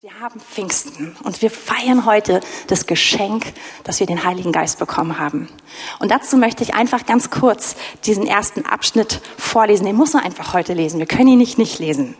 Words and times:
Wir 0.00 0.20
haben 0.20 0.38
Pfingsten 0.38 1.16
und 1.24 1.42
wir 1.42 1.50
feiern 1.50 2.06
heute 2.06 2.38
das 2.68 2.86
Geschenk, 2.86 3.52
dass 3.82 3.98
wir 3.98 4.06
den 4.06 4.22
Heiligen 4.22 4.52
Geist 4.52 4.78
bekommen 4.78 5.18
haben. 5.18 5.48
Und 5.98 6.12
dazu 6.12 6.36
möchte 6.36 6.62
ich 6.62 6.72
einfach 6.72 7.04
ganz 7.04 7.30
kurz 7.30 7.74
diesen 8.04 8.24
ersten 8.24 8.64
Abschnitt 8.64 9.20
vorlesen. 9.36 9.86
Den 9.86 9.96
muss 9.96 10.12
man 10.12 10.22
einfach 10.22 10.54
heute 10.54 10.72
lesen. 10.72 11.00
Wir 11.00 11.06
können 11.06 11.26
ihn 11.26 11.38
nicht 11.38 11.58
nicht 11.58 11.80
lesen. 11.80 12.14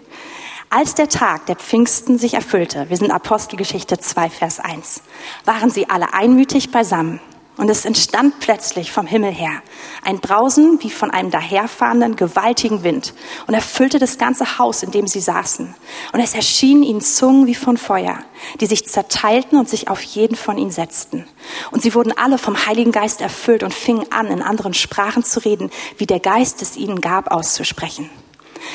Als 0.71 0.97
der 0.97 1.09
Tag 1.09 1.47
der 1.47 1.55
Pfingsten 1.55 2.19
sich 2.19 2.35
erfüllte, 2.35 2.91
wir 2.91 2.97
sind 2.97 3.13
Apostelgeschichte 3.13 3.97
2, 3.97 4.29
Vers 4.29 4.59
1, 4.59 5.03
waren 5.45 5.71
sie 5.71 5.89
alle 5.89 6.13
einmütig 6.13 6.73
beisammen. 6.73 7.21
Und 7.59 7.69
es 7.69 7.85
entstand 7.85 8.39
plötzlich 8.39 8.93
vom 8.93 9.09
Himmel 9.09 9.33
her 9.33 9.63
ein 10.05 10.21
Brausen 10.21 10.79
wie 10.81 10.91
von 10.91 11.11
einem 11.11 11.33
daherfahrenden 11.33 12.15
gewaltigen 12.15 12.85
Wind 12.85 13.15
und 13.49 13.55
erfüllte 13.55 13.99
das 13.99 14.17
ganze 14.17 14.59
Haus, 14.59 14.85
in 14.85 14.93
dem 14.93 15.09
sie 15.09 15.19
saßen. 15.19 15.75
Und 16.13 16.21
es 16.21 16.35
erschienen 16.35 16.85
ihnen 16.85 17.01
Zungen 17.01 17.49
wie 17.49 17.57
von 17.57 17.77
Feuer, 17.77 18.21
die 18.61 18.67
sich 18.67 18.87
zerteilten 18.87 19.59
und 19.59 19.69
sich 19.69 19.89
auf 19.89 20.01
jeden 20.01 20.37
von 20.37 20.57
ihnen 20.57 20.71
setzten. 20.71 21.27
Und 21.73 21.83
sie 21.83 21.95
wurden 21.95 22.17
alle 22.17 22.39
vom 22.39 22.65
Heiligen 22.65 22.93
Geist 22.93 23.21
erfüllt 23.21 23.65
und 23.65 23.75
fingen 23.75 24.07
an, 24.13 24.29
in 24.29 24.41
anderen 24.41 24.73
Sprachen 24.73 25.25
zu 25.25 25.45
reden, 25.45 25.71
wie 25.97 26.07
der 26.07 26.21
Geist 26.21 26.63
es 26.63 26.77
ihnen 26.77 27.01
gab, 27.01 27.33
auszusprechen. 27.33 28.09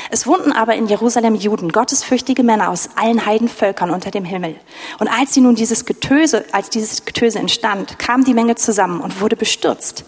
Es 0.09 0.27
wohnten 0.27 0.51
aber 0.51 0.75
in 0.75 0.87
Jerusalem 0.87 1.35
Juden, 1.35 1.71
gottesfürchtige 1.71 2.43
Männer 2.43 2.69
aus 2.69 2.89
allen 2.95 3.25
Heidenvölkern 3.25 3.91
unter 3.91 4.11
dem 4.11 4.25
Himmel. 4.25 4.55
Und 4.99 5.07
als 5.07 5.33
sie 5.33 5.41
nun 5.41 5.55
dieses 5.55 5.85
Getöse, 5.85 6.45
als 6.51 6.69
dieses 6.69 7.05
Getöse 7.05 7.39
entstand, 7.39 7.99
kam 7.99 8.23
die 8.23 8.33
Menge 8.33 8.55
zusammen 8.55 9.01
und 9.01 9.21
wurde 9.21 9.35
bestürzt. 9.35 10.05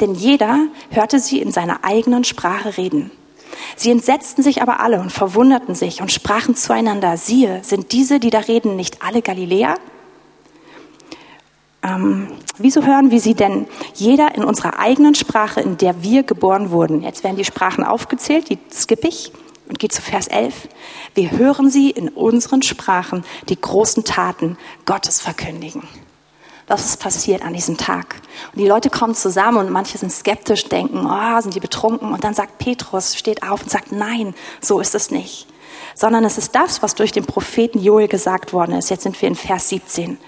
Denn 0.00 0.14
jeder 0.14 0.66
hörte 0.90 1.18
sie 1.18 1.40
in 1.40 1.52
seiner 1.52 1.84
eigenen 1.84 2.24
Sprache 2.24 2.76
reden. 2.76 3.10
Sie 3.76 3.90
entsetzten 3.90 4.42
sich 4.42 4.62
aber 4.62 4.80
alle 4.80 5.00
und 5.00 5.12
verwunderten 5.12 5.74
sich 5.74 6.00
und 6.00 6.12
sprachen 6.12 6.56
zueinander, 6.56 7.16
siehe, 7.16 7.62
sind 7.62 7.92
diese, 7.92 8.20
die 8.20 8.30
da 8.30 8.40
reden, 8.40 8.76
nicht 8.76 9.02
alle 9.02 9.22
Galiläer? 9.22 9.76
Ähm, 11.86 12.28
wieso 12.58 12.82
hören 12.84 13.10
wir 13.10 13.20
sie 13.20 13.34
denn 13.34 13.66
jeder 13.94 14.34
in 14.34 14.44
unserer 14.44 14.78
eigenen 14.78 15.14
Sprache, 15.14 15.60
in 15.60 15.76
der 15.76 16.02
wir 16.02 16.22
geboren 16.22 16.70
wurden? 16.70 17.02
Jetzt 17.02 17.22
werden 17.22 17.36
die 17.36 17.44
Sprachen 17.44 17.84
aufgezählt, 17.84 18.50
die 18.50 18.58
skippe 18.72 19.08
ich 19.08 19.32
und 19.68 19.78
gehe 19.78 19.90
zu 19.90 20.02
Vers 20.02 20.28
11. 20.28 20.68
Wir 21.14 21.32
hören 21.32 21.70
sie 21.70 21.90
in 21.90 22.08
unseren 22.08 22.62
Sprachen 22.62 23.24
die 23.48 23.60
großen 23.60 24.04
Taten 24.04 24.56
Gottes 24.84 25.20
verkündigen. 25.20 25.82
Das 26.66 26.84
ist 26.84 27.00
passiert 27.00 27.42
an 27.42 27.52
diesem 27.52 27.76
Tag. 27.76 28.16
Und 28.52 28.60
die 28.60 28.66
Leute 28.66 28.90
kommen 28.90 29.14
zusammen 29.14 29.58
und 29.58 29.70
manche 29.70 29.98
sind 29.98 30.10
skeptisch, 30.10 30.64
denken, 30.64 31.06
oh, 31.06 31.40
sind 31.40 31.54
die 31.54 31.60
betrunken? 31.60 32.12
Und 32.12 32.24
dann 32.24 32.34
sagt 32.34 32.58
Petrus, 32.58 33.14
steht 33.14 33.44
auf 33.44 33.62
und 33.62 33.70
sagt, 33.70 33.92
nein, 33.92 34.34
so 34.60 34.80
ist 34.80 34.96
es 34.96 35.12
nicht. 35.12 35.46
Sondern 35.94 36.24
es 36.24 36.38
ist 36.38 36.56
das, 36.56 36.82
was 36.82 36.96
durch 36.96 37.12
den 37.12 37.24
Propheten 37.24 37.78
Joel 37.78 38.08
gesagt 38.08 38.52
worden 38.52 38.72
ist. 38.72 38.90
Jetzt 38.90 39.04
sind 39.04 39.20
wir 39.22 39.28
in 39.28 39.36
Vers 39.36 39.68
17. 39.68 40.18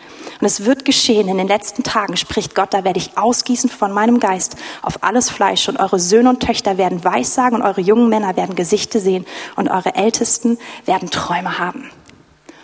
Und 0.41 0.47
es 0.47 0.65
wird 0.65 0.85
geschehen 0.85 1.29
in 1.29 1.37
den 1.37 1.49
letzten 1.49 1.83
Tagen, 1.83 2.17
spricht 2.17 2.55
Gott, 2.55 2.73
da 2.73 2.85
werde 2.85 2.99
ich 2.99 3.19
ausgießen 3.19 3.69
von 3.69 3.93
meinem 3.93 4.21
Geist 4.21 4.57
auf 4.83 5.03
alles 5.03 5.31
Fleisch 5.31 5.69
und 5.69 5.79
eure 5.79 5.99
Söhne 5.99 6.31
und 6.31 6.41
Töchter 6.41 6.79
werden 6.79 7.05
Weissagen 7.05 7.57
und 7.57 7.63
eure 7.63 7.81
jungen 7.81 8.09
Männer 8.09 8.37
werden 8.37 8.55
Gesichte 8.55 9.01
sehen 9.01 9.27
und 9.57 9.69
eure 9.69 9.97
Ältesten 9.97 10.59
werden 10.85 11.11
Träume 11.11 11.59
haben. 11.59 11.91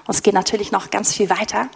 Und 0.07 0.15
es 0.15 0.23
geht 0.23 0.35
natürlich 0.35 0.71
noch 0.71 0.91
ganz 0.91 1.13
viel 1.13 1.31
weiter. 1.31 1.69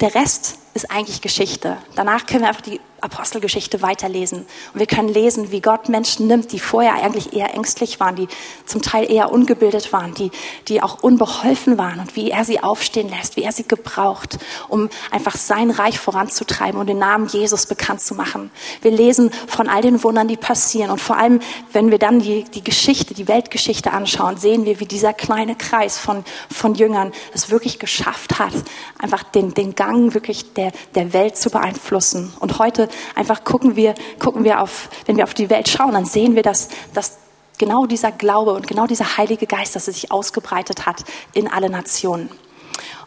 Der 0.00 0.14
Rest 0.14 0.58
ist 0.74 0.90
eigentlich 0.90 1.20
Geschichte. 1.20 1.76
Danach 1.96 2.26
können 2.26 2.42
wir 2.42 2.48
einfach 2.48 2.60
die 2.60 2.80
Apostelgeschichte 3.02 3.82
weiterlesen. 3.82 4.46
Und 4.72 4.80
wir 4.80 4.86
können 4.86 5.08
lesen, 5.08 5.50
wie 5.50 5.60
Gott 5.60 5.88
Menschen 5.88 6.26
nimmt, 6.26 6.52
die 6.52 6.58
vorher 6.58 6.94
eigentlich 6.94 7.32
eher 7.32 7.54
ängstlich 7.54 8.00
waren, 8.00 8.16
die 8.16 8.28
zum 8.66 8.82
Teil 8.82 9.10
eher 9.10 9.32
ungebildet 9.32 9.92
waren, 9.92 10.14
die, 10.14 10.30
die 10.68 10.82
auch 10.82 11.02
unbeholfen 11.02 11.78
waren 11.78 12.00
und 12.00 12.16
wie 12.16 12.30
er 12.30 12.44
sie 12.44 12.60
aufstehen 12.60 13.08
lässt, 13.08 13.36
wie 13.36 13.42
er 13.42 13.52
sie 13.52 13.66
gebraucht, 13.66 14.38
um 14.68 14.88
einfach 15.10 15.36
sein 15.36 15.70
Reich 15.70 15.98
voranzutreiben 15.98 16.78
und 16.78 16.86
den 16.86 16.98
Namen 16.98 17.26
Jesus 17.26 17.66
bekannt 17.66 18.00
zu 18.00 18.14
machen. 18.14 18.50
Wir 18.82 18.90
lesen 18.90 19.30
von 19.46 19.68
all 19.68 19.82
den 19.82 20.02
Wundern, 20.02 20.28
die 20.28 20.36
passieren. 20.36 20.90
Und 20.90 21.00
vor 21.00 21.16
allem, 21.16 21.40
wenn 21.72 21.90
wir 21.90 21.98
dann 21.98 22.20
die, 22.20 22.44
die 22.44 22.62
Geschichte, 22.62 23.14
die 23.14 23.28
Weltgeschichte 23.28 23.92
anschauen, 23.92 24.36
sehen 24.36 24.64
wir, 24.64 24.80
wie 24.80 24.86
dieser 24.86 25.12
kleine 25.12 25.56
Kreis 25.56 25.98
von, 25.98 26.24
von 26.50 26.74
Jüngern 26.74 27.12
es 27.32 27.50
wirklich 27.50 27.78
geschafft 27.78 28.38
hat, 28.38 28.52
einfach 28.98 29.22
den, 29.22 29.54
den 29.54 29.74
Gang 29.74 30.14
wirklich 30.14 30.52
der, 30.54 30.72
der 30.94 31.12
Welt 31.12 31.36
zu 31.36 31.50
beeinflussen. 31.50 32.32
Und 32.40 32.58
heute 32.58 32.88
einfach 33.14 33.44
gucken 33.44 33.76
wir, 33.76 33.94
gucken 34.18 34.44
wir 34.44 34.60
auf, 34.60 34.88
wenn 35.06 35.16
wir 35.16 35.24
auf 35.24 35.34
die 35.34 35.50
Welt 35.50 35.68
schauen, 35.68 35.92
dann 35.92 36.04
sehen 36.04 36.34
wir, 36.34 36.42
dass, 36.42 36.68
dass 36.94 37.18
genau 37.58 37.86
dieser 37.86 38.12
Glaube 38.12 38.52
und 38.52 38.66
genau 38.66 38.86
dieser 38.86 39.16
Heilige 39.16 39.46
Geist, 39.46 39.76
dass 39.76 39.86
er 39.86 39.92
sich 39.92 40.10
ausgebreitet 40.10 40.86
hat 40.86 41.04
in 41.32 41.46
alle 41.46 41.70
Nationen. 41.70 42.30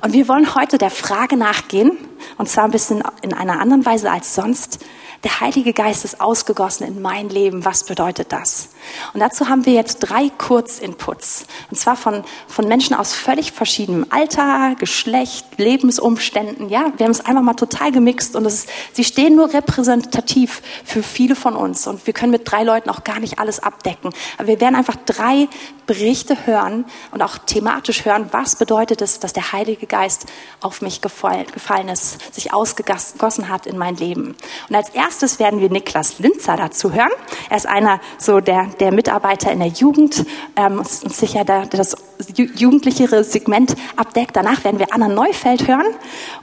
Und 0.01 0.13
wir 0.13 0.27
wollen 0.27 0.53
heute 0.55 0.77
der 0.77 0.91
Frage 0.91 1.37
nachgehen, 1.37 1.97
und 2.37 2.49
zwar 2.49 2.65
ein 2.65 2.71
bisschen 2.71 3.03
in 3.21 3.33
einer 3.33 3.59
anderen 3.59 3.85
Weise 3.85 4.11
als 4.11 4.35
sonst, 4.35 4.79
der 5.23 5.39
Heilige 5.39 5.73
Geist 5.73 6.03
ist 6.03 6.19
ausgegossen 6.19 6.85
in 6.85 7.01
mein 7.01 7.29
Leben. 7.29 7.63
Was 7.63 7.85
bedeutet 7.85 8.33
das? 8.33 8.69
Und 9.13 9.19
dazu 9.19 9.49
haben 9.49 9.65
wir 9.65 9.73
jetzt 9.73 9.99
drei 9.99 10.29
Kurzinputs. 10.29 11.45
Und 11.69 11.77
zwar 11.77 11.95
von, 11.95 12.23
von 12.47 12.67
Menschen 12.67 12.95
aus 12.95 13.13
völlig 13.13 13.51
verschiedenem 13.51 14.05
Alter, 14.09 14.75
Geschlecht, 14.79 15.45
Lebensumständen. 15.57 16.69
Ja, 16.69 16.91
wir 16.97 17.05
haben 17.05 17.11
es 17.11 17.25
einfach 17.25 17.41
mal 17.41 17.53
total 17.53 17.91
gemixt 17.91 18.35
und 18.35 18.45
ist, 18.45 18.69
sie 18.93 19.03
stehen 19.03 19.35
nur 19.35 19.53
repräsentativ 19.53 20.61
für 20.83 21.03
viele 21.03 21.35
von 21.35 21.55
uns. 21.55 21.87
Und 21.87 22.05
wir 22.07 22.13
können 22.13 22.31
mit 22.31 22.49
drei 22.49 22.63
Leuten 22.63 22.89
auch 22.89 23.03
gar 23.03 23.19
nicht 23.19 23.39
alles 23.39 23.61
abdecken. 23.61 24.11
Aber 24.37 24.47
wir 24.47 24.61
werden 24.61 24.75
einfach 24.75 24.97
drei 25.05 25.47
Berichte 25.85 26.45
hören 26.45 26.85
und 27.11 27.21
auch 27.21 27.37
thematisch 27.37 28.05
hören, 28.05 28.29
was 28.31 28.55
bedeutet 28.55 29.01
es, 29.01 29.19
dass 29.19 29.33
der 29.33 29.51
Heilige 29.51 29.85
Geist 29.85 30.25
auf 30.61 30.81
mich 30.81 31.01
gefallen 31.01 31.89
ist, 31.89 32.33
sich 32.33 32.53
ausgegossen 32.53 33.49
hat 33.49 33.65
in 33.65 33.77
mein 33.77 33.95
Leben. 33.95 34.35
Und 34.69 34.75
als 34.75 34.89
erstes 34.89 35.39
werden 35.39 35.59
wir 35.59 35.69
Niklas 35.69 36.19
Linzer 36.19 36.55
dazu 36.55 36.93
hören. 36.93 37.11
Er 37.49 37.57
ist 37.57 37.67
einer 37.67 37.99
so 38.17 38.39
der, 38.39 38.65
der 38.79 38.91
Mitarbeiter 38.91 39.51
in 39.51 39.59
der 39.59 39.69
Jugend 39.69 40.25
ähm, 40.55 40.81
sicher 40.83 41.43
der 41.43 41.65
das 41.65 41.95
jugendlichere 42.35 43.23
Segment 43.23 43.75
abdeckt. 43.95 44.35
Danach 44.35 44.63
werden 44.63 44.79
wir 44.79 44.93
Anna 44.93 45.07
Neufeld 45.07 45.67
hören 45.67 45.87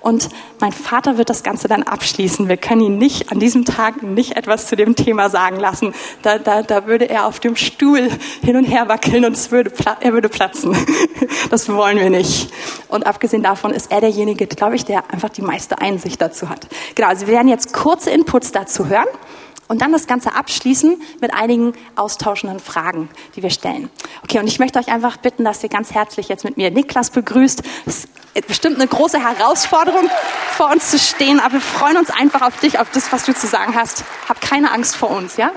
und 0.00 0.28
mein 0.60 0.72
Vater 0.72 1.16
wird 1.16 1.30
das 1.30 1.42
Ganze 1.42 1.68
dann 1.68 1.82
abschließen. 1.82 2.48
Wir 2.48 2.56
können 2.56 2.82
ihn 2.82 2.98
nicht 2.98 3.32
an 3.32 3.38
diesem 3.38 3.64
Tag 3.64 4.02
nicht 4.02 4.36
etwas 4.36 4.66
zu 4.66 4.76
dem 4.76 4.94
Thema 4.94 5.30
sagen 5.30 5.56
lassen. 5.56 5.94
Da, 6.22 6.38
da, 6.38 6.62
da 6.62 6.86
würde 6.86 7.08
er 7.08 7.26
auf 7.26 7.40
dem 7.40 7.56
Stuhl 7.56 8.10
hin 8.42 8.56
und 8.56 8.64
her 8.64 8.88
wackeln 8.88 9.24
und 9.24 9.32
es 9.32 9.50
würde, 9.50 9.72
er 10.00 10.12
würde 10.12 10.28
platzen. 10.28 10.76
Das 11.50 11.68
wollen 11.68 11.98
wir 11.98 12.10
nicht. 12.10 12.52
Und 12.88 13.06
abgesehen 13.06 13.42
davon 13.42 13.72
ist 13.72 13.90
er 13.90 14.00
derjenige, 14.00 14.46
glaube 14.46 14.76
ich, 14.76 14.84
der 14.84 15.10
einfach 15.12 15.28
die 15.28 15.42
meiste 15.42 15.78
Einsicht 15.78 16.20
dazu 16.20 16.48
hat. 16.48 16.66
Genau, 16.94 17.08
also 17.08 17.26
wir 17.26 17.34
werden 17.34 17.48
jetzt 17.48 17.72
kurze 17.72 18.10
Inputs 18.10 18.52
dazu 18.52 18.88
hören 18.88 19.08
und 19.70 19.82
dann 19.82 19.92
das 19.92 20.08
Ganze 20.08 20.34
abschließen 20.34 21.00
mit 21.20 21.32
einigen 21.32 21.74
austauschenden 21.94 22.58
Fragen, 22.58 23.08
die 23.36 23.44
wir 23.44 23.50
stellen. 23.50 23.88
Okay, 24.24 24.40
und 24.40 24.48
ich 24.48 24.58
möchte 24.58 24.80
euch 24.80 24.88
einfach 24.88 25.16
bitten, 25.16 25.44
dass 25.44 25.62
ihr 25.62 25.68
ganz 25.68 25.92
herzlich 25.92 26.28
jetzt 26.28 26.42
mit 26.42 26.56
mir 26.56 26.72
Niklas 26.72 27.10
begrüßt. 27.10 27.62
Es 27.86 28.08
ist 28.34 28.48
bestimmt 28.48 28.80
eine 28.80 28.88
große 28.88 29.20
Herausforderung, 29.20 30.10
vor 30.56 30.72
uns 30.72 30.90
zu 30.90 30.98
stehen, 30.98 31.38
aber 31.38 31.54
wir 31.54 31.60
freuen 31.60 31.96
uns 31.98 32.10
einfach 32.10 32.42
auf 32.42 32.58
dich, 32.58 32.80
auf 32.80 32.90
das, 32.90 33.12
was 33.12 33.26
du 33.26 33.32
zu 33.32 33.46
sagen 33.46 33.76
hast. 33.76 34.02
Hab 34.28 34.40
keine 34.40 34.72
Angst 34.72 34.96
vor 34.96 35.10
uns, 35.10 35.36
ja? 35.36 35.52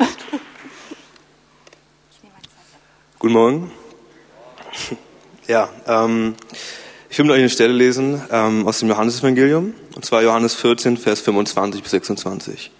Guten 3.17 3.33
Morgen. 3.33 3.71
Ja, 5.47 5.69
ähm, 5.87 6.35
ich 7.09 7.17
will 7.17 7.25
mit 7.25 7.33
euch 7.33 7.39
eine 7.39 7.49
Stelle 7.49 7.73
lesen 7.73 8.21
ähm, 8.29 8.67
aus 8.67 8.77
dem 8.77 8.89
Johannesevangelium, 8.89 9.73
und 9.95 10.05
zwar 10.05 10.21
Johannes 10.21 10.53
14, 10.53 10.97
Vers 10.97 11.21
25 11.21 11.81
bis 11.81 11.91
26. 11.91 12.71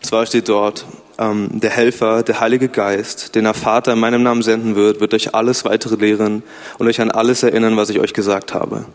Und 0.00 0.06
zwar 0.06 0.26
steht 0.26 0.48
dort, 0.48 0.86
ähm, 1.18 1.60
der 1.60 1.70
Helfer, 1.70 2.22
der 2.22 2.40
Heilige 2.40 2.68
Geist, 2.68 3.34
den 3.34 3.44
der 3.44 3.54
Vater 3.54 3.92
in 3.92 4.00
meinem 4.00 4.22
Namen 4.22 4.42
senden 4.42 4.74
wird, 4.74 5.00
wird 5.00 5.14
euch 5.14 5.34
alles 5.34 5.64
weitere 5.64 5.96
lehren 5.96 6.42
und 6.78 6.88
euch 6.88 7.00
an 7.00 7.10
alles 7.10 7.42
erinnern, 7.42 7.76
was 7.76 7.90
ich 7.90 8.00
euch 8.00 8.14
gesagt 8.14 8.54
habe. 8.54 8.86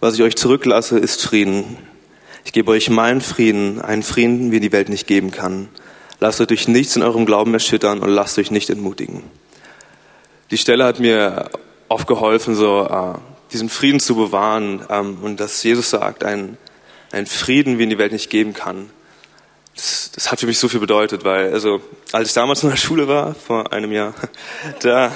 Was 0.00 0.14
ich 0.14 0.22
euch 0.22 0.36
zurücklasse, 0.36 0.98
ist 0.98 1.22
Frieden. 1.22 1.76
Ich 2.44 2.52
gebe 2.52 2.70
euch 2.70 2.88
meinen 2.88 3.20
Frieden, 3.20 3.80
einen 3.80 4.02
Frieden, 4.02 4.52
wie 4.52 4.60
die 4.60 4.72
Welt 4.72 4.88
nicht 4.88 5.06
geben 5.06 5.30
kann. 5.30 5.68
Lasst 6.20 6.40
euch 6.40 6.46
durch 6.46 6.68
nichts 6.68 6.96
in 6.96 7.02
eurem 7.02 7.26
Glauben 7.26 7.52
erschüttern 7.52 7.98
und 7.98 8.08
lasst 8.08 8.38
euch 8.38 8.50
nicht 8.50 8.70
entmutigen 8.70 9.22
die 10.50 10.58
Stelle 10.58 10.84
hat 10.84 11.00
mir 11.00 11.50
oft 11.88 12.06
geholfen, 12.06 12.54
so 12.54 12.86
äh, 12.86 13.18
diesen 13.52 13.68
Frieden 13.68 14.00
zu 14.00 14.14
bewahren 14.16 14.84
ähm, 14.88 15.18
und 15.22 15.40
dass 15.40 15.62
Jesus 15.62 15.90
sagt, 15.90 16.24
ein, 16.24 16.56
ein 17.12 17.26
Frieden, 17.26 17.78
wie 17.78 17.84
ihn 17.84 17.90
die 17.90 17.98
Welt 17.98 18.12
nicht 18.12 18.30
geben 18.30 18.54
kann. 18.54 18.90
Das, 19.78 20.10
das 20.12 20.32
hat 20.32 20.40
für 20.40 20.46
mich 20.46 20.58
so 20.58 20.68
viel 20.68 20.80
bedeutet, 20.80 21.24
weil 21.24 21.52
also 21.52 21.80
als 22.10 22.26
ich 22.26 22.34
damals 22.34 22.64
in 22.64 22.70
der 22.70 22.76
Schule 22.76 23.06
war 23.06 23.36
vor 23.36 23.72
einem 23.72 23.92
Jahr, 23.92 24.12
da 24.82 25.12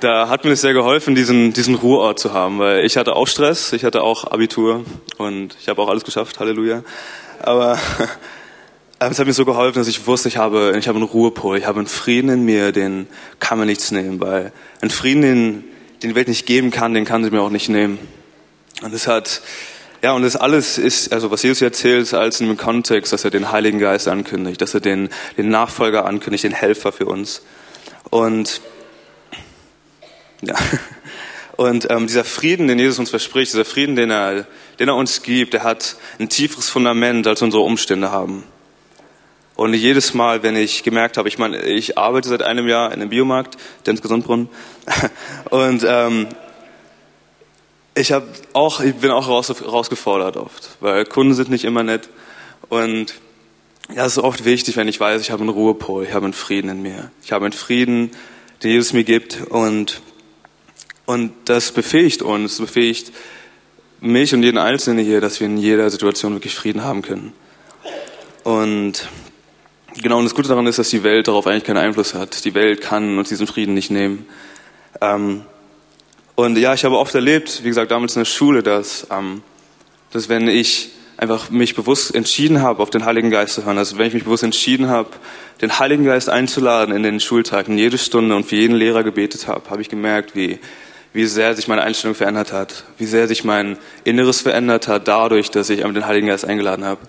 da 0.00 0.28
hat 0.28 0.44
mir 0.44 0.50
das 0.50 0.60
sehr 0.60 0.74
geholfen, 0.74 1.14
diesen, 1.14 1.52
diesen 1.52 1.74
Ruheort 1.74 2.18
zu 2.18 2.32
haben, 2.32 2.58
weil 2.58 2.84
ich 2.84 2.96
hatte 2.96 3.16
auch 3.16 3.26
Stress, 3.26 3.72
ich 3.72 3.84
hatte 3.84 4.02
auch 4.02 4.24
Abitur 4.24 4.84
und 5.18 5.56
ich 5.60 5.68
habe 5.68 5.80
auch 5.80 5.88
alles 5.88 6.04
geschafft, 6.04 6.40
Halleluja. 6.40 6.82
Aber 7.42 7.78
es 8.98 9.18
hat 9.18 9.26
mir 9.26 9.32
so 9.32 9.44
geholfen, 9.44 9.78
dass 9.78 9.88
ich 9.88 10.06
wusste, 10.06 10.28
ich 10.28 10.36
habe, 10.36 10.74
ich 10.78 10.88
habe 10.88 10.96
einen 10.96 11.06
Ruhepol, 11.06 11.56
ich 11.58 11.66
habe 11.66 11.78
einen 11.78 11.88
Frieden 11.88 12.30
in 12.30 12.44
mir, 12.44 12.72
den 12.72 13.06
kann 13.38 13.58
man 13.58 13.66
nichts 13.66 13.90
nehmen, 13.90 14.20
weil 14.20 14.52
ein 14.80 14.90
Frieden, 14.90 15.22
den, 15.22 15.64
den 16.02 16.10
die 16.10 16.14
Welt 16.14 16.28
nicht 16.28 16.46
geben 16.46 16.70
kann, 16.70 16.94
den 16.94 17.04
kann 17.04 17.24
sie 17.24 17.30
mir 17.30 17.40
auch 17.40 17.50
nicht 17.50 17.68
nehmen. 17.68 17.98
Und 18.82 18.94
es 18.94 19.06
hat, 19.06 19.42
ja, 20.02 20.12
und 20.12 20.22
das 20.22 20.36
alles 20.36 20.78
ist, 20.78 21.12
also 21.12 21.30
was 21.30 21.42
Jesus 21.42 21.58
hier 21.58 21.68
erzählt, 21.68 22.02
ist 22.02 22.14
alles 22.14 22.40
in 22.40 22.46
dem 22.46 22.56
Kontext, 22.56 23.12
dass 23.12 23.24
er 23.24 23.30
den 23.30 23.52
Heiligen 23.52 23.78
Geist 23.78 24.08
ankündigt, 24.08 24.60
dass 24.62 24.72
er 24.72 24.80
den, 24.80 25.10
den 25.36 25.50
Nachfolger 25.50 26.06
ankündigt, 26.06 26.44
den 26.44 26.52
Helfer 26.52 26.90
für 26.90 27.06
uns. 27.06 27.42
Und, 28.08 28.60
ja. 30.42 30.54
Und 31.56 31.90
ähm, 31.90 32.06
dieser 32.06 32.24
Frieden, 32.24 32.68
den 32.68 32.78
Jesus 32.78 32.98
uns 32.98 33.10
verspricht, 33.10 33.52
dieser 33.52 33.66
Frieden, 33.66 33.94
den 33.94 34.10
er, 34.10 34.46
den 34.78 34.88
er 34.88 34.94
uns 34.94 35.20
gibt, 35.20 35.52
der 35.52 35.62
hat 35.62 35.96
ein 36.18 36.30
tieferes 36.30 36.70
Fundament, 36.70 37.26
als 37.26 37.42
unsere 37.42 37.62
Umstände 37.62 38.10
haben. 38.10 38.44
Und 39.56 39.74
jedes 39.74 40.14
Mal, 40.14 40.42
wenn 40.42 40.56
ich 40.56 40.84
gemerkt 40.84 41.18
habe, 41.18 41.28
ich 41.28 41.36
meine, 41.36 41.60
ich 41.60 41.98
arbeite 41.98 42.30
seit 42.30 42.42
einem 42.42 42.66
Jahr 42.66 42.86
in 42.94 43.02
einem 43.02 43.10
Biomarkt, 43.10 43.58
Dennis 43.84 44.00
Gesundbrunnen, 44.00 44.48
und 45.50 45.84
ähm, 45.86 46.28
ich 48.00 48.12
habe 48.12 48.26
auch, 48.52 48.80
ich 48.80 48.94
bin 48.94 49.10
auch 49.10 49.28
raus, 49.28 49.48
herausgefordert 49.48 50.36
oft, 50.36 50.70
weil 50.80 51.04
Kunden 51.04 51.34
sind 51.34 51.50
nicht 51.50 51.64
immer 51.64 51.82
nett 51.82 52.08
und 52.68 53.14
ja, 53.94 54.06
es 54.06 54.16
ist 54.16 54.22
oft 54.22 54.44
wichtig, 54.44 54.76
wenn 54.76 54.88
ich 54.88 55.00
weiß, 55.00 55.20
ich 55.20 55.30
habe 55.30 55.40
einen 55.42 55.50
Ruhepol, 55.50 56.04
ich 56.04 56.14
habe 56.14 56.24
einen 56.24 56.32
Frieden 56.32 56.70
in 56.70 56.82
mir, 56.82 57.10
ich 57.22 57.32
habe 57.32 57.44
einen 57.44 57.52
Frieden, 57.52 58.10
den 58.62 58.70
Jesus 58.70 58.92
mir 58.92 59.04
gibt 59.04 59.40
und 59.48 60.00
und 61.06 61.32
das 61.46 61.72
befähigt 61.72 62.22
uns, 62.22 62.58
befähigt 62.58 63.10
mich 64.00 64.32
und 64.32 64.42
jeden 64.42 64.58
Einzelnen 64.58 65.04
hier, 65.04 65.20
dass 65.20 65.40
wir 65.40 65.46
in 65.46 65.56
jeder 65.56 65.90
Situation 65.90 66.34
wirklich 66.34 66.54
Frieden 66.54 66.84
haben 66.84 67.02
können. 67.02 67.32
Und 68.44 69.08
genau, 70.00 70.18
und 70.18 70.24
das 70.24 70.36
Gute 70.36 70.48
daran 70.48 70.68
ist, 70.68 70.78
dass 70.78 70.88
die 70.90 71.02
Welt 71.02 71.26
darauf 71.26 71.48
eigentlich 71.48 71.64
keinen 71.64 71.78
Einfluss 71.78 72.14
hat. 72.14 72.44
Die 72.44 72.54
Welt 72.54 72.80
kann 72.80 73.18
uns 73.18 73.28
diesen 73.28 73.48
Frieden 73.48 73.74
nicht 73.74 73.90
nehmen. 73.90 74.24
Ähm, 75.00 75.44
und 76.40 76.56
ja, 76.56 76.74
ich 76.74 76.84
habe 76.84 76.98
oft 76.98 77.14
erlebt, 77.14 77.60
wie 77.64 77.68
gesagt, 77.68 77.90
damals 77.90 78.16
in 78.16 78.20
der 78.20 78.26
Schule, 78.26 78.62
dass, 78.62 79.06
ähm, 79.10 79.42
dass 80.12 80.28
wenn 80.28 80.48
ich 80.48 80.90
einfach 81.16 81.50
mich 81.50 81.74
bewusst 81.74 82.14
entschieden 82.14 82.62
habe, 82.62 82.82
auf 82.82 82.88
den 82.88 83.04
Heiligen 83.04 83.30
Geist 83.30 83.54
zu 83.54 83.66
hören, 83.66 83.76
also 83.76 83.98
wenn 83.98 84.06
ich 84.06 84.14
mich 84.14 84.24
bewusst 84.24 84.42
entschieden 84.42 84.88
habe, 84.88 85.10
den 85.60 85.78
Heiligen 85.78 86.04
Geist 86.04 86.30
einzuladen 86.30 86.94
in 86.94 87.02
den 87.02 87.20
Schultag, 87.20 87.68
in 87.68 87.76
jede 87.76 87.98
Stunde 87.98 88.34
und 88.34 88.46
für 88.46 88.56
jeden 88.56 88.74
Lehrer 88.74 89.04
gebetet 89.04 89.48
habe, 89.48 89.68
habe 89.68 89.82
ich 89.82 89.90
gemerkt, 89.90 90.34
wie, 90.34 90.58
wie 91.12 91.26
sehr 91.26 91.54
sich 91.54 91.68
meine 91.68 91.82
Einstellung 91.82 92.14
verändert 92.14 92.54
hat, 92.54 92.84
wie 92.96 93.04
sehr 93.04 93.28
sich 93.28 93.44
mein 93.44 93.76
Inneres 94.04 94.40
verändert 94.40 94.88
hat 94.88 95.08
dadurch, 95.08 95.50
dass 95.50 95.68
ich 95.68 95.82
den 95.82 96.06
Heiligen 96.06 96.28
Geist 96.28 96.46
eingeladen 96.46 96.86
habe. 96.86 97.02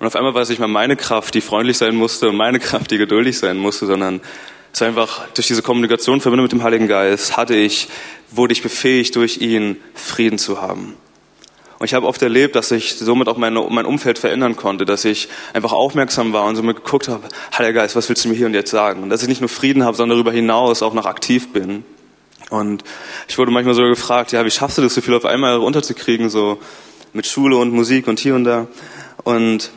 Und 0.00 0.08
auf 0.08 0.16
einmal 0.16 0.34
war 0.34 0.42
es 0.42 0.48
nicht 0.48 0.58
mehr 0.58 0.66
meine 0.66 0.96
Kraft, 0.96 1.34
die 1.34 1.40
freundlich 1.40 1.78
sein 1.78 1.94
musste 1.94 2.28
und 2.28 2.36
meine 2.36 2.58
Kraft, 2.58 2.90
die 2.90 2.98
geduldig 2.98 3.38
sein 3.38 3.58
musste, 3.58 3.86
sondern 3.86 4.20
es 4.72 4.82
einfach 4.82 5.28
durch 5.34 5.46
diese 5.46 5.62
Kommunikation 5.62 6.20
verbindet 6.20 6.44
mit 6.44 6.52
dem 6.52 6.62
Heiligen 6.62 6.88
Geist, 6.88 7.36
hatte 7.36 7.54
ich, 7.54 7.88
wurde 8.30 8.52
ich 8.52 8.62
befähigt, 8.62 9.16
durch 9.16 9.38
ihn 9.38 9.76
Frieden 9.94 10.38
zu 10.38 10.62
haben. 10.62 10.96
Und 11.78 11.86
ich 11.86 11.94
habe 11.94 12.06
oft 12.06 12.22
erlebt, 12.22 12.54
dass 12.54 12.70
ich 12.70 12.94
somit 12.94 13.26
auch 13.28 13.36
mein, 13.36 13.54
mein 13.54 13.86
Umfeld 13.86 14.18
verändern 14.18 14.54
konnte, 14.54 14.84
dass 14.84 15.04
ich 15.04 15.28
einfach 15.52 15.72
aufmerksam 15.72 16.32
war 16.32 16.44
und 16.44 16.54
somit 16.54 16.76
geguckt 16.76 17.08
habe, 17.08 17.28
Heiliger 17.58 17.80
Geist, 17.80 17.96
was 17.96 18.08
willst 18.08 18.24
du 18.24 18.28
mir 18.28 18.36
hier 18.36 18.46
und 18.46 18.54
jetzt 18.54 18.70
sagen? 18.70 19.02
Und 19.02 19.10
dass 19.10 19.22
ich 19.22 19.28
nicht 19.28 19.40
nur 19.40 19.48
Frieden 19.48 19.84
habe, 19.84 19.96
sondern 19.96 20.16
darüber 20.16 20.30
hinaus 20.30 20.82
auch 20.82 20.94
noch 20.94 21.06
aktiv 21.06 21.52
bin. 21.52 21.84
Und 22.50 22.84
ich 23.28 23.36
wurde 23.36 23.50
manchmal 23.50 23.74
so 23.74 23.82
gefragt, 23.82 24.30
ja, 24.30 24.44
wie 24.44 24.50
schaffst 24.50 24.78
du 24.78 24.82
das, 24.82 24.94
so 24.94 25.00
viel 25.00 25.14
auf 25.14 25.24
einmal 25.24 25.56
runterzukriegen, 25.56 26.30
so 26.30 26.58
mit 27.12 27.26
Schule 27.26 27.56
und 27.56 27.72
Musik 27.72 28.06
und 28.06 28.20
hier 28.20 28.36
und 28.36 28.44
da. 28.44 28.68
Und 29.24 29.72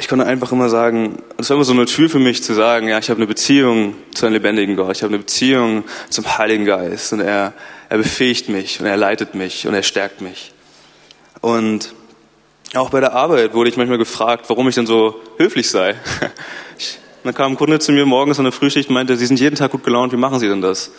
ich 0.00 0.08
konnte 0.08 0.24
einfach 0.24 0.50
immer 0.50 0.70
sagen, 0.70 1.22
es 1.36 1.50
war 1.50 1.56
immer 1.56 1.64
so 1.64 1.74
eine 1.74 1.84
Tür 1.84 2.08
für 2.08 2.18
mich 2.18 2.42
zu 2.42 2.54
sagen, 2.54 2.88
ja, 2.88 2.98
ich 2.98 3.10
habe 3.10 3.18
eine 3.18 3.26
Beziehung 3.26 3.94
zu 4.14 4.24
einem 4.24 4.32
lebendigen 4.32 4.74
Gott, 4.74 4.96
ich 4.96 5.02
habe 5.02 5.12
eine 5.12 5.18
Beziehung 5.18 5.84
zum 6.08 6.38
Heiligen 6.38 6.64
Geist 6.64 7.12
und 7.12 7.20
er, 7.20 7.52
er 7.90 7.98
befähigt 7.98 8.48
mich 8.48 8.80
und 8.80 8.86
er 8.86 8.96
leitet 8.96 9.34
mich 9.34 9.66
und 9.66 9.74
er 9.74 9.82
stärkt 9.82 10.22
mich. 10.22 10.52
Und 11.42 11.94
auch 12.74 12.88
bei 12.88 13.00
der 13.00 13.12
Arbeit 13.12 13.52
wurde 13.52 13.68
ich 13.68 13.76
manchmal 13.76 13.98
gefragt, 13.98 14.46
warum 14.48 14.66
ich 14.70 14.74
denn 14.74 14.86
so 14.86 15.20
höflich 15.36 15.68
sei. 15.68 15.96
Ich, 16.78 16.98
dann 17.24 17.34
kam 17.34 17.52
ein 17.52 17.56
Kunde 17.56 17.78
zu 17.78 17.92
mir 17.92 18.06
morgens 18.06 18.38
an 18.38 18.46
der 18.46 18.52
Frühschicht 18.52 18.88
und 18.88 18.94
meinte, 18.94 19.18
Sie 19.18 19.26
sind 19.26 19.38
jeden 19.38 19.56
Tag 19.56 19.70
gut 19.72 19.84
gelaunt, 19.84 20.14
wie 20.14 20.16
machen 20.16 20.38
Sie 20.38 20.48
denn 20.48 20.62
das? 20.62 20.92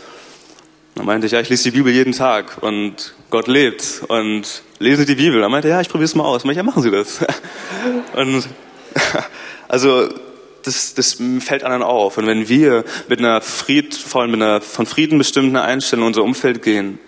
Dann 0.93 1.07
meinte 1.07 1.25
ich, 1.25 1.33
ja, 1.33 1.39
ich 1.39 1.49
lese 1.49 1.63
die 1.63 1.71
Bibel 1.71 1.91
jeden 1.91 2.13
Tag 2.13 2.61
und 2.61 3.15
Gott 3.31 3.47
lebt 3.47 4.03
und 4.09 4.61
lesen 4.77 5.07
Sie 5.07 5.15
die 5.15 5.23
Bibel. 5.23 5.41
Dann 5.41 5.49
meinte 5.49 5.69
er, 5.69 5.77
ja, 5.77 5.81
ich 5.81 5.89
probiere 5.89 6.05
es 6.05 6.13
mal 6.13 6.25
aus. 6.25 6.43
Dann 6.43 6.49
meinte 6.49 6.59
ich, 6.59 6.65
ja, 6.65 6.69
machen 6.69 6.83
Sie 6.83 6.91
das. 6.91 7.25
Und 8.13 8.47
also 9.67 10.09
das, 10.63 10.93
das 10.93 11.17
fällt 11.39 11.63
anderen 11.63 11.83
auf. 11.83 12.17
Und 12.17 12.27
wenn 12.27 12.47
wir 12.47 12.83
mit 13.07 13.19
einer 13.19 13.41
friedvollen, 13.41 14.31
mit 14.31 14.41
einer 14.41 14.61
von 14.61 14.85
Frieden 14.85 15.17
bestimmten 15.17 15.57
Einstellung 15.57 16.05
in 16.05 16.07
unser 16.07 16.23
Umfeld 16.23 16.61
gehen, 16.61 16.99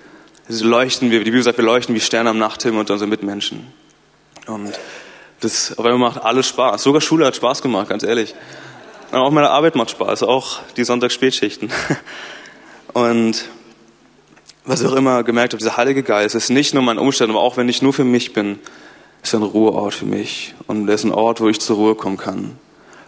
leuchten 0.47 1.11
wir, 1.11 1.19
die 1.19 1.31
Bibel 1.31 1.43
sagt, 1.43 1.57
wir 1.57 1.65
leuchten 1.65 1.95
wie 1.95 1.99
Sterne 1.99 2.29
am 2.29 2.37
Nachthimmel 2.37 2.79
unter 2.79 2.93
unseren 2.93 3.09
Mitmenschen. 3.09 3.67
Und 4.47 4.73
das 5.39 5.77
auf 5.77 5.85
einmal 5.85 6.09
macht 6.09 6.21
alles 6.21 6.47
Spaß. 6.47 6.83
Sogar 6.83 7.01
Schule 7.01 7.25
hat 7.25 7.35
Spaß 7.35 7.61
gemacht, 7.61 7.89
ganz 7.89 8.03
ehrlich. 8.03 8.33
Und 9.11 9.19
auch 9.19 9.31
meine 9.31 9.49
Arbeit 9.49 9.75
macht 9.75 9.91
Spaß, 9.91 10.23
auch 10.23 10.59
die 10.75 10.83
Sonntagsspätschichten. 10.83 11.69
Und 12.93 13.45
was 14.65 14.81
ich 14.81 14.87
auch 14.87 14.95
immer 14.95 15.23
gemerkt 15.23 15.53
habe, 15.53 15.59
dieser 15.59 15.77
Heilige 15.77 16.03
Geist 16.03 16.35
ist 16.35 16.49
nicht 16.49 16.73
nur 16.73 16.83
mein 16.83 16.97
Umstand, 16.97 17.29
aber 17.29 17.41
auch 17.41 17.57
wenn 17.57 17.67
ich 17.69 17.81
nur 17.81 17.93
für 17.93 18.05
mich 18.05 18.33
bin, 18.33 18.59
ist 19.23 19.33
ein 19.33 19.43
Ruheort 19.43 19.93
für 19.93 20.05
mich. 20.05 20.53
Und 20.67 20.87
er 20.87 20.95
ist 20.95 21.03
ein 21.03 21.11
Ort, 21.11 21.41
wo 21.41 21.49
ich 21.49 21.59
zur 21.59 21.77
Ruhe 21.77 21.95
kommen 21.95 22.17
kann. 22.17 22.57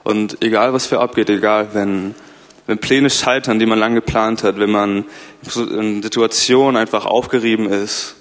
Und 0.04 0.42
egal, 0.42 0.74
was 0.74 0.86
für 0.86 1.00
abgeht, 1.00 1.30
egal, 1.30 1.70
wenn, 1.74 2.16
wenn 2.68 2.78
Pläne 2.78 3.10
scheitern, 3.10 3.60
die 3.60 3.66
man 3.66 3.80
lange 3.80 3.96
geplant 3.96 4.44
hat, 4.44 4.58
wenn 4.58 4.72
man 4.72 5.06
in 5.56 6.02
Situationen 6.02 6.78
einfach 6.78 7.06
aufgerieben 7.06 7.68
ist, 7.68 8.16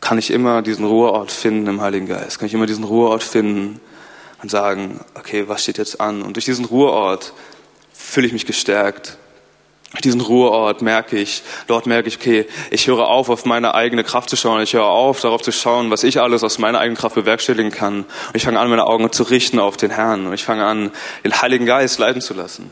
kann 0.00 0.18
ich 0.18 0.30
immer 0.30 0.62
diesen 0.62 0.84
Ruheort 0.84 1.32
finden 1.32 1.66
im 1.66 1.80
Heiligen 1.80 2.06
Geist. 2.06 2.38
Kann 2.38 2.46
ich 2.46 2.54
immer 2.54 2.66
diesen 2.66 2.84
Ruheort 2.84 3.22
finden 3.22 3.80
und 4.42 4.50
sagen, 4.50 5.00
okay, 5.14 5.48
was 5.48 5.62
steht 5.62 5.78
jetzt 5.78 6.00
an? 6.00 6.22
Und 6.22 6.36
durch 6.36 6.44
diesen 6.44 6.64
Ruheort 6.64 7.32
fühle 7.92 8.26
ich 8.26 8.32
mich 8.32 8.46
gestärkt 8.46 9.18
diesen 10.02 10.20
Ruheort 10.20 10.82
merke 10.82 11.16
ich, 11.16 11.42
dort 11.68 11.86
merke 11.86 12.08
ich, 12.08 12.16
okay, 12.16 12.46
ich 12.70 12.86
höre 12.86 13.06
auf, 13.08 13.28
auf 13.28 13.44
meine 13.44 13.74
eigene 13.74 14.04
Kraft 14.04 14.28
zu 14.28 14.36
schauen. 14.36 14.60
Ich 14.62 14.74
höre 14.74 14.86
auf, 14.86 15.20
darauf 15.20 15.42
zu 15.42 15.52
schauen, 15.52 15.90
was 15.90 16.02
ich 16.02 16.20
alles 16.20 16.42
aus 16.42 16.58
meiner 16.58 16.80
eigenen 16.80 16.96
Kraft 16.96 17.14
bewerkstelligen 17.14 17.70
kann. 17.70 18.00
Und 18.00 18.34
ich 18.34 18.44
fange 18.44 18.58
an, 18.58 18.68
meine 18.68 18.86
Augen 18.86 19.10
zu 19.12 19.22
richten 19.22 19.58
auf 19.58 19.76
den 19.76 19.90
Herrn. 19.90 20.26
Und 20.26 20.32
ich 20.32 20.44
fange 20.44 20.64
an, 20.64 20.90
den 21.24 21.40
Heiligen 21.40 21.66
Geist 21.66 21.98
leiten 21.98 22.20
zu 22.20 22.34
lassen. 22.34 22.70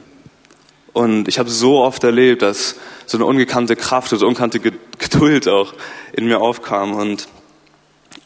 Und 0.93 1.29
ich 1.29 1.39
habe 1.39 1.51
so 1.51 1.83
oft 1.83 2.05
erlebt, 2.05 2.43
dass 2.43 2.77
so 3.07 3.17
eine 3.17 3.27
ungekannte 3.27 3.77
Kraft, 3.77 4.11
so 4.11 4.17
eine 4.17 4.27
unkannte 4.27 4.61
Geduld 4.61 5.49
auch 5.49 5.73
in 6.13 6.27
mir 6.27 6.41
aufkam. 6.41 6.95
Und, 6.95 7.29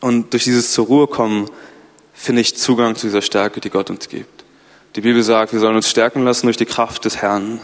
und 0.00 0.32
durch 0.32 0.44
dieses 0.44 0.72
zur 0.72 0.86
Ruhe 0.86 1.06
kommen 1.06 1.50
finde 2.14 2.40
ich 2.40 2.56
Zugang 2.56 2.96
zu 2.96 3.06
dieser 3.06 3.22
Stärke, 3.22 3.60
die 3.60 3.70
Gott 3.70 3.90
uns 3.90 4.08
gibt. 4.08 4.44
Die 4.96 5.02
Bibel 5.02 5.22
sagt, 5.22 5.52
wir 5.52 5.60
sollen 5.60 5.76
uns 5.76 5.88
stärken 5.88 6.24
lassen 6.24 6.46
durch 6.46 6.56
die 6.56 6.66
Kraft 6.66 7.04
des 7.04 7.18
Herrn. 7.18 7.60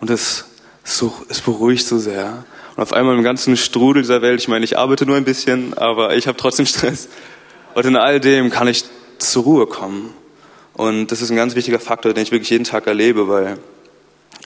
Und 0.00 0.10
es, 0.10 0.46
so, 0.84 1.12
es 1.28 1.40
beruhigt 1.40 1.86
so 1.86 1.98
sehr. 1.98 2.44
Und 2.76 2.82
auf 2.82 2.92
einmal 2.92 3.16
im 3.16 3.22
ganzen 3.22 3.56
Strudel 3.56 4.02
dieser 4.02 4.22
Welt, 4.22 4.40
ich 4.40 4.48
meine, 4.48 4.64
ich 4.64 4.78
arbeite 4.78 5.06
nur 5.06 5.16
ein 5.16 5.24
bisschen, 5.24 5.76
aber 5.76 6.16
ich 6.16 6.26
habe 6.26 6.38
trotzdem 6.38 6.66
Stress. 6.66 7.08
Und 7.74 7.86
in 7.86 7.96
all 7.96 8.20
dem 8.20 8.50
kann 8.50 8.68
ich 8.68 8.84
zur 9.18 9.44
Ruhe 9.44 9.66
kommen. 9.66 10.14
Und 10.74 11.12
das 11.12 11.20
ist 11.20 11.30
ein 11.30 11.36
ganz 11.36 11.54
wichtiger 11.54 11.78
Faktor, 11.78 12.14
den 12.14 12.22
ich 12.22 12.32
wirklich 12.32 12.50
jeden 12.50 12.64
Tag 12.64 12.86
erlebe, 12.86 13.28
weil 13.28 13.58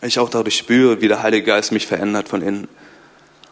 ich 0.02 0.18
auch 0.18 0.28
dadurch 0.28 0.56
spüre, 0.56 1.00
wie 1.00 1.08
der 1.08 1.22
Heilige 1.22 1.46
Geist 1.46 1.72
mich 1.72 1.86
verändert 1.86 2.28
von 2.28 2.42
innen. 2.42 2.68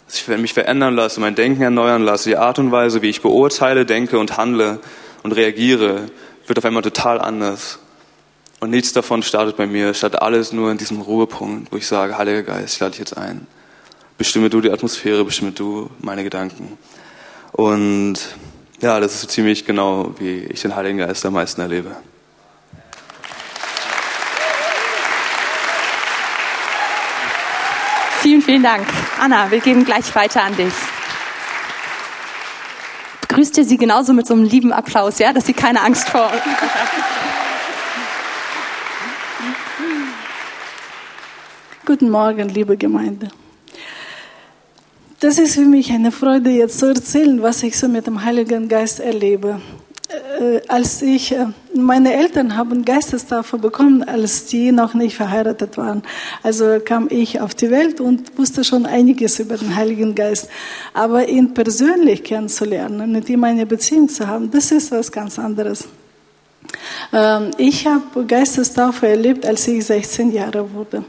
Dass 0.06 0.16
ich 0.16 0.28
mich 0.28 0.52
verändern 0.52 0.94
lasse, 0.94 1.20
mein 1.20 1.34
Denken 1.34 1.62
erneuern 1.62 2.02
lasse, 2.02 2.28
die 2.28 2.36
Art 2.36 2.58
und 2.58 2.72
Weise, 2.72 3.00
wie 3.02 3.08
ich 3.08 3.22
beurteile, 3.22 3.86
denke 3.86 4.18
und 4.18 4.36
handle 4.36 4.80
und 5.22 5.32
reagiere, 5.32 6.10
wird 6.46 6.58
auf 6.58 6.64
einmal 6.64 6.82
total 6.82 7.20
anders. 7.20 7.78
Und 8.62 8.70
nichts 8.70 8.92
davon 8.92 9.24
startet 9.24 9.56
bei 9.56 9.66
mir, 9.66 9.92
statt 9.92 10.22
alles 10.22 10.52
nur 10.52 10.70
in 10.70 10.78
diesem 10.78 11.00
Ruhepunkt, 11.00 11.72
wo 11.72 11.76
ich 11.78 11.84
sage, 11.84 12.16
Heiliger 12.16 12.44
Geist, 12.44 12.74
ich 12.74 12.78
lade 12.78 12.92
dich 12.92 13.00
jetzt 13.00 13.16
ein. 13.16 13.48
Bestimme 14.18 14.50
du 14.50 14.60
die 14.60 14.70
Atmosphäre, 14.70 15.24
bestimme 15.24 15.50
du 15.50 15.90
meine 15.98 16.22
Gedanken. 16.22 16.78
Und 17.50 18.20
ja, 18.80 19.00
das 19.00 19.14
ist 19.14 19.22
so 19.22 19.26
ziemlich 19.26 19.64
genau, 19.64 20.14
wie 20.20 20.44
ich 20.44 20.62
den 20.62 20.76
Heiligen 20.76 20.98
Geist 20.98 21.26
am 21.26 21.32
meisten 21.32 21.60
erlebe. 21.60 21.96
Vielen, 28.20 28.42
vielen 28.42 28.62
Dank. 28.62 28.86
Anna, 29.20 29.50
wir 29.50 29.58
geben 29.58 29.84
gleich 29.84 30.14
weiter 30.14 30.44
an 30.44 30.54
dich. 30.54 30.74
Grüßt 33.26 33.58
ihr 33.58 33.64
sie 33.64 33.76
genauso 33.76 34.12
mit 34.12 34.28
so 34.28 34.34
einem 34.34 34.44
lieben 34.44 34.72
Applaus, 34.72 35.18
ja, 35.18 35.32
dass 35.32 35.46
sie 35.46 35.52
keine 35.52 35.80
Angst 35.80 36.08
vor 36.08 36.30
Guten 41.92 42.08
Morgen, 42.08 42.48
liebe 42.48 42.74
Gemeinde. 42.78 43.28
Das 45.20 45.36
ist 45.38 45.56
für 45.56 45.66
mich 45.66 45.92
eine 45.92 46.10
Freude, 46.10 46.48
jetzt 46.48 46.78
zu 46.78 46.86
erzählen, 46.86 47.42
was 47.42 47.62
ich 47.62 47.78
so 47.78 47.86
mit 47.86 48.06
dem 48.06 48.24
Heiligen 48.24 48.66
Geist 48.66 48.98
erlebe. 48.98 49.60
äh, 50.40 50.62
als 50.68 51.02
ich, 51.02 51.32
äh, 51.32 51.48
meine 51.74 52.14
Eltern 52.14 52.56
haben 52.56 52.82
Geistestaufe 52.86 53.58
bekommen, 53.58 54.02
als 54.02 54.46
die 54.46 54.72
noch 54.72 54.94
nicht 54.94 55.16
verheiratet 55.16 55.76
waren. 55.76 56.02
Also 56.42 56.80
kam 56.82 57.08
ich 57.10 57.42
auf 57.42 57.54
die 57.54 57.70
Welt 57.70 58.00
und 58.00 58.38
wusste 58.38 58.64
schon 58.64 58.86
einiges 58.86 59.38
über 59.38 59.58
den 59.58 59.76
Heiligen 59.76 60.14
Geist. 60.14 60.48
Aber 60.94 61.28
ihn 61.28 61.52
persönlich 61.52 62.24
kennenzulernen, 62.24 63.12
mit 63.12 63.28
ihm 63.28 63.44
eine 63.44 63.66
Beziehung 63.66 64.08
zu 64.08 64.26
haben, 64.26 64.50
das 64.50 64.72
ist 64.72 64.92
was 64.92 65.12
ganz 65.12 65.38
anderes. 65.38 65.86
Ähm, 67.12 67.50
ich 67.58 67.86
habe 67.86 68.24
Geistestaufe 68.26 69.08
erlebt, 69.08 69.44
als 69.44 69.66
ich 69.68 69.84
16 69.84 70.32
Jahre 70.32 70.72
wurde. 70.72 71.04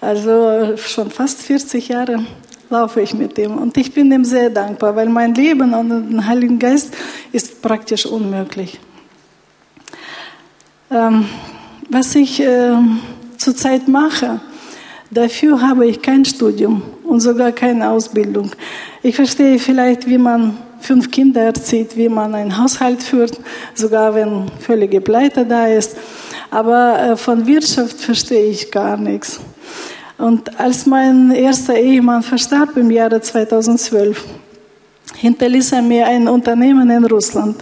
Also 0.00 0.76
schon 0.76 1.10
fast 1.10 1.42
40 1.42 1.88
Jahre 1.88 2.24
laufe 2.70 3.00
ich 3.00 3.14
mit 3.14 3.38
ihm. 3.38 3.56
Und 3.56 3.76
ich 3.76 3.92
bin 3.92 4.12
ihm 4.12 4.24
sehr 4.24 4.50
dankbar, 4.50 4.94
weil 4.96 5.08
mein 5.08 5.34
Leben 5.34 5.74
ohne 5.74 6.02
den 6.02 6.26
Heiligen 6.26 6.58
Geist 6.58 6.94
ist 7.32 7.62
praktisch 7.62 8.06
unmöglich. 8.06 8.78
Ähm, 10.90 11.26
was 11.88 12.14
ich 12.14 12.40
äh, 12.40 12.74
zurzeit 13.36 13.88
mache, 13.88 14.40
dafür 15.10 15.60
habe 15.60 15.86
ich 15.86 16.02
kein 16.02 16.24
Studium 16.24 16.82
und 17.04 17.20
sogar 17.20 17.52
keine 17.52 17.90
Ausbildung. 17.90 18.50
Ich 19.02 19.16
verstehe 19.16 19.58
vielleicht, 19.58 20.06
wie 20.06 20.18
man 20.18 20.56
fünf 20.80 21.10
Kinder 21.10 21.42
erzieht, 21.42 21.96
wie 21.96 22.08
man 22.08 22.34
einen 22.34 22.58
Haushalt 22.58 23.02
führt, 23.02 23.38
sogar 23.74 24.14
wenn 24.14 24.50
völlige 24.60 25.00
Pleite 25.00 25.44
da 25.44 25.66
ist. 25.66 25.96
Aber 26.50 26.98
äh, 27.00 27.16
von 27.16 27.46
Wirtschaft 27.46 28.00
verstehe 28.00 28.50
ich 28.50 28.70
gar 28.70 28.96
nichts. 28.96 29.40
Und 30.18 30.58
als 30.58 30.86
mein 30.86 31.30
erster 31.30 31.74
Ehemann 31.76 32.22
verstarb 32.22 32.76
im 32.76 32.90
Jahre 32.90 33.20
2012, 33.20 34.24
hinterließ 35.16 35.72
er 35.72 35.82
mir 35.82 36.06
ein 36.06 36.28
Unternehmen 36.28 36.90
in 36.90 37.04
Russland, 37.04 37.56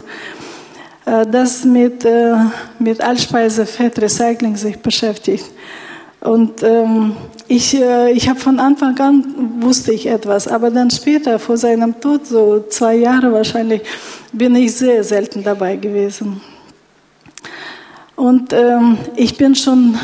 äh, 1.05 1.27
das 1.27 1.65
mit, 1.65 2.05
äh, 2.05 2.35
mit 2.79 3.01
Allspeisefett-Recycling 3.01 4.57
sich 4.57 4.79
beschäftigt. 4.79 5.47
Und 6.21 6.63
ähm, 6.63 7.17
ich, 7.49 7.75
äh, 7.75 8.13
ich 8.13 8.29
habe 8.29 8.41
von 8.41 8.59
Anfang 8.59 8.99
an 8.99 9.25
wusste 9.61 9.93
ich 9.93 10.07
etwas, 10.07 10.49
aber 10.49 10.71
dann 10.71 10.91
später, 10.91 11.39
vor 11.39 11.57
seinem 11.57 12.01
Tod, 12.01 12.27
so 12.27 12.65
zwei 12.71 12.95
Jahre 12.95 13.33
wahrscheinlich, 13.33 13.83
bin 14.33 14.57
ich 14.57 14.75
sehr 14.75 15.05
selten 15.05 15.43
dabei 15.45 15.77
gewesen. 15.77 16.41
Und 18.17 18.53
ähm, 18.53 18.99
ich 19.17 19.37
bin 19.37 19.55
schon 19.55 19.99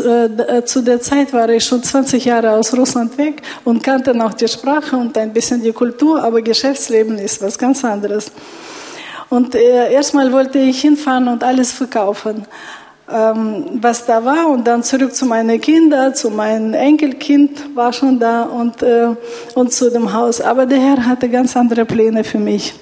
äh, 0.00 0.64
zu 0.64 0.82
der 0.82 1.00
Zeit 1.00 1.32
war 1.32 1.48
ich 1.48 1.64
schon 1.64 1.82
20 1.82 2.24
Jahre 2.24 2.50
aus 2.50 2.76
Russland 2.76 3.16
weg 3.18 3.42
und 3.64 3.82
kannte 3.82 4.14
noch 4.14 4.34
die 4.34 4.48
Sprache 4.48 4.96
und 4.96 5.16
ein 5.16 5.32
bisschen 5.32 5.62
die 5.62 5.72
Kultur, 5.72 6.22
aber 6.22 6.42
Geschäftsleben 6.42 7.18
ist 7.18 7.40
was 7.42 7.56
ganz 7.56 7.84
anderes. 7.84 8.32
Und 9.28 9.54
äh, 9.54 9.92
erstmal 9.92 10.32
wollte 10.32 10.58
ich 10.58 10.80
hinfahren 10.80 11.28
und 11.28 11.42
alles 11.42 11.72
verkaufen, 11.72 12.46
ähm, 13.08 13.78
was 13.80 14.04
da 14.06 14.24
war 14.24 14.48
und 14.48 14.66
dann 14.66 14.82
zurück 14.82 15.14
zu 15.14 15.26
meinen 15.26 15.60
Kindern, 15.60 16.14
zu 16.14 16.30
meinem 16.30 16.74
Enkelkind 16.74 17.76
war 17.76 17.92
schon 17.92 18.18
da 18.18 18.42
und, 18.42 18.82
äh, 18.82 19.14
und 19.54 19.72
zu 19.72 19.90
dem 19.90 20.12
Haus. 20.12 20.40
Aber 20.40 20.66
der 20.66 20.78
Herr 20.78 21.06
hatte 21.06 21.28
ganz 21.28 21.56
andere 21.56 21.84
Pläne 21.84 22.24
für 22.24 22.38
mich. 22.38 22.74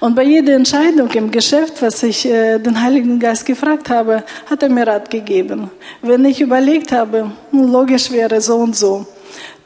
Und 0.00 0.14
bei 0.14 0.22
jeder 0.22 0.54
Entscheidung 0.54 1.10
im 1.10 1.30
Geschäft, 1.30 1.82
was 1.82 2.02
ich 2.04 2.24
äh, 2.24 2.58
den 2.58 2.80
Heiligen 2.80 3.18
Geist 3.18 3.44
gefragt 3.44 3.90
habe, 3.90 4.22
hat 4.48 4.62
er 4.62 4.68
mir 4.68 4.86
Rat 4.86 5.10
gegeben. 5.10 5.70
Wenn 6.02 6.24
ich 6.24 6.40
überlegt 6.40 6.92
habe, 6.92 7.32
hm, 7.50 7.72
logisch 7.72 8.10
wäre 8.10 8.40
so 8.40 8.56
und 8.56 8.76
so, 8.76 9.06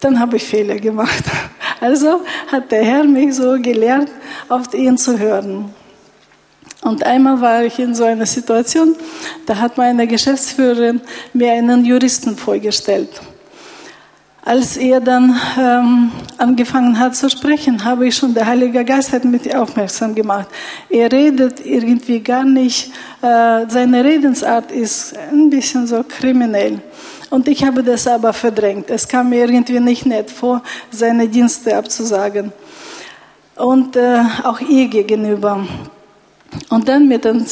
dann 0.00 0.18
habe 0.18 0.36
ich 0.36 0.44
Fehler 0.44 0.76
gemacht. 0.76 1.24
Also 1.80 2.20
hat 2.46 2.70
der 2.70 2.84
Herr 2.84 3.02
mich 3.02 3.34
so 3.34 3.60
gelehrt, 3.60 4.08
auf 4.48 4.72
ihn 4.72 4.96
zu 4.96 5.18
hören. 5.18 5.74
Und 6.82 7.02
einmal 7.02 7.40
war 7.40 7.64
ich 7.64 7.76
in 7.80 7.92
so 7.92 8.04
einer 8.04 8.24
Situation, 8.24 8.94
da 9.46 9.56
hat 9.56 9.76
meine 9.76 10.06
Geschäftsführerin 10.06 11.00
mir 11.32 11.50
einen 11.50 11.84
Juristen 11.84 12.36
vorgestellt. 12.36 13.10
Als 14.44 14.76
er 14.76 15.00
dann 15.00 15.38
ähm, 15.56 16.10
angefangen 16.36 16.98
hat 16.98 17.14
zu 17.14 17.30
sprechen, 17.30 17.84
habe 17.84 18.08
ich 18.08 18.16
schon, 18.16 18.34
der 18.34 18.44
Heilige 18.44 18.84
Geist 18.84 19.12
hat 19.12 19.24
mich 19.24 19.54
aufmerksam 19.54 20.16
gemacht. 20.16 20.48
Er 20.90 21.12
redet 21.12 21.64
irgendwie 21.64 22.18
gar 22.18 22.42
nicht, 22.42 22.90
äh, 23.22 23.66
seine 23.68 24.04
Redensart 24.04 24.72
ist 24.72 25.14
ein 25.30 25.48
bisschen 25.48 25.86
so 25.86 26.02
kriminell. 26.02 26.80
Und 27.30 27.46
ich 27.46 27.62
habe 27.62 27.84
das 27.84 28.08
aber 28.08 28.32
verdrängt. 28.32 28.90
Es 28.90 29.06
kam 29.06 29.28
mir 29.28 29.48
irgendwie 29.48 29.78
nicht 29.78 30.06
nett 30.06 30.28
vor, 30.28 30.60
seine 30.90 31.28
Dienste 31.28 31.76
abzusagen. 31.76 32.52
Und 33.54 33.94
äh, 33.94 34.24
auch 34.42 34.60
ihr 34.60 34.88
gegenüber. 34.88 35.64
Und 36.68 36.88
dann 36.88 37.08
mit, 37.08 37.24
der 37.24 37.44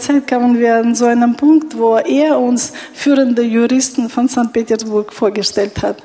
Zeit 0.00 0.26
kamen 0.26 0.58
wir 0.58 0.76
an 0.76 0.94
so 0.94 1.06
einen 1.06 1.36
Punkt, 1.36 1.76
wo 1.76 1.96
er 1.96 2.38
uns 2.38 2.72
führende 2.92 3.42
Juristen 3.42 4.08
von 4.08 4.28
St. 4.28 4.52
Petersburg 4.52 5.12
vorgestellt 5.12 5.82
hat. 5.82 6.02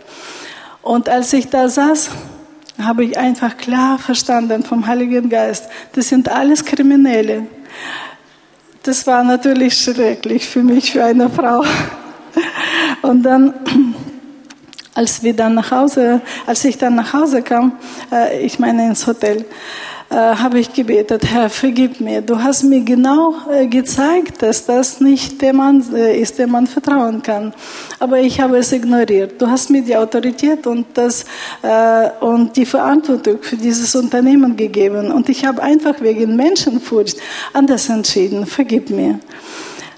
Und 0.81 1.09
als 1.09 1.33
ich 1.33 1.47
da 1.49 1.67
saß, 1.67 2.11
habe 2.79 3.05
ich 3.05 3.17
einfach 3.17 3.57
klar 3.57 3.97
verstanden 3.97 4.63
vom 4.63 4.85
Heiligen 4.85 5.29
Geist, 5.29 5.65
das 5.93 6.09
sind 6.09 6.29
alles 6.29 6.63
Kriminelle. 6.63 7.47
Das 8.83 9.05
war 9.07 9.23
natürlich 9.23 9.73
schrecklich 9.73 10.47
für 10.47 10.63
mich, 10.63 10.91
für 10.91 11.03
eine 11.03 11.29
Frau. 11.29 11.63
Und 13.01 13.23
dann, 13.23 13.53
als 14.93 15.23
wir 15.23 15.35
dann 15.35 15.55
nach 15.55 15.71
Hause, 15.71 16.21
als 16.45 16.63
ich 16.65 16.77
dann 16.77 16.95
nach 16.95 17.13
Hause 17.13 17.41
kam, 17.41 17.73
äh, 18.11 18.39
ich 18.45 18.59
meine 18.59 18.87
ins 18.87 19.05
Hotel, 19.07 19.45
äh, 20.09 20.15
habe 20.15 20.59
ich 20.59 20.71
gebetet, 20.71 21.25
Herr, 21.25 21.49
vergib 21.49 21.99
mir. 21.99 22.21
Du 22.21 22.41
hast 22.41 22.63
mir 22.63 22.79
genau 22.81 23.35
äh, 23.51 23.67
gezeigt, 23.67 24.41
dass 24.41 24.65
das 24.65 25.01
nicht 25.01 25.41
der 25.41 25.53
Mann 25.53 25.83
äh, 25.93 26.17
ist, 26.17 26.39
dem 26.39 26.51
man 26.51 26.65
vertrauen 26.65 27.21
kann. 27.21 27.53
Aber 27.99 28.19
ich 28.19 28.39
habe 28.39 28.57
es 28.57 28.71
ignoriert. 28.71 29.41
Du 29.41 29.47
hast 29.47 29.69
mir 29.69 29.81
die 29.81 29.97
Autorität 29.97 30.65
und, 30.65 30.85
das, 30.93 31.25
und 32.21 32.55
die 32.55 32.65
Verantwortung 32.65 33.39
für 33.41 33.57
dieses 33.57 33.95
Unternehmen 33.95 34.55
gegeben. 34.55 35.11
Und 35.11 35.29
ich 35.29 35.43
habe 35.43 35.61
einfach 35.63 35.99
wegen 35.99 36.35
Menschenfurcht 36.35 37.17
anders 37.53 37.89
entschieden. 37.89 38.45
Vergib 38.45 38.89
mir. 38.89 39.19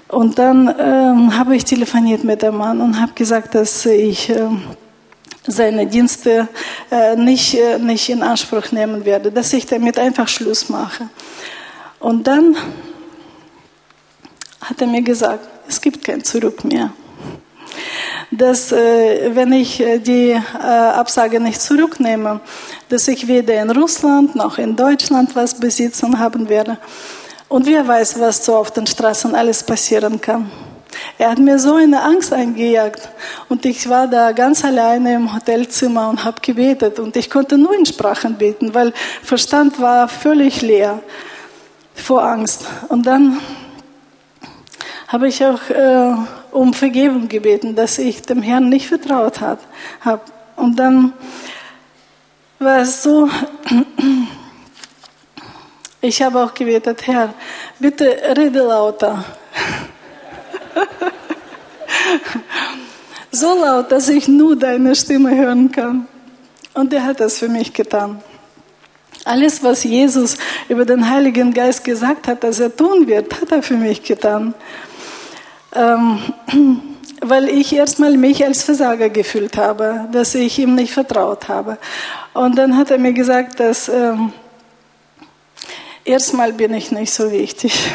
Und 0.08 0.38
dann 0.38 0.74
ähm, 0.78 1.36
habe 1.38 1.54
ich 1.54 1.64
telefoniert 1.64 2.24
mit 2.24 2.42
dem 2.42 2.56
Mann 2.56 2.80
und 2.80 3.00
habe 3.00 3.12
gesagt, 3.14 3.54
dass 3.54 3.86
ich 3.86 4.30
äh, 4.30 4.48
seine 5.46 5.86
Dienste 5.86 6.48
äh, 6.90 7.16
nicht, 7.16 7.54
äh, 7.54 7.78
nicht 7.78 8.08
in 8.08 8.22
Anspruch 8.22 8.72
nehmen 8.72 9.04
werde, 9.04 9.32
dass 9.32 9.52
ich 9.52 9.66
damit 9.66 9.98
einfach 9.98 10.28
Schluss 10.28 10.68
mache. 10.68 11.08
Und 11.98 12.26
dann 12.26 12.56
hat 14.60 14.80
er 14.80 14.86
mir 14.86 15.02
gesagt, 15.02 15.46
es 15.68 15.80
gibt 15.80 16.04
kein 16.04 16.22
Zurück 16.24 16.64
mehr. 16.64 16.92
Dass, 18.30 18.70
äh, 18.72 19.34
wenn 19.34 19.52
ich 19.52 19.80
äh, 19.80 19.98
die 19.98 20.30
äh, 20.30 20.40
Absage 20.58 21.40
nicht 21.40 21.60
zurücknehme, 21.60 22.40
dass 22.88 23.08
ich 23.08 23.26
weder 23.26 23.60
in 23.60 23.70
Russland 23.70 24.36
noch 24.36 24.58
in 24.58 24.76
Deutschland 24.76 25.34
was 25.34 25.58
besitzen 25.58 26.18
haben 26.18 26.48
werde. 26.48 26.78
Und 27.48 27.66
wer 27.66 27.86
weiß, 27.86 28.20
was 28.20 28.44
so 28.44 28.56
auf 28.56 28.70
den 28.70 28.86
Straßen 28.86 29.34
alles 29.34 29.64
passieren 29.64 30.20
kann. 30.20 30.50
Er 31.18 31.30
hat 31.30 31.38
mir 31.38 31.58
so 31.58 31.74
eine 31.74 32.02
Angst 32.02 32.32
eingejagt 32.32 33.08
und 33.48 33.64
ich 33.64 33.88
war 33.88 34.06
da 34.06 34.32
ganz 34.32 34.64
alleine 34.64 35.14
im 35.14 35.34
Hotelzimmer 35.34 36.08
und 36.08 36.24
habe 36.24 36.40
gebetet 36.40 36.98
und 36.98 37.16
ich 37.16 37.30
konnte 37.30 37.58
nur 37.58 37.74
in 37.74 37.86
Sprachen 37.86 38.36
beten, 38.36 38.74
weil 38.74 38.92
Verstand 39.22 39.80
war 39.80 40.08
völlig 40.08 40.62
leer 40.62 41.00
vor 41.94 42.24
Angst. 42.24 42.66
Und 42.88 43.06
dann 43.06 43.40
habe 45.08 45.28
ich 45.28 45.44
auch 45.44 45.70
äh, 45.70 46.14
um 46.52 46.72
Vergebung 46.72 47.28
gebeten, 47.28 47.74
dass 47.74 47.98
ich 47.98 48.22
dem 48.22 48.42
Herrn 48.42 48.68
nicht 48.68 48.88
vertraut 48.88 49.40
habe. 49.40 49.60
Und 50.56 50.76
dann 50.76 51.12
war 52.58 52.78
es 52.78 53.02
so, 53.02 53.28
ich 56.00 56.22
habe 56.22 56.44
auch 56.44 56.54
gebetet, 56.54 57.06
Herr, 57.06 57.34
bitte 57.78 58.04
rede 58.36 58.60
lauter. 58.60 59.24
So 63.30 63.54
laut, 63.54 63.92
dass 63.92 64.08
ich 64.08 64.28
nur 64.28 64.56
deine 64.56 64.94
Stimme 64.94 65.36
hören 65.36 65.70
kann. 65.70 66.08
Und 66.74 66.92
er 66.92 67.04
hat 67.04 67.20
das 67.20 67.38
für 67.38 67.48
mich 67.48 67.72
getan. 67.72 68.22
Alles, 69.24 69.62
was 69.62 69.84
Jesus 69.84 70.36
über 70.68 70.84
den 70.84 71.08
Heiligen 71.08 71.52
Geist 71.52 71.84
gesagt 71.84 72.26
hat, 72.26 72.42
dass 72.42 72.58
er 72.58 72.74
tun 72.74 73.06
wird, 73.06 73.40
hat 73.40 73.52
er 73.52 73.62
für 73.62 73.76
mich 73.76 74.02
getan. 74.02 74.54
Ähm, 75.74 76.20
weil 77.20 77.48
ich 77.48 77.74
erstmal 77.74 78.16
mich 78.16 78.44
als 78.44 78.62
Versager 78.62 79.10
gefühlt 79.10 79.58
habe, 79.58 80.08
dass 80.10 80.34
ich 80.34 80.58
ihm 80.58 80.74
nicht 80.74 80.92
vertraut 80.92 81.48
habe. 81.48 81.76
Und 82.32 82.56
dann 82.56 82.76
hat 82.76 82.90
er 82.90 82.98
mir 82.98 83.12
gesagt, 83.12 83.60
dass 83.60 83.90
ähm, 83.90 84.32
erstmal 86.04 86.54
bin 86.54 86.72
ich 86.72 86.90
nicht 86.90 87.12
so 87.12 87.30
wichtig. 87.30 87.78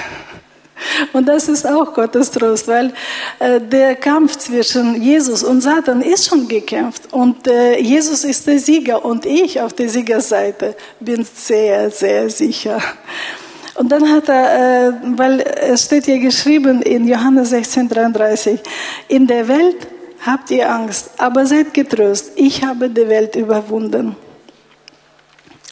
Und 1.13 1.27
das 1.27 1.47
ist 1.47 1.65
auch 1.65 1.93
Gottes 1.93 2.31
Trost, 2.31 2.67
weil 2.67 2.93
äh, 3.39 3.59
der 3.59 3.95
Kampf 3.95 4.37
zwischen 4.37 5.01
Jesus 5.01 5.43
und 5.43 5.61
Satan 5.61 6.01
ist 6.01 6.27
schon 6.27 6.47
gekämpft. 6.47 7.13
Und 7.13 7.47
äh, 7.47 7.79
Jesus 7.79 8.23
ist 8.23 8.47
der 8.47 8.59
Sieger 8.59 9.03
und 9.03 9.25
ich 9.25 9.61
auf 9.61 9.73
der 9.73 9.89
Siegerseite 9.89 10.75
bin 10.99 11.25
sehr, 11.25 11.89
sehr 11.91 12.29
sicher. 12.29 12.81
Und 13.75 13.91
dann 13.91 14.09
hat 14.09 14.29
er, 14.29 14.89
äh, 14.89 14.93
weil 15.17 15.41
es 15.41 15.85
steht 15.85 16.05
hier 16.05 16.19
geschrieben 16.19 16.81
in 16.81 17.07
Johannes 17.07 17.49
16, 17.49 17.89
33, 17.89 18.59
in 19.09 19.27
der 19.27 19.47
Welt 19.47 19.87
habt 20.25 20.49
ihr 20.49 20.71
Angst, 20.71 21.11
aber 21.17 21.45
seid 21.45 21.73
getröst, 21.73 22.31
ich 22.35 22.63
habe 22.63 22.89
die 22.89 23.07
Welt 23.07 23.35
überwunden. 23.35 24.15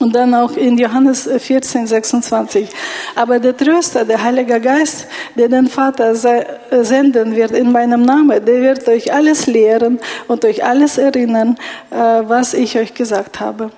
Und 0.03 0.13
dann 0.13 0.33
auch 0.33 0.57
in 0.57 0.77
Johannes 0.77 1.29
14, 1.37 1.87
26. 1.87 2.67
Aber 3.15 3.39
der 3.39 3.55
Tröster, 3.55 4.03
der 4.03 4.21
Heilige 4.21 4.59
Geist, 4.59 5.07
der 5.33 5.47
den 5.47 5.67
Vater 5.67 6.13
senden 6.13 7.33
wird 7.33 7.51
in 7.51 7.71
meinem 7.71 8.01
Namen, 8.01 8.43
der 8.43 8.61
wird 8.61 8.85
euch 8.89 9.13
alles 9.13 9.47
lehren 9.47 10.01
und 10.27 10.43
euch 10.43 10.61
alles 10.61 10.97
erinnern, 10.97 11.55
äh, 11.89 11.95
was 11.95 12.53
ich 12.53 12.77
euch 12.77 12.93
gesagt 12.93 13.39
habe. 13.39 13.71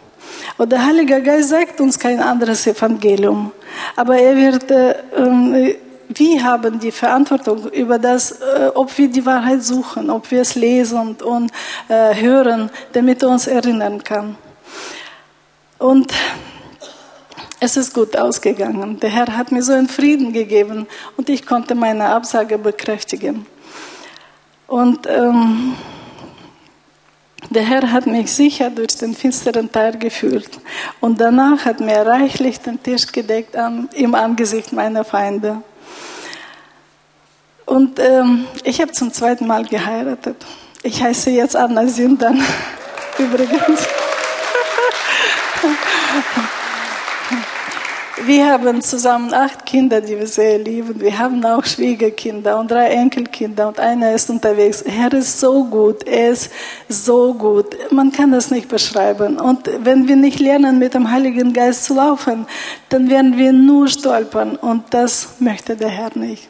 Und 0.58 0.72
der 0.72 0.84
Heilige 0.84 1.22
Geist 1.22 1.50
sagt 1.50 1.79
uns 1.79 2.00
kein 2.00 2.20
anderes 2.20 2.65
Evangelium. 2.65 3.51
Aber 3.96 4.17
er 4.17 4.36
wird, 4.36 4.72
äh, 4.72 4.96
ähm, 5.15 5.75
wir 6.10 6.44
haben 6.44 6.79
die 6.79 6.91
Verantwortung 6.91 7.70
über 7.70 8.00
das, 8.00 8.32
äh, 8.32 8.72
ob 8.74 8.98
wir 8.98 9.10
die 9.10 9.24
Wahrheit 9.27 9.62
suchen, 9.62 10.10
ob 10.10 10.32
wir 10.32 10.41
es 10.41 10.55
lesen 10.55 11.17
und 11.22 11.51
hören, 11.88 12.72
damit 12.94 13.22
er 13.22 13.29
uns 13.29 13.46
erinnern 13.46 14.03
kann. 14.03 14.36
Und 15.77 16.13
es 17.60 17.77
ist 17.77 17.94
gut 17.94 18.15
ausgegangen. 18.15 19.00
Der 19.00 19.10
Herr 19.10 19.36
hat 19.36 19.51
mir 19.51 19.63
so 19.63 19.74
einen 19.74 19.89
Frieden 19.89 20.34
gegeben 20.34 20.88
und 21.17 21.29
ich 21.29 21.46
konnte 21.46 21.75
meine 21.75 22.10
Absage 22.10 22.58
bekräftigen. 22.58 23.46
Und 24.67 25.08
ähm, 25.08 25.75
der 27.50 27.63
Herr 27.63 27.91
hat 27.91 28.08
mich 28.08 28.32
sicher 28.32 28.70
durch 28.70 28.98
den 28.98 29.13
finsteren 29.13 29.72
Teil 29.72 29.98
geführt. 29.98 30.50
Und 31.00 31.22
danach 31.22 31.65
hat 31.65 31.79
mir 31.79 32.05
reichlich 32.05 32.60
den 32.60 32.82
Tisch 32.82 33.12
gedeckt 33.12 33.55
an, 33.55 33.89
im 33.94 34.15
Angesicht 34.15 34.74
meiner 34.74 35.03
Feinde. 35.03 35.62
Und 37.65 38.00
ähm, 38.00 38.46
ich 38.63 38.82
habe 38.82 38.91
zum 38.91 39.12
zweiten 39.12 39.48
Mal 39.48 39.65
geheiratet. 39.65 40.38
Ich 40.84 41.01
heiße 41.01 41.32
jetzt 41.32 41.55
Anna 41.55 41.88
Sindan 41.88 42.41
übrigens. 43.17 43.88
Wir 48.25 48.51
haben 48.51 48.82
zusammen 48.82 49.34
acht 49.34 49.65
Kinder, 49.65 50.01
die 50.01 50.17
wir 50.17 50.25
sehr 50.25 50.58
lieben. 50.58 51.00
Wir 51.00 51.17
haben 51.20 51.46
auch 51.46 51.63
Schwiegerkinder 51.63 52.58
und 52.60 52.72
drei 52.72 52.88
Enkelkinder 52.88 53.67
und 53.67 53.79
einer 53.79 54.13
ist 54.13 54.32
unterwegs. 54.32 54.82
Er 54.82 55.13
ist 55.13 55.39
so 55.39 55.63
gut, 55.65 56.08
er 56.08 56.32
ist 56.32 56.51
so 56.89 57.36
gut. 57.36 57.77
Man 57.91 58.12
kann 58.12 58.32
das 58.32 58.50
nicht 58.50 58.67
beschreiben. 58.67 59.39
Und 59.39 59.70
wenn 59.84 60.08
wir 60.08 60.15
nicht 60.15 60.39
lernen, 60.39 60.79
mit 60.79 60.96
dem 60.96 61.12
Heiligen 61.12 61.53
Geist 61.53 61.86
zu 61.86 61.94
laufen, 61.94 62.48
dann 62.89 63.10
werden 63.12 63.38
wir 63.38 63.53
nur 63.53 63.88
stolpern 63.88 64.55
und 64.55 64.86
das 64.91 65.36
möchte 65.39 65.75
der 65.75 65.89
Herr 65.89 66.17
nicht. 66.17 66.48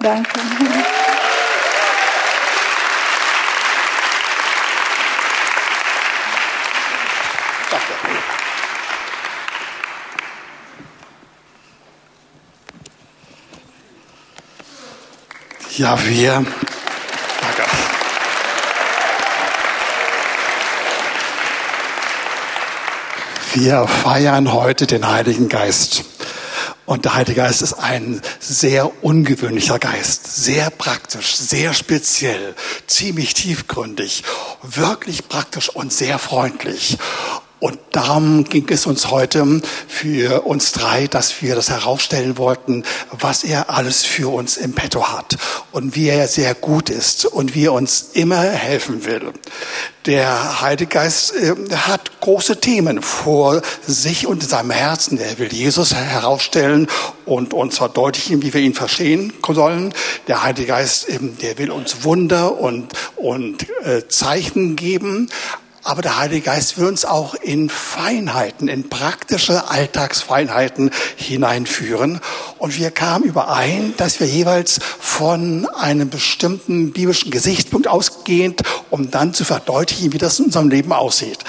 Danke. 0.00 0.40
Ja, 15.76 15.98
wir. 16.06 16.46
Wir 23.54 23.88
feiern 23.88 24.52
heute 24.52 24.86
den 24.86 25.08
Heiligen 25.08 25.48
Geist. 25.48 26.04
Und 26.86 27.04
der 27.04 27.14
Heilige 27.14 27.40
Geist 27.40 27.62
ist 27.62 27.72
ein 27.72 28.22
sehr 28.38 29.02
ungewöhnlicher 29.02 29.80
Geist, 29.80 30.36
sehr 30.36 30.70
praktisch, 30.70 31.34
sehr 31.34 31.74
speziell, 31.74 32.54
ziemlich 32.86 33.34
tiefgründig, 33.34 34.22
wirklich 34.62 35.28
praktisch 35.28 35.70
und 35.70 35.92
sehr 35.92 36.20
freundlich. 36.20 36.98
Und 37.60 37.78
darum 37.92 38.44
ging 38.44 38.66
es 38.68 38.84
uns 38.84 39.10
heute 39.10 39.62
für 39.88 40.42
uns 40.42 40.72
drei, 40.72 41.06
dass 41.06 41.40
wir 41.40 41.54
das 41.54 41.70
herausstellen 41.70 42.36
wollten, 42.36 42.84
was 43.10 43.42
er 43.44 43.70
alles 43.70 44.04
für 44.04 44.32
uns 44.32 44.56
im 44.56 44.74
Petto 44.74 45.08
hat 45.08 45.38
und 45.72 45.94
wie 45.94 46.08
er 46.08 46.28
sehr 46.28 46.54
gut 46.54 46.90
ist 46.90 47.24
und 47.24 47.54
wie 47.54 47.66
er 47.66 47.72
uns 47.72 48.10
immer 48.12 48.42
helfen 48.42 49.06
will. 49.06 49.32
Der 50.06 50.60
Heilige 50.60 50.90
Geist 50.90 51.34
äh, 51.34 51.54
hat 51.74 52.20
große 52.20 52.60
Themen 52.60 53.00
vor 53.00 53.62
sich 53.86 54.26
und 54.26 54.42
in 54.42 54.48
seinem 54.50 54.70
Herzen. 54.70 55.18
Er 55.18 55.38
will 55.38 55.50
Jesus 55.50 55.94
herausstellen 55.94 56.88
und 57.24 57.54
uns 57.54 57.78
verdeutlichen, 57.78 58.42
wie 58.42 58.52
wir 58.52 58.60
ihn 58.60 58.74
verstehen 58.74 59.32
sollen. 59.48 59.94
Der 60.28 60.42
Heilige 60.42 60.66
Geist, 60.66 61.08
äh, 61.08 61.18
der 61.40 61.56
will 61.56 61.70
uns 61.70 62.04
Wunder 62.04 62.60
und, 62.60 62.92
und 63.16 63.66
äh, 63.84 64.06
Zeichen 64.08 64.76
geben. 64.76 65.30
Aber 65.84 66.00
der 66.00 66.18
Heilige 66.18 66.40
Geist 66.40 66.78
will 66.78 66.86
uns 66.86 67.04
auch 67.04 67.34
in 67.34 67.68
Feinheiten, 67.68 68.68
in 68.68 68.88
praktische 68.88 69.68
Alltagsfeinheiten 69.68 70.90
hineinführen. 71.16 72.20
Und 72.58 72.78
wir 72.78 72.90
kamen 72.90 73.24
überein, 73.24 73.92
dass 73.98 74.18
wir 74.18 74.26
jeweils 74.26 74.80
von 74.98 75.66
einem 75.66 76.08
bestimmten 76.08 76.92
biblischen 76.92 77.30
Gesichtspunkt 77.30 77.86
ausgehend, 77.86 78.62
um 78.88 79.10
dann 79.10 79.34
zu 79.34 79.44
verdeutlichen, 79.44 80.14
wie 80.14 80.18
das 80.18 80.38
in 80.38 80.46
unserem 80.46 80.70
Leben 80.70 80.90
aussieht. 80.92 81.40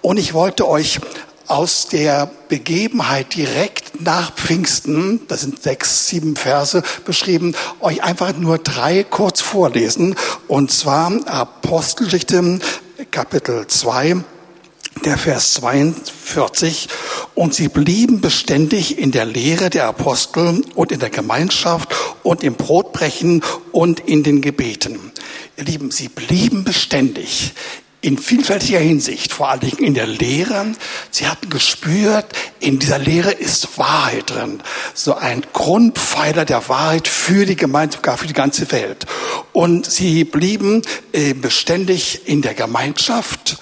Und 0.00 0.16
ich 0.16 0.32
wollte 0.32 0.66
euch 0.66 0.98
aus 1.46 1.88
der 1.88 2.30
Begebenheit 2.48 3.34
direkt 3.34 4.00
nach 4.00 4.32
Pfingsten, 4.34 5.20
das 5.28 5.42
sind 5.42 5.62
sechs, 5.62 6.08
sieben 6.08 6.34
Verse 6.34 6.82
beschrieben, 7.04 7.54
euch 7.80 8.02
einfach 8.02 8.34
nur 8.36 8.58
drei 8.58 9.04
kurz 9.04 9.42
vorlesen. 9.42 10.16
Und 10.48 10.70
zwar 10.72 11.12
Apostelgeschichte 11.26 12.58
Kapitel 13.10 13.66
2, 13.66 14.24
der 15.04 15.18
Vers 15.18 15.52
42. 15.54 16.88
Und 17.34 17.54
sie 17.54 17.68
blieben 17.68 18.22
beständig 18.22 18.98
in 18.98 19.12
der 19.12 19.26
Lehre 19.26 19.68
der 19.68 19.86
Apostel 19.86 20.62
und 20.74 20.92
in 20.92 21.00
der 21.00 21.10
Gemeinschaft 21.10 21.94
und 22.22 22.42
im 22.42 22.54
Brotbrechen 22.54 23.42
und 23.72 24.00
in 24.00 24.22
den 24.22 24.40
Gebeten. 24.40 25.12
Ihr 25.58 25.64
Lieben, 25.64 25.90
sie 25.90 26.08
blieben 26.08 26.64
beständig 26.64 27.52
in 28.06 28.18
vielfältiger 28.18 28.78
Hinsicht, 28.78 29.32
vor 29.32 29.50
allen 29.50 29.60
Dingen 29.60 29.78
in 29.78 29.94
der 29.94 30.06
Lehre. 30.06 30.66
Sie 31.10 31.26
hatten 31.26 31.50
gespürt, 31.50 32.26
in 32.60 32.78
dieser 32.78 33.00
Lehre 33.00 33.32
ist 33.32 33.78
Wahrheit 33.78 34.30
drin. 34.30 34.62
So 34.94 35.16
ein 35.16 35.42
Grundpfeiler 35.52 36.44
der 36.44 36.68
Wahrheit 36.68 37.08
für 37.08 37.46
die 37.46 37.56
Gemeinde, 37.56 37.96
sogar 37.96 38.16
für 38.16 38.28
die 38.28 38.32
ganze 38.32 38.70
Welt. 38.70 39.06
Und 39.52 39.86
sie 39.86 40.22
blieben 40.22 40.82
äh, 41.12 41.34
beständig 41.34 42.28
in 42.28 42.42
der 42.42 42.54
Gemeinschaft. 42.54 43.58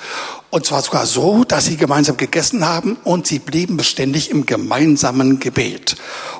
Und 0.54 0.64
zwar 0.64 0.82
sogar 0.82 1.04
so, 1.04 1.42
dass 1.42 1.64
sie 1.64 1.76
gemeinsam 1.76 2.16
gegessen 2.16 2.64
haben 2.64 2.96
und 3.02 3.26
sie 3.26 3.40
blieben 3.40 3.76
beständig 3.76 4.30
im 4.30 4.46
gemeinsamen 4.46 5.40
Gebet. 5.40 5.96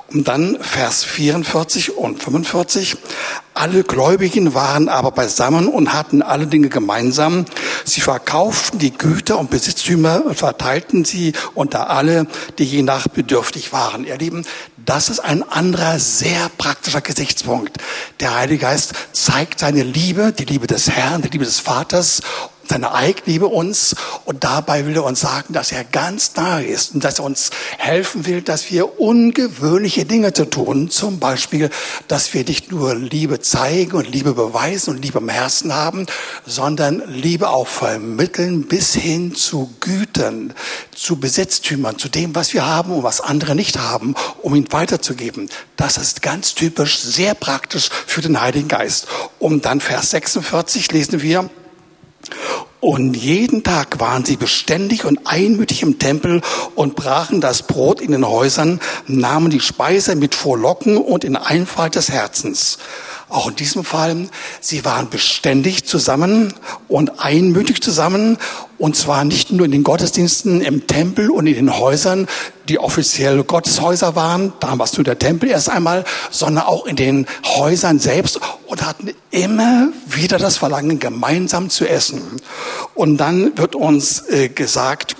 Und 0.07 0.29
dann 0.29 0.57
Vers 0.61 1.03
44 1.03 1.96
und 1.96 2.22
45. 2.22 2.96
Alle 3.55 3.83
Gläubigen 3.83 4.55
waren 4.55 4.88
aber 4.88 5.11
beisammen 5.11 5.66
und 5.66 5.92
hatten 5.92 6.22
alle 6.22 6.46
Dinge 6.46 6.68
gemeinsam. 6.68 7.44
Sie 7.85 8.00
verkauften 8.00 8.79
die 8.79 8.92
Güter 8.92 9.37
und 9.37 9.50
Besitztümer 9.50 10.22
und 10.24 10.37
verteilten 10.37 11.05
sie 11.05 11.33
unter 11.55 11.90
alle, 11.90 12.29
die 12.61 12.64
je 12.64 12.83
nach 12.83 13.09
bedürftig 13.09 13.72
waren. 13.72 14.05
Ihr 14.05 14.18
Lieben, 14.18 14.44
das 14.77 15.09
ist 15.09 15.18
ein 15.18 15.42
anderer 15.42 15.98
sehr 15.98 16.50
praktischer 16.57 17.00
Gesichtspunkt. 17.00 17.79
Der 18.20 18.37
Heilige 18.37 18.61
Geist 18.61 18.92
zeigt 19.12 19.59
seine 19.59 19.83
Liebe, 19.83 20.33
die 20.33 20.44
Liebe 20.44 20.68
des 20.68 20.88
Herrn, 20.90 21.22
die 21.22 21.31
Liebe 21.31 21.44
des 21.44 21.59
Vaters 21.59 22.20
seine 22.68 22.92
Eigenliebe 22.92 23.46
uns 23.46 23.94
und 24.24 24.44
dabei 24.44 24.87
will 24.87 24.96
er 24.96 25.05
uns 25.05 25.20
sagen, 25.20 25.53
dass 25.55 25.72
er 25.72 25.85
ganz 25.85 26.35
nahe 26.37 26.64
ist 26.64 26.94
und 26.94 27.05
dass 27.05 27.18
er 27.18 27.24
uns 27.24 27.50
helfen 27.79 28.27
will, 28.27 28.42
dass 28.42 28.70
wir 28.70 29.00
ungewöhnliche 29.00 30.05
Dinge 30.05 30.33
zu 30.33 30.44
tun. 30.44 30.90
Zum 30.90 31.18
Beispiel, 31.18 31.70
dass 32.09 32.33
wir 32.35 32.44
nicht 32.44 32.70
nur 32.70 32.94
Liebe 32.94 33.40
zeigen 33.40 33.96
und 33.96 34.11
Liebe 34.11 34.35
beweisen 34.35 34.90
und 34.90 35.03
Liebe 35.03 35.18
im 35.18 35.29
Herzen 35.29 35.74
haben, 35.74 36.07
sondern 36.46 37.03
Liebe 37.07 37.50
auch 37.50 37.68
vermitteln 37.68 38.66
bis 38.66 38.94
hin 38.94 39.35
zu 39.35 39.72
Gütern, 39.81 40.53
zu 40.94 41.16
Besitztümern, 41.16 41.98
zu 41.98 42.09
dem, 42.09 42.35
was 42.35 42.55
wir 42.55 42.66
haben 42.66 42.92
und 42.92 43.03
was 43.03 43.20
andere 43.20 43.55
nicht 43.55 43.79
haben, 43.79 44.14
um 44.42 44.55
ihn 44.55 44.70
weiterzugeben. 44.70 45.48
Das 45.77 45.98
ist 45.98 46.22
ganz 46.22 46.55
typisch, 46.55 46.98
sehr 46.98 47.35
praktisch 47.35 47.90
für 48.07 48.20
den 48.20 48.40
Heiligen 48.40 48.68
Geist. 48.68 49.07
Und 49.38 49.64
dann 49.64 49.81
Vers 49.81 50.11
46 50.11 50.92
lesen 50.92 51.22
wir, 51.22 51.50
und 52.81 53.16
jeden 53.16 53.62
Tag 53.62 53.99
waren 53.99 54.27
sie 54.27 54.37
beständig 54.37 55.07
und 55.07 55.20
einmütig 55.25 55.83
im 55.83 55.99
Tempel 55.99 56.42
und 56.75 56.97
brachen 56.97 57.40
das 57.40 57.62
Brot 57.62 58.01
in 58.01 58.12
den 58.12 58.29
Häusern, 58.29 58.79
nahmen 59.07 59.49
die 59.49 59.61
Speise 59.61 60.16
mit 60.16 60.35
Vorlocken 60.35 60.99
und 60.99 61.25
in 61.25 61.37
Einfalt 61.37 61.94
des 61.94 62.11
Herzens. 62.11 62.79
Auch 63.35 63.49
in 63.49 63.57
diesem 63.57 63.83
Fall, 63.83 64.29
sie 64.61 64.85
waren 64.85 65.11
beständig 65.11 65.85
zusammen 65.85 66.55
und 66.87 67.18
einmütig 67.18 67.83
zusammen. 67.83 68.38
Und 68.79 68.94
zwar 68.94 69.25
nicht 69.25 69.51
nur 69.51 69.66
in 69.66 69.73
den 69.73 69.83
Gottesdiensten 69.83 70.61
im 70.61 70.87
Tempel 70.87 71.31
und 71.31 71.49
in 71.49 71.55
den 71.55 71.77
Häusern, 71.77 72.29
die 72.68 72.79
offiziell 72.79 73.42
Gotteshäuser 73.42 74.14
waren, 74.14 74.53
damals 74.61 74.97
nur 74.97 75.03
der 75.03 75.18
Tempel 75.18 75.51
erst 75.51 75.68
einmal, 75.68 76.05
sondern 76.31 76.64
auch 76.64 76.87
in 76.87 76.94
den 76.94 77.27
Häusern 77.44 77.99
selbst 77.99 78.38
und 78.68 78.87
hatten 78.87 79.11
immer 79.33 79.88
wieder 80.07 80.38
das 80.38 80.57
Verlangen, 80.57 81.01
gemeinsam 81.01 81.70
zu 81.70 81.88
essen. 81.88 82.23
Und 82.94 83.16
dann 83.16 83.59
wird 83.59 83.75
uns 83.75 84.29
äh, 84.29 84.49
gesagt, 84.49 85.16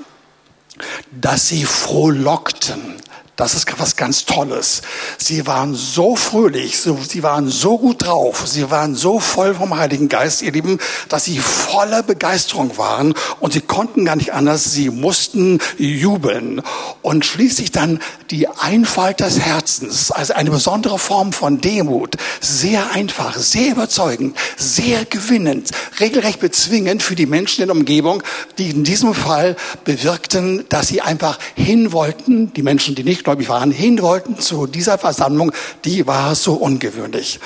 dass 1.11 1.49
sie 1.49 1.65
frohlockten. 1.65 2.95
Das 3.37 3.55
ist 3.55 3.67
was 3.79 3.97
ganz 3.97 4.27
Tolles. 4.27 4.83
Sie 5.19 5.45
waren 5.49 5.75
so 5.75 6.15
fröhlich, 6.15 6.79
sie 6.79 7.23
waren 7.25 7.49
so 7.49 7.79
gut 7.79 8.07
drauf, 8.07 8.45
sie 8.47 8.71
waren 8.71 8.95
so 8.95 9.19
voll 9.19 9.57
vom 9.57 9.77
Heiligen 9.77 10.09
Geist, 10.09 10.43
ihr 10.43 10.53
Lieben, 10.53 10.79
dass 11.09 11.25
sie 11.25 11.39
voller 11.39 12.05
Begeisterung 12.05 12.79
waren 12.79 13.13
und 13.41 13.53
sie 13.53 13.61
konnten 13.61 14.05
gar 14.05 14.15
nicht 14.15 14.33
anders, 14.33 14.73
sie 14.73 14.89
mussten 14.89 15.59
jubeln. 15.79 16.63
Und 17.03 17.27
schließlich 17.27 17.73
dann 17.73 17.99
die 18.31 18.47
Einfalt 18.47 19.19
des 19.19 19.41
Herzens, 19.41 20.13
also 20.13 20.35
eine 20.35 20.51
besondere 20.51 21.01
Form 21.01 21.33
von 21.33 21.61
Demut, 21.61 22.17
sehr 22.41 22.93
einfach, 22.93 23.37
sehr 23.37 23.73
überzeugend, 23.73 24.37
sehr 24.57 25.05
gewinnend, 25.07 25.73
regelrecht 25.99 26.39
bezwingend 26.39 27.03
für 27.03 27.17
die 27.17 27.27
Menschen 27.27 27.63
in 27.63 27.69
der 27.69 27.77
Umgebung, 27.77 28.23
die 28.59 28.71
in 28.71 28.85
diesem 28.85 29.13
Fall 29.13 29.57
bewirkten, 29.85 30.67
dass 30.69 30.87
sie 30.87 31.01
einfach 31.01 31.41
hin 31.57 31.91
wollten, 31.91 32.53
die 32.53 32.63
Menschen, 32.63 32.95
die 32.95 33.03
nicht 33.03 33.24
gläubig 33.25 33.49
waren, 33.49 33.71
hin 33.71 34.01
wollten 34.01 34.39
zu 34.39 34.67
dieser 34.67 34.99
Versammlung, 34.99 35.53
die 35.85 36.07
war 36.07 36.35
so 36.35 36.55
ungewöhnlich. 36.55 37.41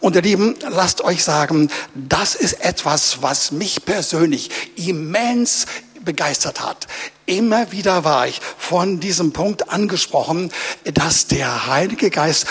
Und 0.00 0.16
ihr 0.16 0.22
Lieben, 0.22 0.54
lasst 0.70 1.00
euch 1.02 1.24
sagen, 1.24 1.70
das 1.94 2.34
ist 2.34 2.64
etwas, 2.64 3.22
was 3.22 3.52
mich 3.52 3.84
persönlich 3.84 4.50
immens 4.76 5.66
begeistert 6.04 6.60
hat. 6.60 6.86
Immer 7.26 7.72
wieder 7.72 8.04
war 8.04 8.26
ich 8.26 8.40
von 8.58 9.00
diesem 9.00 9.32
Punkt 9.32 9.70
angesprochen, 9.70 10.50
dass 10.84 11.26
der 11.26 11.66
Heilige 11.66 12.10
Geist 12.10 12.46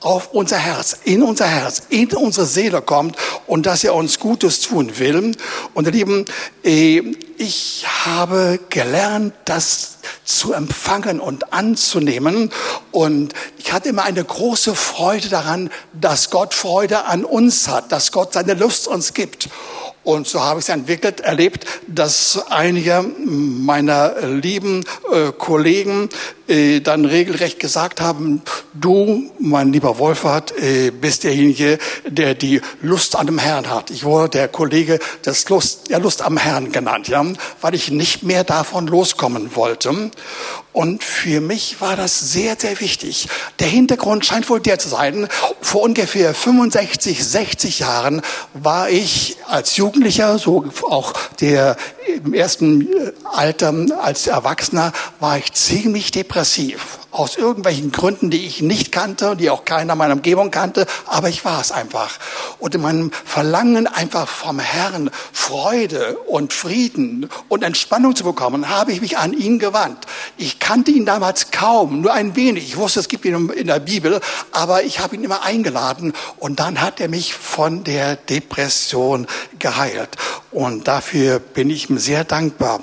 auf 0.00 0.32
unser 0.32 0.58
Herz, 0.58 0.96
in 1.04 1.22
unser 1.22 1.46
Herz, 1.46 1.82
in 1.88 2.08
unsere 2.12 2.46
Seele 2.46 2.82
kommt 2.82 3.16
und 3.46 3.66
dass 3.66 3.82
er 3.82 3.94
uns 3.94 4.20
Gutes 4.20 4.60
tun 4.60 4.98
will. 4.98 5.32
Und 5.74 5.86
ihr 5.86 5.92
Lieben, 5.92 6.24
äh, 6.64 7.02
ich 7.38 7.84
habe 8.04 8.60
gelernt, 8.68 9.34
das 9.44 9.95
zu 10.26 10.52
empfangen 10.52 11.20
und 11.20 11.52
anzunehmen. 11.52 12.50
Und 12.90 13.32
ich 13.56 13.72
hatte 13.72 13.88
immer 13.88 14.04
eine 14.04 14.22
große 14.22 14.74
Freude 14.74 15.28
daran, 15.28 15.70
dass 15.94 16.30
Gott 16.30 16.52
Freude 16.52 17.04
an 17.04 17.24
uns 17.24 17.68
hat, 17.68 17.90
dass 17.92 18.12
Gott 18.12 18.34
seine 18.34 18.54
Lust 18.54 18.88
uns 18.88 19.14
gibt. 19.14 19.48
Und 20.06 20.28
so 20.28 20.40
habe 20.40 20.60
ich 20.60 20.66
es 20.66 20.68
entwickelt, 20.68 21.18
erlebt, 21.18 21.66
dass 21.88 22.40
einige 22.48 23.04
meiner 23.26 24.24
lieben 24.24 24.84
äh, 25.12 25.32
Kollegen 25.36 26.08
äh, 26.46 26.78
dann 26.78 27.04
regelrecht 27.04 27.58
gesagt 27.58 28.00
haben, 28.00 28.40
du, 28.72 29.32
mein 29.40 29.72
lieber 29.72 29.98
Wolfhard, 29.98 30.56
äh, 30.58 30.92
bist 30.92 31.24
derjenige, 31.24 31.80
der 32.06 32.34
die 32.34 32.60
Lust 32.82 33.16
an 33.16 33.26
dem 33.26 33.40
Herrn 33.40 33.68
hat. 33.68 33.90
Ich 33.90 34.04
wurde 34.04 34.28
der 34.28 34.46
Kollege 34.46 35.00
des 35.24 35.48
Lust, 35.48 35.90
der 35.90 35.98
Lust 35.98 36.22
am 36.22 36.36
Herrn 36.36 36.70
genannt, 36.70 37.08
ja, 37.08 37.26
weil 37.60 37.74
ich 37.74 37.90
nicht 37.90 38.22
mehr 38.22 38.44
davon 38.44 38.86
loskommen 38.86 39.56
wollte. 39.56 40.12
Und 40.76 41.02
für 41.02 41.40
mich 41.40 41.80
war 41.80 41.96
das 41.96 42.20
sehr, 42.20 42.54
sehr 42.58 42.80
wichtig. 42.80 43.28
Der 43.60 43.66
Hintergrund 43.66 44.26
scheint 44.26 44.50
wohl 44.50 44.60
der 44.60 44.78
zu 44.78 44.90
sein. 44.90 45.26
Vor 45.62 45.80
ungefähr 45.80 46.34
65, 46.34 47.24
60 47.24 47.78
Jahren 47.78 48.20
war 48.52 48.90
ich 48.90 49.38
als 49.46 49.78
Jugendlicher, 49.78 50.38
so 50.38 50.66
auch 50.90 51.14
der 51.40 51.78
im 52.22 52.34
ersten 52.34 52.90
Alter 53.24 53.72
als 54.02 54.26
Erwachsener, 54.26 54.92
war 55.18 55.38
ich 55.38 55.50
ziemlich 55.54 56.10
depressiv 56.10 56.98
aus 57.16 57.36
irgendwelchen 57.36 57.92
Gründen, 57.92 58.28
die 58.30 58.46
ich 58.46 58.60
nicht 58.60 58.92
kannte, 58.92 59.36
die 59.36 59.48
auch 59.48 59.64
keiner 59.64 59.94
meiner 59.94 60.14
Umgebung 60.14 60.50
kannte, 60.50 60.86
aber 61.06 61.30
ich 61.30 61.44
war 61.46 61.60
es 61.60 61.72
einfach. 61.72 62.18
Und 62.58 62.74
in 62.74 62.82
meinem 62.82 63.10
Verlangen 63.24 63.86
einfach 63.86 64.28
vom 64.28 64.58
Herrn 64.58 65.10
Freude 65.32 66.18
und 66.26 66.52
Frieden 66.52 67.30
und 67.48 67.64
Entspannung 67.64 68.14
zu 68.14 68.24
bekommen, 68.24 68.68
habe 68.68 68.92
ich 68.92 69.00
mich 69.00 69.16
an 69.16 69.32
ihn 69.32 69.58
gewandt. 69.58 70.06
Ich 70.36 70.58
kannte 70.58 70.90
ihn 70.90 71.06
damals 71.06 71.50
kaum, 71.50 72.02
nur 72.02 72.12
ein 72.12 72.36
wenig. 72.36 72.64
Ich 72.64 72.76
wusste, 72.76 73.00
es 73.00 73.08
gibt 73.08 73.24
ihn 73.24 73.48
in 73.50 73.66
der 73.66 73.80
Bibel, 73.80 74.20
aber 74.52 74.82
ich 74.82 75.00
habe 75.00 75.16
ihn 75.16 75.24
immer 75.24 75.42
eingeladen 75.42 76.12
und 76.38 76.60
dann 76.60 76.82
hat 76.82 77.00
er 77.00 77.08
mich 77.08 77.32
von 77.32 77.82
der 77.82 78.16
Depression 78.16 79.26
geheilt. 79.58 80.10
Und 80.50 80.86
dafür 80.86 81.38
bin 81.38 81.70
ich 81.70 81.88
ihm 81.88 81.98
sehr 81.98 82.24
dankbar. 82.24 82.80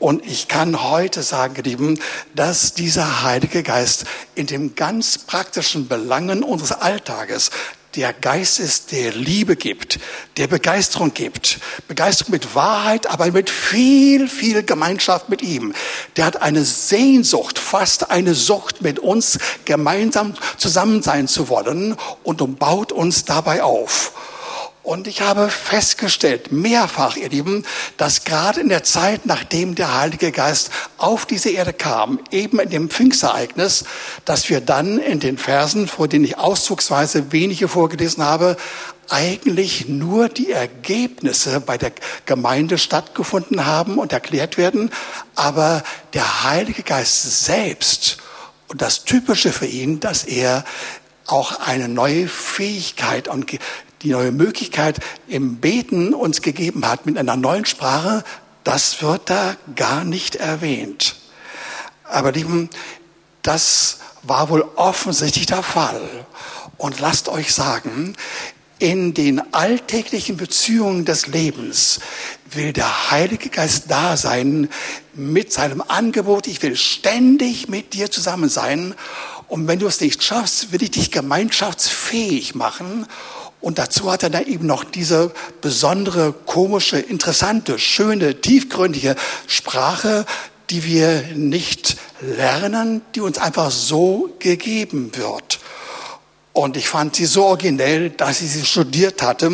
Und 0.00 0.24
ich 0.26 0.48
kann 0.48 0.82
heute 0.82 1.22
sagen, 1.22 1.62
Lieben, 1.62 2.00
dass 2.34 2.72
dieser 2.72 3.22
Heilige 3.22 3.62
Geist 3.62 4.06
in 4.34 4.46
dem 4.46 4.74
ganz 4.74 5.18
praktischen 5.18 5.88
Belangen 5.88 6.42
unseres 6.42 6.72
Alltages 6.72 7.50
der 7.96 8.14
Geist 8.14 8.60
ist, 8.60 8.92
der 8.92 9.12
Liebe 9.12 9.56
gibt, 9.56 9.98
der 10.38 10.46
Begeisterung 10.46 11.12
gibt. 11.12 11.58
Begeisterung 11.86 12.32
mit 12.32 12.54
Wahrheit, 12.54 13.08
aber 13.08 13.30
mit 13.30 13.50
viel, 13.50 14.26
viel 14.28 14.62
Gemeinschaft 14.62 15.28
mit 15.28 15.42
ihm. 15.42 15.74
Der 16.16 16.24
hat 16.24 16.40
eine 16.40 16.64
Sehnsucht, 16.64 17.58
fast 17.58 18.10
eine 18.10 18.34
Sucht, 18.34 18.80
mit 18.80 19.00
uns 19.00 19.38
gemeinsam 19.66 20.32
zusammen 20.56 21.02
sein 21.02 21.28
zu 21.28 21.50
wollen 21.50 21.94
und 22.22 22.40
umbaut 22.40 22.90
uns 22.90 23.26
dabei 23.26 23.62
auf. 23.62 24.12
Und 24.90 25.06
ich 25.06 25.20
habe 25.20 25.50
festgestellt, 25.50 26.50
mehrfach, 26.50 27.14
ihr 27.14 27.28
Lieben, 27.28 27.64
dass 27.96 28.24
gerade 28.24 28.60
in 28.60 28.68
der 28.68 28.82
Zeit, 28.82 29.24
nachdem 29.24 29.76
der 29.76 29.96
Heilige 29.96 30.32
Geist 30.32 30.72
auf 30.98 31.26
diese 31.26 31.50
Erde 31.50 31.72
kam, 31.72 32.18
eben 32.32 32.58
in 32.58 32.70
dem 32.70 32.90
Pfingstereignis, 32.90 33.84
dass 34.24 34.50
wir 34.50 34.60
dann 34.60 34.98
in 34.98 35.20
den 35.20 35.38
Versen, 35.38 35.86
vor 35.86 36.08
denen 36.08 36.24
ich 36.24 36.38
auszugsweise 36.38 37.30
wenige 37.30 37.68
vorgelesen 37.68 38.24
habe, 38.24 38.56
eigentlich 39.08 39.86
nur 39.86 40.28
die 40.28 40.50
Ergebnisse 40.50 41.60
bei 41.60 41.78
der 41.78 41.92
Gemeinde 42.26 42.76
stattgefunden 42.76 43.66
haben 43.66 43.96
und 43.96 44.12
erklärt 44.12 44.58
werden, 44.58 44.90
aber 45.36 45.84
der 46.14 46.42
Heilige 46.42 46.82
Geist 46.82 47.44
selbst 47.44 48.16
und 48.66 48.82
das 48.82 49.04
Typische 49.04 49.52
für 49.52 49.66
ihn, 49.66 50.00
dass 50.00 50.24
er 50.24 50.64
auch 51.26 51.60
eine 51.60 51.88
neue 51.88 52.26
Fähigkeit 52.26 53.28
und 53.28 53.46
die 54.02 54.10
neue 54.10 54.32
Möglichkeit 54.32 55.00
im 55.28 55.56
Beten 55.56 56.14
uns 56.14 56.42
gegeben 56.42 56.86
hat 56.86 57.06
mit 57.06 57.18
einer 57.18 57.36
neuen 57.36 57.66
Sprache, 57.66 58.24
das 58.64 59.02
wird 59.02 59.30
da 59.30 59.56
gar 59.76 60.04
nicht 60.04 60.36
erwähnt. 60.36 61.16
Aber 62.04 62.32
lieben, 62.32 62.70
das 63.42 63.98
war 64.22 64.48
wohl 64.48 64.64
offensichtlich 64.76 65.46
der 65.46 65.62
Fall. 65.62 66.00
Und 66.76 67.00
lasst 67.00 67.28
euch 67.28 67.54
sagen, 67.54 68.16
in 68.78 69.12
den 69.12 69.52
alltäglichen 69.52 70.38
Beziehungen 70.38 71.04
des 71.04 71.26
Lebens 71.26 72.00
will 72.50 72.72
der 72.72 73.10
Heilige 73.10 73.50
Geist 73.50 73.84
da 73.88 74.16
sein 74.16 74.70
mit 75.14 75.52
seinem 75.52 75.82
Angebot. 75.86 76.46
Ich 76.46 76.62
will 76.62 76.76
ständig 76.76 77.68
mit 77.68 77.92
dir 77.92 78.10
zusammen 78.10 78.48
sein. 78.48 78.94
Und 79.48 79.68
wenn 79.68 79.78
du 79.78 79.86
es 79.86 80.00
nicht 80.00 80.22
schaffst, 80.22 80.72
will 80.72 80.82
ich 80.82 80.92
dich 80.92 81.10
gemeinschaftsfähig 81.10 82.54
machen 82.54 83.06
und 83.60 83.78
dazu 83.78 84.10
hat 84.10 84.22
er 84.22 84.30
dann 84.30 84.46
eben 84.46 84.66
noch 84.66 84.84
diese 84.84 85.32
besondere, 85.60 86.32
komische, 86.46 86.98
interessante, 86.98 87.78
schöne, 87.78 88.40
tiefgründige 88.40 89.16
Sprache, 89.46 90.24
die 90.70 90.84
wir 90.84 91.24
nicht 91.34 91.96
lernen, 92.20 93.02
die 93.14 93.20
uns 93.20 93.38
einfach 93.38 93.70
so 93.70 94.30
gegeben 94.38 95.10
wird. 95.14 95.58
Und 96.52 96.76
ich 96.76 96.88
fand 96.88 97.14
sie 97.14 97.26
so 97.26 97.44
originell, 97.44 98.10
dass 98.10 98.40
ich 98.40 98.50
sie 98.50 98.64
studiert 98.64 99.22
hatte 99.22 99.48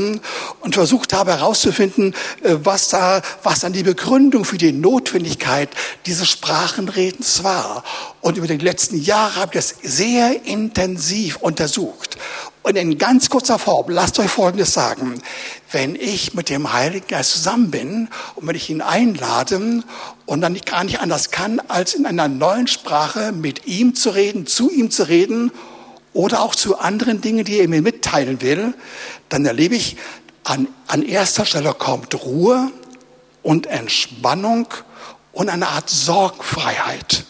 und 0.60 0.74
versucht 0.74 1.12
habe 1.12 1.32
herauszufinden, 1.32 2.14
äh, 2.42 2.56
was 2.62 2.88
da, 2.88 3.20
was 3.42 3.60
dann 3.60 3.74
die 3.74 3.82
Begründung 3.82 4.44
für 4.44 4.56
die 4.56 4.72
Notwendigkeit 4.72 5.68
dieses 6.06 6.28
Sprachenredens 6.28 7.44
war. 7.44 7.84
Und 8.22 8.38
über 8.38 8.46
die 8.46 8.56
letzten 8.56 9.00
Jahre 9.00 9.36
habe 9.36 9.58
ich 9.58 9.66
das 9.66 9.74
sehr 9.82 10.46
intensiv 10.46 11.36
untersucht. 11.36 12.16
Und 12.66 12.74
in 12.74 12.98
ganz 12.98 13.30
kurzer 13.30 13.60
Form, 13.60 13.90
lasst 13.90 14.18
euch 14.18 14.28
Folgendes 14.28 14.74
sagen. 14.74 15.22
Wenn 15.70 15.94
ich 15.94 16.34
mit 16.34 16.50
dem 16.50 16.72
Heiligen 16.72 17.06
Geist 17.06 17.30
zusammen 17.30 17.70
bin 17.70 18.08
und 18.34 18.48
wenn 18.48 18.56
ich 18.56 18.68
ihn 18.70 18.80
einlade 18.80 19.84
und 20.26 20.40
dann 20.40 20.56
gar 20.56 20.82
nicht 20.82 20.98
anders 20.98 21.30
kann, 21.30 21.60
als 21.68 21.94
in 21.94 22.06
einer 22.06 22.26
neuen 22.26 22.66
Sprache 22.66 23.30
mit 23.30 23.68
ihm 23.68 23.94
zu 23.94 24.10
reden, 24.10 24.48
zu 24.48 24.68
ihm 24.68 24.90
zu 24.90 25.04
reden 25.04 25.52
oder 26.12 26.42
auch 26.42 26.56
zu 26.56 26.76
anderen 26.76 27.20
Dingen, 27.20 27.44
die 27.44 27.60
er 27.60 27.68
mir 27.68 27.82
mitteilen 27.82 28.42
will, 28.42 28.74
dann 29.28 29.46
erlebe 29.46 29.76
ich, 29.76 29.96
an, 30.42 30.66
an 30.88 31.02
erster 31.02 31.44
Stelle 31.44 31.72
kommt 31.72 32.16
Ruhe 32.24 32.72
und 33.44 33.68
Entspannung 33.68 34.66
und 35.30 35.50
eine 35.50 35.68
Art 35.68 35.88
Sorgfreiheit. 35.88 37.26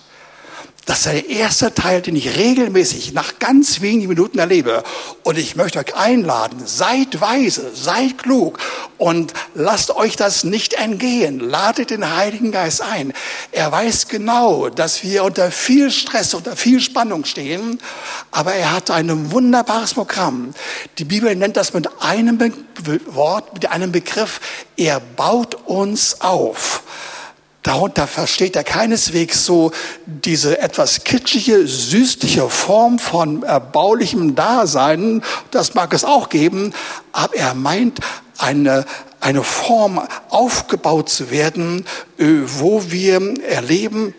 Das 0.86 0.98
ist 0.98 1.06
der 1.06 1.28
erste 1.28 1.74
Teil, 1.74 2.00
den 2.00 2.14
ich 2.14 2.36
regelmäßig 2.36 3.12
nach 3.12 3.40
ganz 3.40 3.80
wenigen 3.80 4.08
Minuten 4.08 4.38
erlebe. 4.38 4.84
Und 5.24 5.36
ich 5.36 5.56
möchte 5.56 5.80
euch 5.80 5.96
einladen, 5.96 6.62
seid 6.64 7.20
weise, 7.20 7.72
seid 7.74 8.18
klug 8.18 8.60
und 8.96 9.32
lasst 9.54 9.90
euch 9.90 10.14
das 10.14 10.44
nicht 10.44 10.74
entgehen. 10.74 11.40
Ladet 11.40 11.90
den 11.90 12.14
Heiligen 12.16 12.52
Geist 12.52 12.82
ein. 12.82 13.12
Er 13.50 13.72
weiß 13.72 14.06
genau, 14.06 14.68
dass 14.68 15.02
wir 15.02 15.24
unter 15.24 15.50
viel 15.50 15.90
Stress, 15.90 16.34
unter 16.34 16.54
viel 16.54 16.80
Spannung 16.80 17.24
stehen, 17.24 17.80
aber 18.30 18.54
er 18.54 18.70
hat 18.70 18.92
ein 18.92 19.32
wunderbares 19.32 19.94
Programm. 19.94 20.54
Die 20.98 21.04
Bibel 21.04 21.34
nennt 21.34 21.56
das 21.56 21.74
mit 21.74 21.88
einem 22.00 22.38
Wort, 23.06 23.54
mit 23.54 23.68
einem 23.72 23.90
Begriff, 23.90 24.40
er 24.76 25.00
baut 25.00 25.56
uns 25.66 26.20
auf. 26.20 26.84
Darunter 27.66 28.06
versteht 28.06 28.54
er 28.54 28.62
keineswegs 28.62 29.44
so 29.44 29.72
diese 30.06 30.60
etwas 30.60 31.02
kitschige, 31.02 31.66
süßliche 31.66 32.48
Form 32.48 33.00
von 33.00 33.42
erbaulichem 33.42 34.36
Dasein. 34.36 35.20
Das 35.50 35.74
mag 35.74 35.92
es 35.92 36.04
auch 36.04 36.28
geben, 36.28 36.72
aber 37.10 37.34
er 37.34 37.54
meint 37.54 37.98
eine, 38.38 38.84
eine 39.18 39.42
Form 39.42 40.00
aufgebaut 40.28 41.08
zu 41.08 41.32
werden, 41.32 41.84
äh, 42.18 42.26
wo 42.46 42.92
wir 42.92 43.20
erleben, 43.42 44.14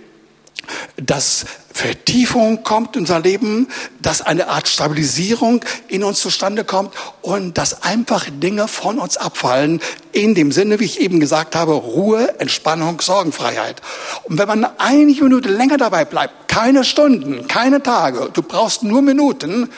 dass 0.97 1.45
Vertiefung 1.73 2.63
kommt 2.63 2.95
in 2.95 3.01
unser 3.01 3.19
Leben, 3.19 3.67
dass 4.01 4.21
eine 4.21 4.47
Art 4.47 4.67
Stabilisierung 4.67 5.63
in 5.88 6.03
uns 6.03 6.19
zustande 6.19 6.63
kommt 6.63 6.93
und 7.21 7.58
dass 7.58 7.84
einfach 7.84 8.25
Dinge 8.30 8.67
von 8.67 8.97
uns 8.97 9.17
abfallen. 9.17 9.80
In 10.12 10.34
dem 10.34 10.51
Sinne, 10.51 10.80
wie 10.80 10.86
ich 10.86 10.99
eben 10.99 11.19
gesagt 11.19 11.56
habe, 11.56 11.73
Ruhe, 11.73 12.39
Entspannung, 12.39 12.99
Sorgenfreiheit. 12.99 13.82
Und 14.23 14.39
wenn 14.39 14.47
man 14.47 14.67
einige 14.80 15.23
Minuten 15.23 15.49
länger 15.49 15.77
dabei 15.77 16.06
bleibt, 16.06 16.47
keine 16.47 16.84
Stunden, 16.84 17.47
keine 17.47 17.84
Tage, 17.84 18.30
du 18.34 18.41
brauchst 18.41 18.82
nur 18.82 19.03
Minuten 19.03 19.69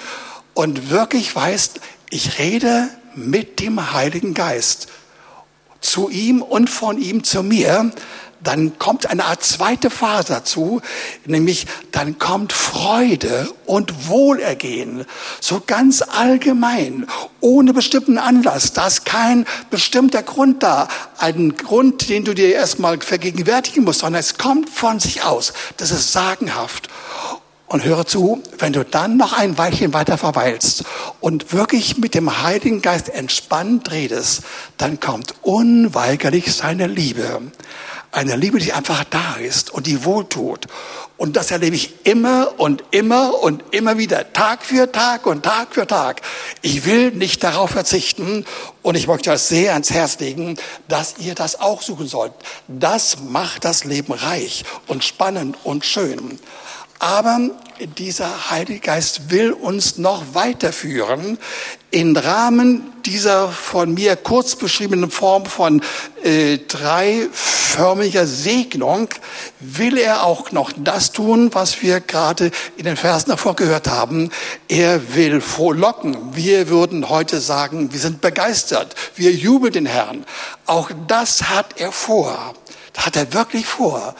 und 0.54 0.90
wirklich 0.90 1.36
weißt, 1.36 1.82
ich 2.10 2.40
rede 2.40 2.90
mit 3.16 3.60
dem 3.60 3.92
Heiligen 3.92 4.34
Geist 4.34 4.88
zu 5.82 6.10
ihm 6.10 6.42
und 6.42 6.70
von 6.70 6.98
ihm 6.98 7.24
zu 7.24 7.44
mir, 7.44 7.92
dann 8.42 8.80
kommt 8.80 9.08
eine 9.10 9.26
Art 9.26 9.44
zweite 9.44 9.90
Phase 9.90 10.34
dazu, 10.34 10.82
nämlich 11.26 11.68
dann 11.92 12.18
kommt 12.20 12.54
Freude 12.54 13.50
und 13.66 14.08
Wohlergehen, 14.08 15.06
so 15.42 15.62
ganz 15.66 16.02
allgemein, 16.02 17.06
ohne 17.42 17.74
bestimmten 17.74 18.18
Anlass. 18.18 18.74
Da 18.74 18.88
ist 18.88 19.06
kein 19.06 19.46
bestimmter 19.70 20.24
Grund 20.24 20.64
da, 20.64 20.88
einen 21.18 21.58
Grund, 21.58 22.10
den 22.10 22.24
du 22.24 22.34
dir 22.34 22.54
erstmal 22.54 23.00
vergegenwärtigen 23.02 23.84
musst, 23.84 24.00
sondern 24.00 24.22
es 24.22 24.38
kommt 24.38 24.70
von 24.70 25.00
sich 25.00 25.24
aus. 25.24 25.54
Das 25.78 25.92
ist 25.92 26.12
sagenhaft. 26.12 26.90
Und 27.68 27.84
höre 27.86 28.08
zu, 28.08 28.42
wenn 28.58 28.74
du 28.74 28.84
dann 28.84 29.18
noch 29.18 29.32
ein 29.32 29.60
Weilchen 29.60 29.94
weiter 29.94 30.18
verweilst 30.18 30.86
und 31.20 31.54
wirklich 31.54 32.00
mit 32.00 32.16
dem 32.16 32.42
Heiligen 32.42 32.82
Geist 32.82 33.10
entspannt 33.10 33.92
redest, 33.92 34.42
dann 34.78 35.00
kommt 35.00 35.36
unweigerlich 35.44 36.52
seine 36.56 36.88
Liebe. 36.88 37.42
Eine 38.12 38.36
Liebe, 38.36 38.58
die 38.58 38.74
einfach 38.74 39.04
da 39.04 39.36
ist 39.36 39.70
und 39.70 39.86
die 39.86 40.04
wohltut. 40.04 40.66
Und 41.18 41.36
das 41.36 41.52
erlebe 41.52 41.76
ich 41.76 42.06
immer 42.06 42.54
und 42.58 42.84
immer 42.92 43.44
und 43.44 43.64
immer 43.72 43.98
wieder, 43.98 44.34
Tag 44.34 44.64
für 44.64 44.92
Tag 44.92 45.26
und 45.26 45.44
Tag 45.44 45.76
für 45.76 45.86
Tag. 45.86 46.22
Ich 46.62 46.86
will 46.86 47.12
nicht 47.12 47.44
darauf 47.44 47.72
verzichten 47.72 48.46
und 48.82 48.96
ich 48.96 49.08
möchte 49.08 49.30
euch 49.32 49.42
sehr 49.42 49.74
ans 49.74 49.92
Herz 49.92 50.18
legen, 50.20 50.58
dass 50.88 51.16
ihr 51.20 51.36
das 51.36 51.60
auch 51.60 51.82
suchen 51.82 52.08
sollt. 52.08 52.32
Das 52.68 53.20
macht 53.20 53.66
das 53.66 53.84
Leben 53.84 54.14
reich 54.14 54.64
und 54.88 55.04
spannend 55.04 55.58
und 55.64 55.86
schön. 55.86 56.40
Aber 57.00 57.40
dieser 57.98 58.52
Heilige 58.52 58.82
Geist 58.82 59.32
will 59.32 59.54
uns 59.54 59.98
noch 59.98 60.34
weiterführen 60.34 61.38
im 61.92 62.16
Rahmen 62.16 62.92
dieser 63.06 63.48
von 63.48 63.94
mir 63.94 64.16
kurz 64.18 64.56
beschriebenen 64.58 65.10
Form 65.10 65.46
von 65.46 65.82
äh, 66.24 66.58
dreiförmiger 66.58 68.28
Segnung 68.28 69.08
will 69.62 69.98
er 69.98 70.24
auch 70.24 70.52
noch 70.52 70.72
das 70.76 71.14
tun, 71.14 71.50
was 71.54 71.82
wir 71.82 72.02
gerade 72.02 72.52
in 72.78 72.84
den 72.84 72.98
Versen 72.98 73.30
davor 73.30 73.56
gehört 73.56 73.88
haben. 73.88 74.30
Er 74.68 75.16
will 75.16 75.42
frohlocken. 75.42 76.36
Wir 76.36 76.70
würden 76.70 77.10
heute 77.10 77.40
sagen, 77.40 77.92
wir 77.94 78.00
sind 78.00 78.22
begeistert. 78.22 78.94
Wir 79.16 79.32
jubeln 79.32 79.74
den 79.74 79.86
Herrn. 79.86 80.26
Auch 80.66 80.92
das 81.08 81.50
hat 81.50 81.80
er 81.80 81.92
vor. 81.92 82.54
Das 82.94 83.06
hat 83.06 83.16
er 83.16 83.34
wirklich 83.34 83.66
vor. 83.66 84.16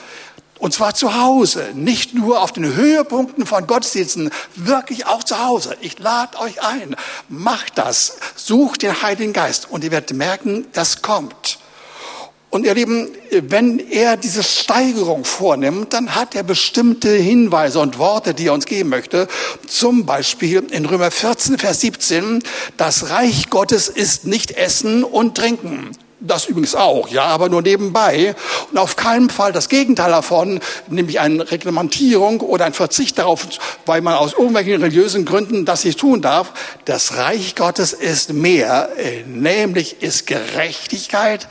Und 0.60 0.74
zwar 0.74 0.94
zu 0.94 1.18
Hause, 1.18 1.70
nicht 1.74 2.14
nur 2.14 2.42
auf 2.42 2.52
den 2.52 2.76
Höhepunkten 2.76 3.46
von 3.46 3.66
Gottesdiensten, 3.66 4.30
wirklich 4.54 5.06
auch 5.06 5.24
zu 5.24 5.42
Hause. 5.42 5.74
Ich 5.80 5.98
lade 5.98 6.38
euch 6.38 6.62
ein, 6.62 6.96
macht 7.30 7.78
das, 7.78 8.18
sucht 8.36 8.82
den 8.82 9.00
Heiligen 9.00 9.32
Geist 9.32 9.68
und 9.70 9.84
ihr 9.84 9.90
werdet 9.90 10.14
merken, 10.14 10.66
das 10.74 11.00
kommt. 11.00 11.58
Und 12.50 12.66
ihr 12.66 12.74
Lieben, 12.74 13.08
wenn 13.30 13.78
er 13.78 14.18
diese 14.18 14.42
Steigerung 14.42 15.24
vornimmt, 15.24 15.94
dann 15.94 16.14
hat 16.14 16.34
er 16.34 16.42
bestimmte 16.42 17.08
Hinweise 17.08 17.80
und 17.80 17.96
Worte, 17.98 18.34
die 18.34 18.48
er 18.48 18.52
uns 18.52 18.66
geben 18.66 18.90
möchte. 18.90 19.28
Zum 19.66 20.04
Beispiel 20.04 20.66
in 20.70 20.84
Römer 20.84 21.10
14, 21.10 21.58
Vers 21.58 21.80
17, 21.80 22.42
das 22.76 23.08
Reich 23.08 23.48
Gottes 23.48 23.88
ist 23.88 24.26
nicht 24.26 24.50
Essen 24.50 25.04
und 25.04 25.36
Trinken 25.36 25.92
das 26.20 26.46
übrigens 26.46 26.74
auch, 26.74 27.08
ja, 27.08 27.24
aber 27.24 27.48
nur 27.48 27.62
nebenbei. 27.62 28.34
Und 28.70 28.78
auf 28.78 28.96
keinen 28.96 29.30
Fall 29.30 29.52
das 29.52 29.68
Gegenteil 29.68 30.10
davon, 30.10 30.60
nämlich 30.88 31.20
eine 31.20 31.50
Reglementierung 31.50 32.40
oder 32.40 32.64
ein 32.64 32.74
Verzicht 32.74 33.18
darauf, 33.18 33.46
weil 33.86 34.02
man 34.02 34.14
aus 34.14 34.32
irgendwelchen 34.32 34.80
religiösen 34.80 35.24
Gründen 35.24 35.64
das 35.64 35.84
nicht 35.84 35.98
tun 35.98 36.20
darf. 36.20 36.52
Das 36.84 37.16
Reich 37.16 37.54
Gottes 37.56 37.92
ist 37.92 38.32
mehr, 38.32 38.90
äh, 38.96 39.22
nämlich 39.24 40.02
ist 40.02 40.26
Gerechtigkeit, 40.26 41.48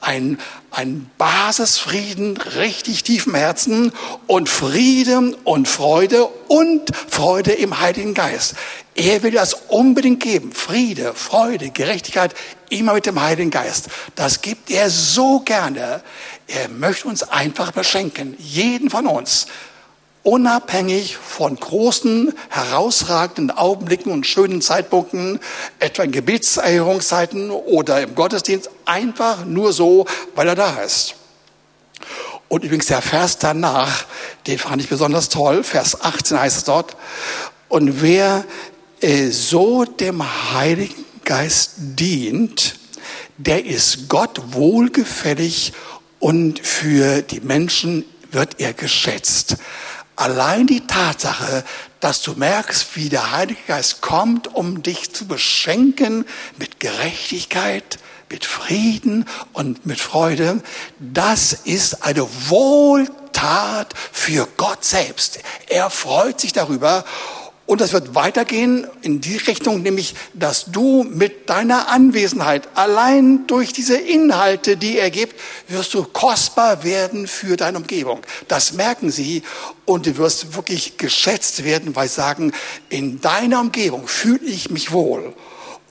ein, 0.00 0.38
ein 0.70 1.10
Basisfrieden, 1.18 2.36
richtig 2.36 3.02
tiefen 3.02 3.34
Herzen 3.34 3.92
und 4.26 4.48
Frieden 4.48 5.34
und 5.44 5.68
Freude 5.68 6.26
und 6.48 6.94
Freude 6.94 7.52
im 7.52 7.80
Heiligen 7.80 8.14
Geist. 8.14 8.54
Er 8.94 9.22
will 9.22 9.30
das 9.30 9.54
unbedingt 9.68 10.20
geben. 10.22 10.52
Friede, 10.52 11.14
Freude, 11.14 11.70
Gerechtigkeit, 11.70 12.34
immer 12.68 12.94
mit 12.94 13.06
dem 13.06 13.20
Heiligen 13.20 13.50
Geist. 13.50 13.88
Das 14.14 14.42
gibt 14.42 14.70
er 14.70 14.90
so 14.90 15.40
gerne. 15.40 16.02
Er 16.46 16.68
möchte 16.68 17.08
uns 17.08 17.22
einfach 17.22 17.72
beschenken. 17.72 18.34
Jeden 18.38 18.90
von 18.90 19.06
uns. 19.06 19.46
Unabhängig 20.22 21.16
von 21.16 21.56
großen, 21.56 22.34
herausragenden 22.50 23.50
Augenblicken 23.50 24.12
und 24.12 24.26
schönen 24.26 24.60
Zeitpunkten, 24.60 25.40
etwa 25.78 26.02
in 26.02 26.12
Gebetserhörungszeiten 26.12 27.50
oder 27.50 28.02
im 28.02 28.14
Gottesdienst, 28.14 28.70
einfach 28.84 29.46
nur 29.46 29.72
so, 29.72 30.06
weil 30.34 30.48
er 30.48 30.56
da 30.56 30.82
ist. 30.82 31.14
Und 32.48 32.64
übrigens 32.64 32.86
der 32.86 33.00
Vers 33.00 33.38
danach, 33.38 34.04
den 34.46 34.58
fand 34.58 34.82
ich 34.82 34.88
besonders 34.88 35.28
toll. 35.28 35.62
Vers 35.62 36.02
18 36.02 36.38
heißt 36.38 36.56
es 36.58 36.64
dort. 36.64 36.96
Und 37.68 38.02
wer 38.02 38.44
äh, 39.00 39.28
so 39.28 39.84
dem 39.84 40.22
Heiligen 40.52 41.04
Geist 41.24 41.74
dient, 41.78 42.74
der 43.38 43.64
ist 43.64 44.08
Gott 44.08 44.52
wohlgefällig 44.52 45.72
und 46.18 46.58
für 46.58 47.22
die 47.22 47.40
Menschen 47.40 48.04
wird 48.32 48.60
er 48.60 48.72
geschätzt. 48.72 49.56
Allein 50.20 50.66
die 50.66 50.86
Tatsache, 50.86 51.64
dass 52.00 52.20
du 52.20 52.34
merkst, 52.34 52.94
wie 52.94 53.08
der 53.08 53.32
Heilige 53.32 53.62
Geist 53.66 54.02
kommt, 54.02 54.54
um 54.54 54.82
dich 54.82 55.14
zu 55.14 55.26
beschenken 55.26 56.26
mit 56.58 56.78
Gerechtigkeit, 56.78 57.98
mit 58.28 58.44
Frieden 58.44 59.24
und 59.54 59.86
mit 59.86 59.98
Freude, 59.98 60.62
das 60.98 61.54
ist 61.54 62.04
eine 62.04 62.28
Wohltat 62.50 63.94
für 64.12 64.46
Gott 64.58 64.84
selbst. 64.84 65.38
Er 65.68 65.88
freut 65.88 66.38
sich 66.38 66.52
darüber 66.52 67.06
und 67.70 67.80
das 67.80 67.92
wird 67.92 68.16
weitergehen 68.16 68.84
in 69.00 69.20
die 69.20 69.36
Richtung, 69.36 69.82
nämlich, 69.82 70.16
dass 70.34 70.72
du 70.72 71.04
mit 71.04 71.48
deiner 71.48 71.88
Anwesenheit, 71.88 72.66
allein 72.74 73.46
durch 73.46 73.72
diese 73.72 73.96
Inhalte, 73.96 74.76
die 74.76 74.98
er 74.98 75.12
gibt, 75.12 75.38
wirst 75.68 75.94
du 75.94 76.02
kostbar 76.02 76.82
werden 76.82 77.28
für 77.28 77.56
deine 77.56 77.78
Umgebung. 77.78 78.22
Das 78.48 78.72
merken 78.72 79.12
sie 79.12 79.44
und 79.84 80.06
du 80.06 80.16
wirst 80.16 80.56
wirklich 80.56 80.96
geschätzt 80.96 81.62
werden, 81.62 81.94
weil 81.94 82.08
sie 82.08 82.14
sagen, 82.14 82.52
in 82.88 83.20
deiner 83.20 83.60
Umgebung 83.60 84.08
fühle 84.08 84.46
ich 84.46 84.70
mich 84.70 84.90
wohl. 84.90 85.32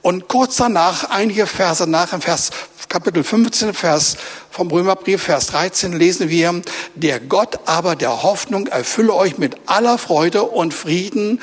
Und 0.01 0.27
kurz 0.27 0.57
danach, 0.57 1.09
einige 1.09 1.47
Verse 1.47 1.89
nach, 1.89 2.11
im 2.11 2.19
Vers 2.19 2.49
Kapitel 2.89 3.23
15, 3.23 3.75
Vers 3.75 4.17
vom 4.49 4.71
Römerbrief, 4.71 5.21
Vers 5.21 5.45
13 5.47 5.93
lesen 5.93 6.29
wir, 6.29 6.59
der 6.95 7.19
Gott 7.19 7.59
aber 7.67 7.95
der 7.95 8.23
Hoffnung 8.23 8.65
erfülle 8.65 9.13
euch 9.13 9.37
mit 9.37 9.57
aller 9.67 9.99
Freude 9.99 10.41
und 10.41 10.73
Frieden 10.73 11.39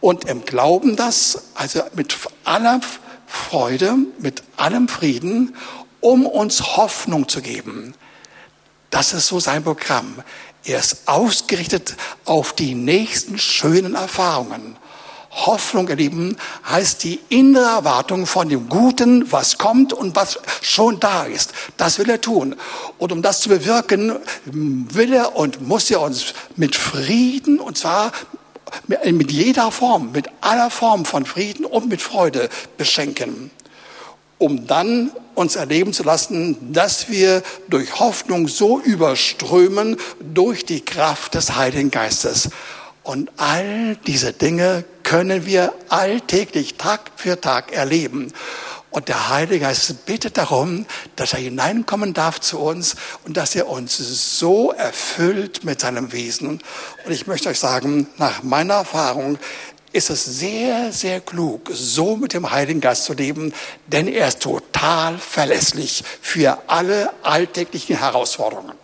und 0.00 0.24
im 0.24 0.44
Glauben 0.44 0.96
das, 0.96 1.44
also 1.54 1.82
mit 1.94 2.16
aller 2.42 2.80
Freude, 3.28 3.94
mit 4.18 4.42
allem 4.56 4.88
Frieden, 4.88 5.54
um 6.00 6.26
uns 6.26 6.76
Hoffnung 6.76 7.28
zu 7.28 7.42
geben. 7.42 7.94
Das 8.90 9.12
ist 9.12 9.28
so 9.28 9.38
sein 9.38 9.62
Programm. 9.62 10.24
Er 10.64 10.80
ist 10.80 11.06
ausgerichtet 11.06 11.94
auf 12.24 12.54
die 12.54 12.74
nächsten 12.74 13.38
schönen 13.38 13.94
Erfahrungen. 13.94 14.76
Hoffnung, 15.32 15.88
erleben 15.88 16.36
heißt 16.68 17.02
die 17.04 17.18
innere 17.30 17.64
Erwartung 17.64 18.26
von 18.26 18.48
dem 18.48 18.68
Guten, 18.68 19.32
was 19.32 19.56
kommt 19.56 19.92
und 19.92 20.14
was 20.14 20.38
schon 20.60 21.00
da 21.00 21.24
ist. 21.24 21.52
Das 21.78 21.98
will 21.98 22.10
er 22.10 22.20
tun. 22.20 22.54
Und 22.98 23.12
um 23.12 23.22
das 23.22 23.40
zu 23.40 23.48
bewirken, 23.48 24.16
will 24.44 25.12
er 25.12 25.34
und 25.34 25.66
muss 25.66 25.90
er 25.90 26.02
uns 26.02 26.34
mit 26.56 26.76
Frieden, 26.76 27.58
und 27.58 27.78
zwar 27.78 28.12
mit 28.86 29.32
jeder 29.32 29.70
Form, 29.70 30.12
mit 30.12 30.28
aller 30.40 30.70
Form 30.70 31.04
von 31.04 31.26
Frieden 31.26 31.64
und 31.64 31.88
mit 31.88 32.00
Freude 32.02 32.48
beschenken, 32.76 33.50
um 34.38 34.66
dann 34.66 35.10
uns 35.34 35.56
erleben 35.56 35.92
zu 35.92 36.02
lassen, 36.02 36.72
dass 36.72 37.08
wir 37.08 37.42
durch 37.68 37.98
Hoffnung 38.00 38.48
so 38.48 38.80
überströmen 38.80 39.96
durch 40.20 40.64
die 40.64 40.82
Kraft 40.82 41.34
des 41.34 41.56
Heiligen 41.56 41.90
Geistes. 41.90 42.50
Und 43.02 43.30
all 43.36 43.96
diese 44.06 44.32
Dinge 44.32 44.84
können 45.02 45.44
wir 45.44 45.74
alltäglich 45.88 46.74
Tag 46.74 47.10
für 47.16 47.40
Tag 47.40 47.72
erleben. 47.72 48.32
Und 48.90 49.08
der 49.08 49.30
Heilige 49.30 49.60
Geist 49.60 50.04
bittet 50.04 50.36
darum, 50.36 50.86
dass 51.16 51.32
er 51.32 51.38
hineinkommen 51.38 52.12
darf 52.12 52.40
zu 52.40 52.58
uns 52.58 52.94
und 53.24 53.38
dass 53.38 53.54
er 53.56 53.68
uns 53.68 53.96
so 53.96 54.70
erfüllt 54.70 55.64
mit 55.64 55.80
seinem 55.80 56.12
Wesen. 56.12 56.60
Und 57.04 57.12
ich 57.12 57.26
möchte 57.26 57.48
euch 57.48 57.58
sagen, 57.58 58.06
nach 58.18 58.42
meiner 58.42 58.74
Erfahrung 58.74 59.38
ist 59.92 60.10
es 60.10 60.24
sehr, 60.24 60.92
sehr 60.92 61.20
klug, 61.20 61.70
so 61.72 62.16
mit 62.16 62.34
dem 62.34 62.50
Heiligen 62.50 62.80
Geist 62.80 63.04
zu 63.04 63.14
leben, 63.14 63.54
denn 63.86 64.08
er 64.08 64.28
ist 64.28 64.40
total 64.40 65.18
verlässlich 65.18 66.04
für 66.20 66.58
alle 66.66 67.10
alltäglichen 67.22 67.98
Herausforderungen. 67.98 68.81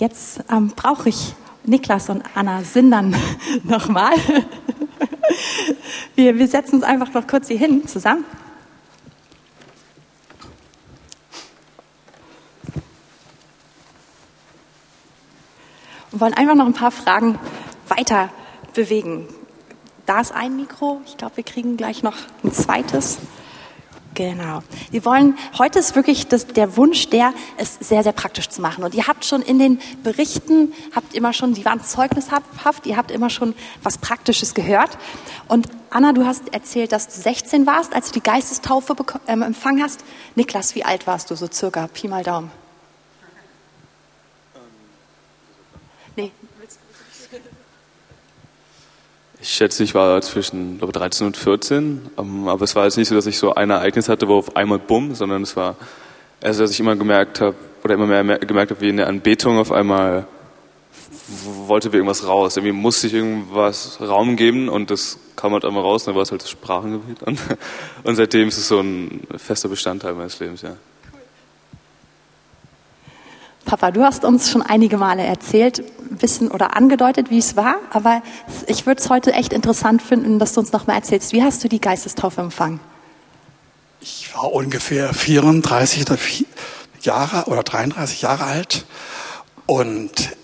Jetzt 0.00 0.40
ähm, 0.50 0.72
brauche 0.74 1.10
ich 1.10 1.34
Niklas 1.64 2.08
und 2.08 2.24
Anna 2.34 2.62
Sindern 2.62 3.14
nochmal. 3.64 4.14
Wir, 6.14 6.38
wir 6.38 6.48
setzen 6.48 6.76
uns 6.76 6.84
einfach 6.84 7.12
noch 7.12 7.26
kurz 7.26 7.48
hier 7.48 7.58
hin 7.58 7.86
zusammen. 7.86 8.24
Und 16.10 16.20
wollen 16.22 16.32
einfach 16.32 16.54
noch 16.54 16.64
ein 16.64 16.72
paar 16.72 16.92
Fragen 16.92 17.38
weiter 17.88 18.30
bewegen. 18.72 19.28
Da 20.06 20.22
ist 20.22 20.32
ein 20.32 20.56
Mikro. 20.56 21.02
Ich 21.04 21.18
glaube, 21.18 21.36
wir 21.36 21.44
kriegen 21.44 21.76
gleich 21.76 22.02
noch 22.02 22.16
ein 22.42 22.54
zweites. 22.54 23.18
Genau. 24.20 24.62
Wir 24.90 25.06
wollen, 25.06 25.38
heute 25.56 25.78
ist 25.78 25.96
wirklich 25.96 26.26
das, 26.26 26.46
der 26.46 26.76
Wunsch, 26.76 27.08
der 27.08 27.32
es 27.56 27.78
sehr, 27.80 28.02
sehr 28.02 28.12
praktisch 28.12 28.50
zu 28.50 28.60
machen. 28.60 28.84
Und 28.84 28.94
ihr 28.94 29.06
habt 29.06 29.24
schon 29.24 29.40
in 29.40 29.58
den 29.58 29.80
Berichten, 30.02 30.74
habt 30.94 31.14
immer 31.14 31.32
schon, 31.32 31.54
die 31.54 31.64
waren 31.64 31.82
zeugnishaft, 31.82 32.84
ihr 32.84 32.98
habt 32.98 33.10
immer 33.10 33.30
schon 33.30 33.54
was 33.82 33.96
Praktisches 33.96 34.52
gehört. 34.52 34.98
Und 35.48 35.68
Anna, 35.88 36.12
du 36.12 36.26
hast 36.26 36.52
erzählt, 36.52 36.92
dass 36.92 37.06
du 37.06 37.18
16 37.18 37.66
warst, 37.66 37.94
als 37.94 38.08
du 38.08 38.20
die 38.20 38.22
Geistestaufe 38.22 38.94
ähm, 39.26 39.40
empfangen 39.40 39.82
hast. 39.82 40.04
Niklas, 40.34 40.74
wie 40.74 40.84
alt 40.84 41.06
warst 41.06 41.30
du 41.30 41.34
so 41.34 41.48
circa? 41.50 41.86
Pi 41.86 42.06
mal 42.06 42.22
Daumen. 42.22 42.50
Nee, 46.14 46.30
ich 49.42 49.48
schätze, 49.48 49.82
ich 49.82 49.94
war 49.94 50.20
zwischen 50.20 50.78
glaube, 50.78 50.92
13 50.92 51.26
und 51.26 51.36
14, 51.36 52.10
ähm, 52.18 52.48
aber 52.48 52.64
es 52.64 52.76
war 52.76 52.84
jetzt 52.84 52.96
nicht 52.96 53.08
so, 53.08 53.14
dass 53.14 53.26
ich 53.26 53.38
so 53.38 53.54
ein 53.54 53.70
Ereignis 53.70 54.08
hatte, 54.08 54.28
wo 54.28 54.36
auf 54.36 54.56
einmal 54.56 54.78
bumm, 54.78 55.14
sondern 55.14 55.42
es 55.42 55.56
war 55.56 55.76
erst, 56.40 56.60
dass 56.60 56.70
ich 56.70 56.80
immer 56.80 56.96
gemerkt 56.96 57.40
habe, 57.40 57.54
oder 57.82 57.94
immer 57.94 58.06
mehr 58.06 58.38
gemerkt 58.38 58.70
habe, 58.70 58.80
wie 58.80 58.90
in 58.90 58.98
der 58.98 59.08
Anbetung 59.08 59.58
auf 59.58 59.72
einmal 59.72 60.26
wollte 61.66 61.88
irgendwas 61.88 62.26
raus. 62.26 62.56
Irgendwie 62.56 62.72
musste 62.72 63.06
ich 63.06 63.14
irgendwas 63.14 63.98
Raum 64.00 64.36
geben 64.36 64.68
und 64.68 64.90
das 64.90 65.18
kam 65.36 65.52
halt 65.52 65.64
einmal 65.64 65.82
raus, 65.82 66.04
dann 66.04 66.14
war 66.14 66.22
es 66.22 66.30
halt 66.30 66.42
das 66.42 66.50
Sprachengebiet. 66.50 67.22
Und, 67.22 67.38
und 68.04 68.16
seitdem 68.16 68.48
ist 68.48 68.58
es 68.58 68.68
so 68.68 68.80
ein 68.80 69.22
fester 69.36 69.68
Bestandteil 69.68 70.14
meines 70.14 70.38
Lebens, 70.40 70.62
ja. 70.62 70.76
Papa, 73.64 73.90
du 73.90 74.02
hast 74.02 74.24
uns 74.24 74.50
schon 74.50 74.62
einige 74.62 74.96
Male 74.96 75.22
erzählt, 75.22 75.84
wissen 76.08 76.50
oder 76.50 76.76
angedeutet, 76.76 77.30
wie 77.30 77.38
es 77.38 77.56
war, 77.56 77.76
aber 77.90 78.22
ich 78.66 78.86
würde 78.86 79.00
es 79.00 79.10
heute 79.10 79.32
echt 79.32 79.52
interessant 79.52 80.02
finden, 80.02 80.38
dass 80.38 80.54
du 80.54 80.60
uns 80.60 80.72
nochmal 80.72 80.96
erzählst, 80.96 81.32
wie 81.32 81.42
hast 81.42 81.62
du 81.62 81.68
die 81.68 81.80
Geistestaufe 81.80 82.40
empfangen? 82.40 82.80
Ich 84.00 84.34
war 84.34 84.52
ungefähr 84.52 85.12
34 85.12 86.06
Jahre 87.02 87.44
oder 87.50 87.62
33 87.62 88.22
Jahre 88.22 88.44
alt 88.44 88.86
und 89.66 90.36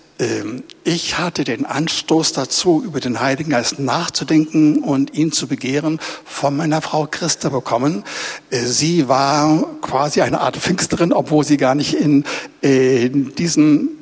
ich 0.83 1.19
hatte 1.19 1.43
den 1.43 1.65
Anstoß 1.65 2.33
dazu, 2.33 2.81
über 2.83 2.99
den 2.99 3.19
Heiligen 3.19 3.51
Geist 3.51 3.77
nachzudenken 3.77 4.83
und 4.83 5.13
ihn 5.13 5.31
zu 5.31 5.47
begehren, 5.47 5.99
von 6.25 6.57
meiner 6.57 6.81
Frau 6.81 7.07
Christa 7.09 7.49
bekommen. 7.49 8.03
Äh, 8.49 8.61
sie 8.61 9.07
war 9.07 9.63
quasi 9.81 10.21
eine 10.21 10.41
Art 10.41 10.57
Pfingsterin, 10.57 11.13
obwohl 11.13 11.43
sie 11.43 11.57
gar 11.57 11.75
nicht 11.75 11.93
in, 11.93 12.23
in 12.61 13.35
diesen 13.35 13.96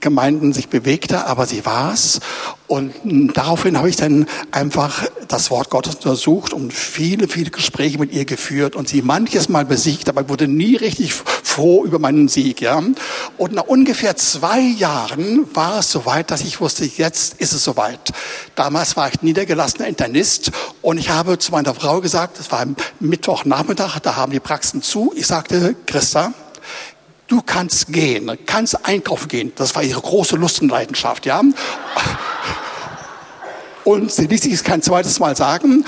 Gemeinden 0.00 0.52
sich 0.52 0.68
bewegte, 0.68 1.26
aber 1.26 1.46
sie 1.46 1.64
war 1.66 1.92
es. 1.92 2.20
Und 2.66 2.92
daraufhin 3.34 3.78
habe 3.78 3.88
ich 3.88 3.96
dann 3.96 4.26
einfach 4.50 5.06
das 5.26 5.50
Wort 5.50 5.70
Gottes 5.70 5.96
untersucht 5.96 6.52
und 6.52 6.72
viele, 6.72 7.26
viele 7.26 7.50
Gespräche 7.50 7.98
mit 7.98 8.12
ihr 8.12 8.26
geführt 8.26 8.76
und 8.76 8.88
sie 8.88 9.00
manches 9.00 9.48
Mal 9.48 9.64
besiegt, 9.64 10.08
aber 10.08 10.28
wurde 10.28 10.46
nie 10.46 10.76
richtig 10.76 11.14
froh 11.14 11.84
über 11.84 11.98
meinen 11.98 12.28
Sieg. 12.28 12.60
Ja? 12.60 12.82
Und 13.38 13.52
nach 13.54 13.64
ungefähr 13.64 14.16
zwei 14.16 14.60
Jahren 14.60 15.46
war 15.54 15.78
es 15.78 15.90
soweit, 15.90 16.30
dass 16.30 16.42
ich 16.42 16.60
wusste, 16.60 16.84
jetzt 16.84 17.40
ist 17.40 17.52
es 17.52 17.64
soweit. 17.64 18.12
Damals 18.54 18.96
war 18.96 19.08
ich 19.08 19.22
niedergelassener 19.22 19.88
Internist 19.88 20.52
und 20.82 20.98
ich 20.98 21.08
habe 21.08 21.38
zu 21.38 21.52
meiner 21.52 21.74
Frau 21.74 22.00
gesagt, 22.02 22.38
es 22.38 22.52
war 22.52 22.66
Mittwochnachmittag, 23.00 23.98
da 24.00 24.16
haben 24.16 24.32
die 24.32 24.40
Praxen 24.40 24.82
zu. 24.82 25.12
Ich 25.16 25.26
sagte, 25.26 25.74
Christa, 25.86 26.34
du 27.28 27.42
kannst 27.42 27.92
gehen, 27.92 28.36
kannst 28.46 28.84
einkaufen 28.84 29.28
gehen. 29.28 29.52
Das 29.54 29.74
war 29.76 29.82
ihre 29.82 30.00
große 30.00 30.36
Lust 30.36 30.60
und 30.60 30.70
Leidenschaft, 30.70 31.26
ja. 31.26 31.42
Und 33.84 34.10
sie 34.10 34.26
ließ 34.26 34.42
sich 34.42 34.54
es 34.54 34.64
kein 34.64 34.82
zweites 34.82 35.20
Mal 35.20 35.36
sagen. 35.36 35.84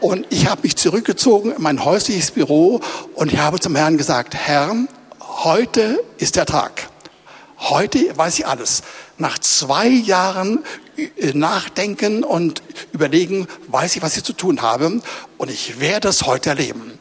Und 0.00 0.26
ich 0.30 0.48
habe 0.48 0.62
mich 0.62 0.76
zurückgezogen 0.76 1.52
in 1.52 1.62
mein 1.62 1.84
häusliches 1.84 2.30
Büro 2.30 2.80
und 3.14 3.32
ich 3.32 3.38
habe 3.38 3.60
zum 3.60 3.76
Herrn 3.76 3.98
gesagt, 3.98 4.34
Herr, 4.34 4.74
heute 5.20 6.02
ist 6.18 6.36
der 6.36 6.46
Tag. 6.46 6.88
Heute 7.58 8.16
weiß 8.16 8.40
ich 8.40 8.46
alles. 8.46 8.82
Nach 9.18 9.38
zwei 9.38 9.86
Jahren 9.86 10.64
äh, 10.96 11.32
Nachdenken 11.32 12.24
und 12.24 12.62
Überlegen 12.92 13.46
weiß 13.68 13.94
ich, 13.94 14.02
was 14.02 14.16
ich 14.16 14.24
zu 14.24 14.32
tun 14.32 14.62
habe. 14.62 15.00
Und 15.38 15.50
ich 15.50 15.78
werde 15.78 16.08
es 16.08 16.22
heute 16.22 16.50
erleben. 16.50 16.98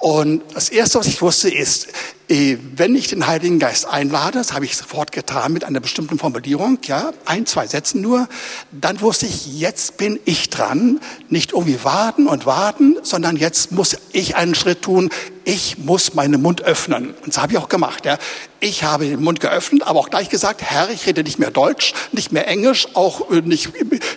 Und 0.00 0.42
das 0.54 0.70
Erste, 0.70 0.98
was 0.98 1.06
ich 1.06 1.20
wusste, 1.20 1.50
ist, 1.50 1.88
äh, 2.30 2.56
wenn 2.74 2.94
ich 2.94 3.08
den 3.08 3.26
Heiligen 3.26 3.58
Geist 3.58 3.86
einlade, 3.86 4.38
das 4.38 4.54
habe 4.54 4.64
ich 4.64 4.74
sofort 4.74 5.12
getan 5.12 5.52
mit 5.52 5.62
einer 5.62 5.80
bestimmten 5.80 6.18
Formulierung, 6.18 6.78
ja, 6.84 7.12
ein, 7.26 7.44
zwei 7.44 7.66
Sätzen 7.66 8.00
nur, 8.00 8.26
dann 8.72 9.02
wusste 9.02 9.26
ich, 9.26 9.58
jetzt 9.58 9.98
bin 9.98 10.18
ich 10.24 10.48
dran, 10.48 11.00
nicht 11.28 11.52
irgendwie 11.52 11.84
warten 11.84 12.28
und 12.28 12.46
warten, 12.46 12.96
sondern 13.02 13.36
jetzt 13.36 13.72
muss 13.72 13.94
ich 14.12 14.36
einen 14.36 14.54
Schritt 14.54 14.80
tun, 14.80 15.10
ich 15.44 15.76
muss 15.76 16.14
meinen 16.14 16.40
Mund 16.40 16.62
öffnen. 16.62 17.08
Und 17.08 17.28
das 17.28 17.38
habe 17.38 17.52
ich 17.52 17.58
auch 17.58 17.68
gemacht, 17.68 18.06
ja. 18.06 18.16
Ich 18.58 18.84
habe 18.84 19.04
den 19.04 19.22
Mund 19.22 19.40
geöffnet, 19.40 19.82
aber 19.82 19.98
auch 19.98 20.08
gleich 20.08 20.30
gesagt, 20.30 20.62
Herr, 20.62 20.88
ich 20.88 21.06
rede 21.06 21.22
nicht 21.22 21.38
mehr 21.38 21.50
Deutsch, 21.50 21.92
nicht 22.12 22.32
mehr 22.32 22.48
Englisch, 22.48 22.88
auch 22.94 23.30
äh, 23.30 23.42
nicht 23.42 23.70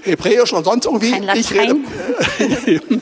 Hebräisch 0.03 0.53
oder 0.53 0.63
sonst 0.63 0.85
irgendwie. 0.85 1.11
Kein 1.11 1.23
Latein. 1.23 1.41
Ich 1.41 1.51
rede, 1.51 3.01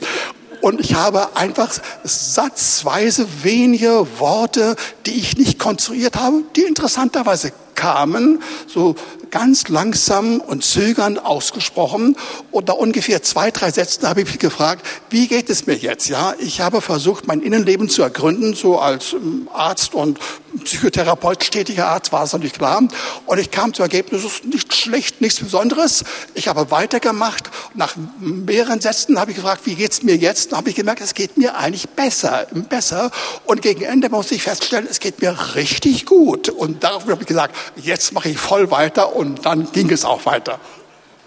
Und 0.62 0.80
ich 0.80 0.94
habe 0.94 1.36
einfach 1.36 1.70
satzweise 2.04 3.26
wenige 3.42 4.06
Worte, 4.18 4.76
die 5.06 5.18
ich 5.18 5.36
nicht 5.36 5.58
konstruiert 5.58 6.14
habe, 6.14 6.44
die 6.54 6.62
interessanterweise 6.62 7.52
kamen, 7.82 8.40
so 8.68 8.94
ganz 9.32 9.66
langsam 9.68 10.40
und 10.40 10.62
zögernd 10.62 11.24
ausgesprochen. 11.24 12.16
Und 12.52 12.68
nach 12.68 12.74
ungefähr 12.74 13.22
zwei, 13.24 13.50
drei 13.50 13.72
Sätzen 13.72 14.06
habe 14.06 14.20
ich 14.20 14.28
mich 14.28 14.38
gefragt, 14.38 14.86
wie 15.10 15.26
geht 15.26 15.50
es 15.50 15.66
mir 15.66 15.74
jetzt? 15.74 16.08
Ja, 16.08 16.34
ich 16.38 16.60
habe 16.60 16.80
versucht, 16.80 17.26
mein 17.26 17.40
Innenleben 17.40 17.88
zu 17.88 18.02
ergründen, 18.02 18.54
so 18.54 18.78
als 18.78 19.14
ähm, 19.14 19.48
Arzt 19.52 19.94
und 19.94 20.20
Psychotherapeut, 20.64 21.42
stetiger 21.42 21.88
Arzt 21.88 22.12
war 22.12 22.24
es 22.24 22.32
noch 22.32 22.40
nicht 22.40 22.58
klar. 22.58 22.82
Und 23.26 23.38
ich 23.38 23.50
kam 23.50 23.72
zum 23.72 23.84
Ergebnis, 23.84 24.22
es 24.24 24.34
ist 24.34 24.44
nicht 24.44 24.74
schlecht, 24.74 25.20
nichts 25.20 25.40
Besonderes. 25.40 26.04
Ich 26.34 26.46
habe 26.46 26.70
weitergemacht. 26.70 27.50
Nach 27.74 27.94
mehreren 28.20 28.80
Sätzen 28.80 29.18
habe 29.18 29.30
ich 29.30 29.38
gefragt, 29.38 29.62
wie 29.64 29.74
geht 29.74 29.92
es 29.92 30.02
mir 30.02 30.16
jetzt? 30.16 30.52
Dann 30.52 30.58
habe 30.58 30.70
ich 30.70 30.76
gemerkt, 30.76 31.00
es 31.00 31.14
geht 31.14 31.38
mir 31.38 31.56
eigentlich 31.56 31.88
besser, 31.88 32.46
besser. 32.68 33.10
Und 33.46 33.62
gegen 33.62 33.82
Ende 33.82 34.10
muss 34.10 34.30
ich 34.30 34.42
feststellen, 34.42 34.86
es 34.90 35.00
geht 35.00 35.22
mir 35.22 35.54
richtig 35.54 36.04
gut. 36.04 36.50
Und 36.50 36.84
darauf 36.84 37.06
habe 37.06 37.22
ich 37.22 37.26
gesagt, 37.26 37.56
jetzt 37.76 38.12
mache 38.12 38.28
ich 38.30 38.38
voll 38.38 38.70
weiter 38.70 39.14
und 39.14 39.46
dann 39.46 39.70
ging 39.72 39.90
es 39.90 40.04
auch 40.04 40.26
weiter. 40.26 40.58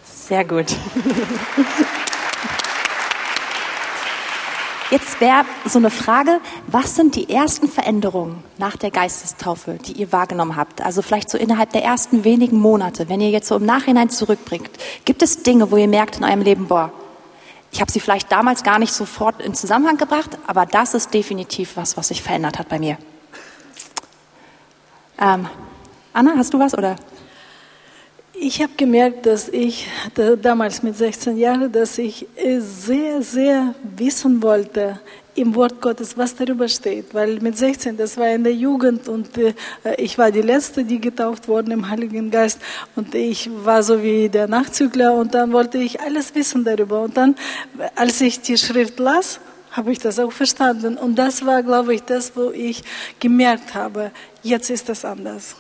Sehr 0.03 0.45
gut. 0.45 0.67
Jetzt 4.91 5.19
wäre 5.19 5.45
so 5.65 5.79
eine 5.79 5.89
Frage, 5.89 6.39
was 6.67 6.95
sind 6.95 7.15
die 7.15 7.29
ersten 7.29 7.67
Veränderungen 7.67 8.43
nach 8.57 8.77
der 8.77 8.91
Geistestaufe, 8.91 9.79
die 9.83 9.93
ihr 9.93 10.11
wahrgenommen 10.11 10.55
habt? 10.55 10.79
Also 10.81 11.01
vielleicht 11.01 11.29
so 11.29 11.39
innerhalb 11.39 11.71
der 11.71 11.83
ersten 11.83 12.23
wenigen 12.23 12.59
Monate, 12.59 13.09
wenn 13.09 13.19
ihr 13.19 13.31
jetzt 13.31 13.47
so 13.47 13.55
im 13.55 13.65
Nachhinein 13.65 14.11
zurückbringt. 14.11 14.69
Gibt 15.03 15.23
es 15.23 15.41
Dinge, 15.41 15.71
wo 15.71 15.77
ihr 15.77 15.87
merkt 15.87 16.17
in 16.17 16.23
eurem 16.23 16.41
Leben, 16.41 16.67
boah, 16.67 16.91
ich 17.71 17.81
habe 17.81 17.91
sie 17.91 17.99
vielleicht 17.99 18.31
damals 18.31 18.63
gar 18.63 18.79
nicht 18.79 18.93
sofort 18.93 19.41
in 19.41 19.53
Zusammenhang 19.53 19.97
gebracht, 19.97 20.37
aber 20.47 20.65
das 20.65 20.93
ist 20.93 21.13
definitiv 21.13 21.75
was, 21.75 21.97
was 21.97 22.09
sich 22.09 22.21
verändert 22.21 22.57
hat 22.59 22.69
bei 22.69 22.79
mir. 22.79 22.97
Ähm, 25.19 25.49
Anna, 26.15 26.31
hast 26.37 26.53
du 26.53 26.59
was 26.59 26.73
oder? 26.73 26.95
Ich 28.39 28.61
habe 28.61 28.71
gemerkt, 28.77 29.25
dass 29.25 29.49
ich 29.49 29.85
da, 30.13 30.37
damals 30.37 30.81
mit 30.81 30.95
16 30.95 31.35
Jahren, 31.35 31.69
dass 31.69 31.97
ich 31.97 32.25
sehr, 32.59 33.21
sehr 33.21 33.75
wissen 33.97 34.41
wollte 34.41 34.97
im 35.35 35.53
Wort 35.55 35.81
Gottes, 35.81 36.17
was 36.17 36.33
darüber 36.33 36.69
steht. 36.69 37.13
Weil 37.13 37.41
mit 37.41 37.57
16, 37.57 37.97
das 37.97 38.15
war 38.15 38.29
in 38.29 38.45
der 38.45 38.53
Jugend 38.53 39.09
und 39.09 39.37
äh, 39.37 39.53
ich 39.97 40.17
war 40.17 40.31
die 40.31 40.41
Letzte, 40.41 40.85
die 40.85 41.01
getauft 41.01 41.49
worden 41.49 41.71
im 41.71 41.89
Heiligen 41.89 42.31
Geist 42.31 42.61
und 42.95 43.13
ich 43.13 43.49
war 43.65 43.83
so 43.83 44.01
wie 44.01 44.29
der 44.29 44.47
Nachzügler 44.47 45.15
und 45.15 45.33
dann 45.33 45.51
wollte 45.51 45.79
ich 45.79 45.99
alles 45.99 46.33
wissen 46.33 46.63
darüber. 46.63 47.01
Und 47.01 47.17
dann, 47.17 47.35
als 47.93 48.21
ich 48.21 48.39
die 48.39 48.57
Schrift 48.57 48.99
las, 48.99 49.41
habe 49.71 49.91
ich 49.91 49.99
das 49.99 50.17
auch 50.19 50.31
verstanden. 50.31 50.95
Und 50.95 51.15
das 51.15 51.45
war, 51.45 51.61
glaube 51.61 51.93
ich, 51.93 52.03
das, 52.03 52.31
wo 52.37 52.51
ich 52.51 52.85
gemerkt 53.19 53.73
habe, 53.73 54.11
jetzt 54.43 54.69
ist 54.69 54.87
das 54.87 55.03
anders. 55.03 55.57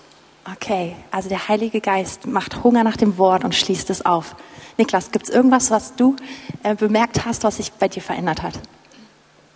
Okay, 0.53 0.95
also 1.09 1.27
der 1.27 1.47
Heilige 1.47 1.81
Geist 1.81 2.27
macht 2.27 2.63
Hunger 2.63 2.83
nach 2.83 2.97
dem 2.97 3.17
Wort 3.17 3.43
und 3.43 3.55
schließt 3.55 3.89
es 3.89 4.05
auf. 4.05 4.35
Niklas, 4.77 5.11
gibt 5.11 5.27
es 5.27 5.33
irgendwas, 5.33 5.71
was 5.71 5.95
du 5.95 6.15
äh, 6.61 6.75
bemerkt 6.75 7.25
hast, 7.25 7.43
was 7.43 7.57
sich 7.57 7.71
bei 7.71 7.87
dir 7.87 8.03
verändert 8.03 8.43
hat? 8.43 8.59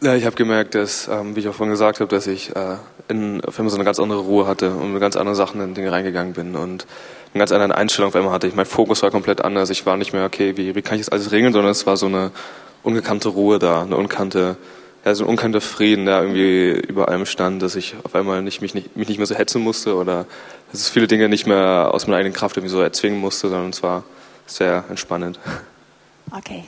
Ja, 0.01 0.15
ich 0.15 0.25
habe 0.25 0.35
gemerkt, 0.35 0.73
dass, 0.73 1.07
ähm, 1.07 1.35
wie 1.35 1.41
ich 1.41 1.47
auch 1.47 1.53
vorhin 1.53 1.73
gesagt 1.73 1.99
habe, 1.99 2.09
dass 2.09 2.25
ich 2.25 2.55
äh, 2.55 2.77
in, 3.07 3.43
auf 3.43 3.59
einmal 3.59 3.69
so 3.69 3.75
eine 3.75 3.83
ganz 3.83 3.99
andere 3.99 4.21
Ruhe 4.21 4.47
hatte 4.47 4.71
und 4.71 4.93
mit 4.93 5.01
ganz 5.01 5.15
anderen 5.15 5.35
Sachen 5.35 5.61
in 5.61 5.75
Dinge 5.75 5.91
reingegangen 5.91 6.33
bin 6.33 6.55
und 6.55 6.87
eine 7.33 7.39
ganz 7.39 7.51
andere 7.51 7.75
Einstellung 7.75 8.07
auf 8.07 8.15
einmal 8.15 8.31
hatte. 8.31 8.47
Ich, 8.47 8.55
mein 8.55 8.65
Fokus 8.65 9.03
war 9.03 9.11
komplett 9.11 9.41
anders. 9.41 9.69
Ich 9.69 9.85
war 9.85 9.97
nicht 9.97 10.13
mehr, 10.13 10.25
okay, 10.25 10.57
wie, 10.57 10.73
wie 10.73 10.81
kann 10.81 10.95
ich 10.95 11.05
das 11.05 11.09
alles 11.09 11.31
regeln, 11.31 11.53
sondern 11.53 11.71
es 11.71 11.85
war 11.85 11.97
so 11.97 12.07
eine 12.07 12.31
ungekannte 12.81 13.29
Ruhe 13.29 13.59
da, 13.59 13.83
eine 13.83 13.95
unkannte 13.95 14.57
ja, 15.05 15.15
so 15.15 15.23
ein 15.23 15.29
unkannter 15.29 15.61
Frieden, 15.61 16.05
der 16.05 16.21
irgendwie 16.21 16.71
über 16.87 17.07
allem 17.07 17.25
stand, 17.25 17.61
dass 17.61 17.75
ich 17.75 17.95
auf 18.03 18.15
einmal 18.15 18.41
nicht, 18.41 18.61
mich, 18.61 18.73
nicht, 18.73 18.95
mich 18.97 19.07
nicht 19.07 19.17
mehr 19.17 19.27
so 19.27 19.35
hetzen 19.35 19.61
musste 19.61 19.95
oder 19.95 20.25
dass 20.71 20.87
ich 20.87 20.91
viele 20.91 21.07
Dinge 21.07 21.29
nicht 21.29 21.47
mehr 21.47 21.91
aus 21.93 22.07
meiner 22.07 22.17
eigenen 22.17 22.33
Kraft 22.33 22.57
irgendwie 22.57 22.71
so 22.71 22.81
erzwingen 22.81 23.19
musste, 23.19 23.49
sondern 23.49 23.69
es 23.69 23.81
war 23.81 24.03
sehr 24.45 24.83
entspannend. 24.89 25.39
Okay. 26.35 26.65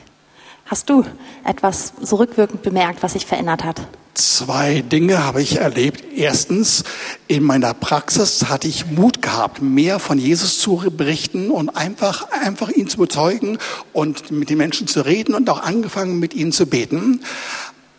Hast 0.66 0.88
du 0.88 1.04
etwas 1.44 1.92
so 2.00 2.16
rückwirkend 2.16 2.62
bemerkt, 2.62 3.02
was 3.02 3.12
sich 3.12 3.26
verändert 3.26 3.64
hat? 3.64 3.86
Zwei 4.14 4.82
Dinge 4.82 5.24
habe 5.24 5.42
ich 5.42 5.56
erlebt. 5.56 6.04
Erstens, 6.14 6.84
in 7.28 7.42
meiner 7.42 7.72
Praxis 7.72 8.46
hatte 8.48 8.68
ich 8.68 8.86
Mut 8.86 9.22
gehabt, 9.22 9.62
mehr 9.62 9.98
von 9.98 10.18
Jesus 10.18 10.58
zu 10.58 10.82
berichten 10.94 11.50
und 11.50 11.70
einfach, 11.70 12.30
einfach 12.30 12.68
ihn 12.68 12.88
zu 12.88 12.98
bezeugen 12.98 13.58
und 13.92 14.30
mit 14.30 14.50
den 14.50 14.58
Menschen 14.58 14.86
zu 14.86 15.00
reden 15.00 15.34
und 15.34 15.48
auch 15.48 15.62
angefangen, 15.62 16.18
mit 16.18 16.34
ihnen 16.34 16.52
zu 16.52 16.66
beten. 16.66 17.22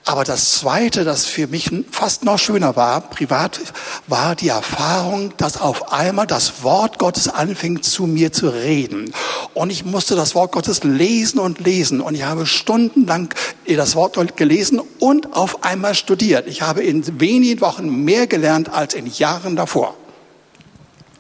Aber 0.05 0.25
das 0.25 0.51
Zweite, 0.51 1.05
das 1.05 1.25
für 1.25 1.47
mich 1.47 1.71
fast 1.89 2.25
noch 2.25 2.37
schöner 2.37 2.75
war, 2.75 2.99
privat, 3.01 3.61
war 4.07 4.35
die 4.35 4.49
Erfahrung, 4.49 5.33
dass 5.37 5.61
auf 5.61 5.93
einmal 5.93 6.27
das 6.27 6.61
Wort 6.61 6.99
Gottes 6.99 7.29
anfing 7.29 7.81
zu 7.81 8.05
mir 8.05 8.33
zu 8.33 8.49
reden. 8.49 9.13
Und 9.53 9.69
ich 9.69 9.85
musste 9.85 10.15
das 10.15 10.35
Wort 10.35 10.51
Gottes 10.51 10.83
lesen 10.83 11.39
und 11.39 11.61
lesen. 11.61 12.01
Und 12.01 12.15
ich 12.15 12.23
habe 12.23 12.45
stundenlang 12.45 13.33
das 13.65 13.95
Wort 13.95 14.35
gelesen 14.35 14.81
und 14.99 15.33
auf 15.33 15.63
einmal 15.63 15.95
studiert. 15.95 16.47
Ich 16.47 16.61
habe 16.61 16.83
in 16.83 17.21
wenigen 17.21 17.61
Wochen 17.61 18.03
mehr 18.03 18.27
gelernt 18.27 18.73
als 18.73 18.93
in 18.95 19.05
Jahren 19.05 19.55
davor. 19.55 19.95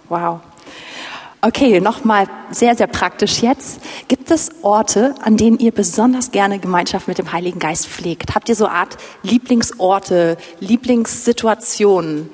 Wow. 0.09 0.41
Okay, 1.45 1.81
nochmal 1.81 2.27
sehr, 2.51 2.73
sehr 2.77 2.87
praktisch 2.87 3.41
jetzt. 3.41 3.81
Gibt 4.07 4.31
es 4.31 4.49
Orte, 4.61 5.13
an 5.21 5.35
denen 5.35 5.59
ihr 5.59 5.73
besonders 5.73 6.31
gerne 6.31 6.57
Gemeinschaft 6.57 7.09
mit 7.09 7.17
dem 7.17 7.33
Heiligen 7.33 7.59
Geist 7.59 7.85
pflegt? 7.85 8.33
Habt 8.33 8.47
ihr 8.47 8.55
so 8.55 8.65
eine 8.65 8.75
Art 8.75 8.95
Lieblingsorte, 9.23 10.37
Lieblingssituationen? 10.61 12.29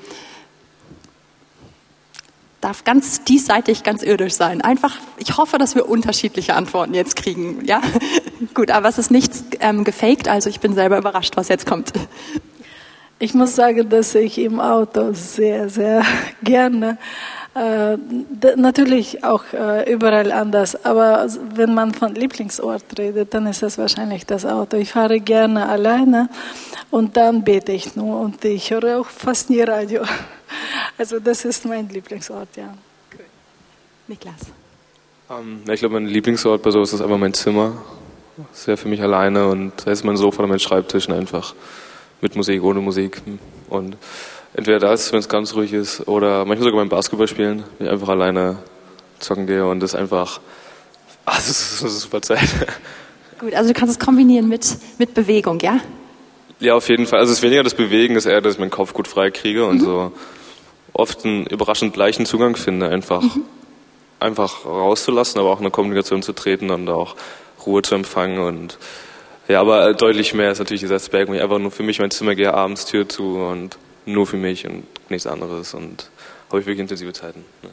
Darf 2.60 2.84
ganz 2.84 3.24
diesseitig, 3.24 3.82
ganz 3.82 4.04
irdisch 4.04 4.34
sein. 4.34 4.60
Einfach, 4.60 4.96
ich 5.16 5.36
hoffe, 5.36 5.58
dass 5.58 5.74
wir 5.74 5.88
unterschiedliche 5.88 6.54
Antworten 6.54 6.94
jetzt 6.94 7.16
kriegen. 7.16 7.64
Ja, 7.64 7.82
gut, 8.54 8.70
aber 8.70 8.88
es 8.88 8.98
ist 8.98 9.10
nichts 9.10 9.42
ähm, 9.58 9.82
gefaked, 9.82 10.28
also 10.28 10.48
ich 10.48 10.60
bin 10.60 10.74
selber 10.74 10.98
überrascht, 10.98 11.36
was 11.36 11.48
jetzt 11.48 11.66
kommt. 11.66 11.92
Ich 13.18 13.34
muss 13.34 13.56
sagen, 13.56 13.88
dass 13.88 14.14
ich 14.14 14.38
im 14.38 14.60
Auto 14.60 15.14
sehr, 15.14 15.68
sehr 15.68 16.04
gerne 16.44 16.96
natürlich 17.54 19.24
auch 19.24 19.42
äh, 19.52 19.92
überall 19.92 20.30
anders, 20.30 20.84
aber 20.84 21.26
wenn 21.54 21.74
man 21.74 21.92
von 21.92 22.14
Lieblingsort 22.14 22.84
redet, 22.96 23.34
dann 23.34 23.46
ist 23.46 23.62
es 23.62 23.76
wahrscheinlich 23.76 24.24
das 24.24 24.46
Auto. 24.46 24.76
Ich 24.76 24.92
fahre 24.92 25.18
gerne 25.20 25.68
alleine 25.68 26.28
und 26.90 27.16
dann 27.16 27.42
bete 27.42 27.72
ich 27.72 27.96
nur 27.96 28.20
und 28.20 28.44
ich 28.44 28.70
höre 28.70 29.00
auch 29.00 29.06
fast 29.06 29.50
nie 29.50 29.62
Radio. 29.62 30.02
Also 30.98 31.20
das 31.20 31.44
ist 31.44 31.64
mein 31.64 31.88
Lieblingsort, 31.88 32.56
ja. 32.56 32.74
Cool. 33.12 33.24
Niklas? 34.08 34.34
Um, 35.28 35.62
ähm, 35.64 35.72
ich 35.72 35.80
glaube, 35.80 35.94
mein 35.94 36.06
Lieblingsort 36.06 36.60
bei 36.62 36.72
sowas 36.72 36.92
ist 36.92 37.00
einfach 37.00 37.16
mein 37.18 37.32
Zimmer. 37.32 37.72
Sehr 38.52 38.76
für 38.76 38.88
mich 38.88 39.00
alleine 39.00 39.46
und 39.48 39.72
da 39.84 39.92
ist 39.92 40.04
mein 40.04 40.16
Sofa 40.16 40.40
oder 40.40 40.48
mein 40.48 40.58
Schreibtisch 40.58 41.08
einfach 41.08 41.54
mit 42.20 42.36
Musik, 42.36 42.62
ohne 42.62 42.80
Musik 42.80 43.22
und 43.68 43.96
entweder 44.54 44.78
das, 44.78 45.12
wenn 45.12 45.18
es 45.18 45.28
ganz 45.28 45.54
ruhig 45.54 45.72
ist, 45.72 46.06
oder 46.08 46.44
manchmal 46.44 46.70
sogar 46.70 46.80
beim 46.80 46.88
Basketball 46.88 47.28
spielen, 47.28 47.64
wenn 47.78 47.86
ich 47.86 47.92
einfach 47.92 48.08
alleine 48.08 48.58
zocken 49.18 49.46
gehe 49.46 49.66
und 49.66 49.80
das 49.80 49.94
einfach, 49.94 50.40
ah, 51.24 51.34
das 51.36 51.48
ist, 51.48 51.82
ist 51.82 52.00
super 52.00 52.22
Zeit. 52.22 52.48
Gut, 53.38 53.54
also 53.54 53.72
du 53.72 53.78
kannst 53.78 53.98
es 53.98 54.04
kombinieren 54.04 54.48
mit, 54.48 54.76
mit 54.98 55.14
Bewegung, 55.14 55.60
ja? 55.60 55.80
Ja, 56.58 56.74
auf 56.74 56.88
jeden 56.88 57.06
Fall. 57.06 57.20
Also 57.20 57.32
es 57.32 57.38
ist 57.38 57.42
weniger 57.42 57.62
das 57.62 57.74
Bewegen, 57.74 58.16
es 58.16 58.26
ist 58.26 58.32
eher, 58.32 58.42
dass 58.42 58.54
ich 58.54 58.60
meinen 58.60 58.70
Kopf 58.70 58.92
gut 58.92 59.08
frei 59.08 59.30
kriege 59.30 59.64
und 59.64 59.80
mhm. 59.80 59.84
so 59.84 60.12
oft 60.92 61.24
einen 61.24 61.46
überraschend 61.46 61.96
leichten 61.96 62.26
Zugang 62.26 62.56
finde, 62.56 62.88
einfach, 62.88 63.22
mhm. 63.22 63.44
einfach 64.18 64.66
rauszulassen, 64.66 65.40
aber 65.40 65.50
auch 65.50 65.58
in 65.58 65.64
eine 65.64 65.70
Kommunikation 65.70 66.22
zu 66.22 66.34
treten 66.34 66.70
und 66.70 66.88
auch 66.90 67.16
Ruhe 67.64 67.82
zu 67.82 67.94
empfangen 67.94 68.38
und 68.38 68.78
ja, 69.48 69.60
aber 69.60 69.94
deutlich 69.94 70.32
mehr 70.32 70.52
ist 70.52 70.60
natürlich 70.60 70.82
dieser 70.82 70.94
Aspekt, 70.94 71.28
wo 71.28 71.34
ich 71.34 71.42
einfach 71.42 71.58
nur 71.58 71.70
für 71.70 71.82
mich 71.82 71.98
mein 71.98 72.10
Zimmer 72.10 72.34
gehe, 72.34 72.54
abends 72.54 72.84
Tür 72.84 73.08
zu 73.08 73.36
und 73.36 73.78
nur 74.06 74.26
für 74.26 74.36
mich 74.36 74.66
und 74.66 74.84
nichts 75.10 75.26
anderes 75.26 75.74
und 75.74 76.10
habe 76.48 76.60
ich 76.60 76.66
wirklich 76.66 76.80
intensive 76.80 77.12
Zeiten. 77.12 77.44
Ne? 77.62 77.70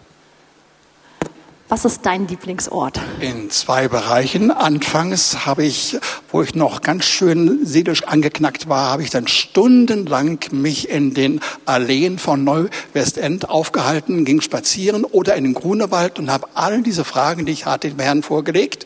Was 1.69 1.84
ist 1.84 2.05
dein 2.05 2.30
Lieblingsort? 2.30 3.01
In 3.19 3.49
zwei 3.49 3.89
Bereichen. 3.89 4.51
Anfangs 4.51 5.45
habe 5.45 5.65
ich, 5.65 5.97
wo 6.32 6.41
ich 6.41 6.55
noch 6.55 6.80
ganz 6.80 7.03
schön 7.03 7.65
seelisch 7.65 8.03
angeknackt 8.03 8.69
war, 8.69 8.89
habe 8.89 9.03
ich 9.03 9.09
dann 9.09 9.28
stundenlang 9.28 10.39
mich 10.51 10.88
in 10.88 11.13
den 11.13 11.41
Alleen 11.65 12.19
von 12.19 12.45
Neu-Westend 12.45 13.49
aufgehalten, 13.49 14.23
ging 14.23 14.39
spazieren 14.39 15.03
oder 15.03 15.36
in 15.36 15.43
den 15.43 15.53
Grunewald 15.53 16.19
und 16.19 16.32
habe 16.32 16.47
all 16.53 16.84
diese 16.84 17.03
Fragen, 17.03 17.45
die 17.45 17.51
ich 17.51 17.65
hatte, 17.65 17.89
dem 17.89 17.99
Herrn 17.99 18.23
vorgelegt. 18.23 18.86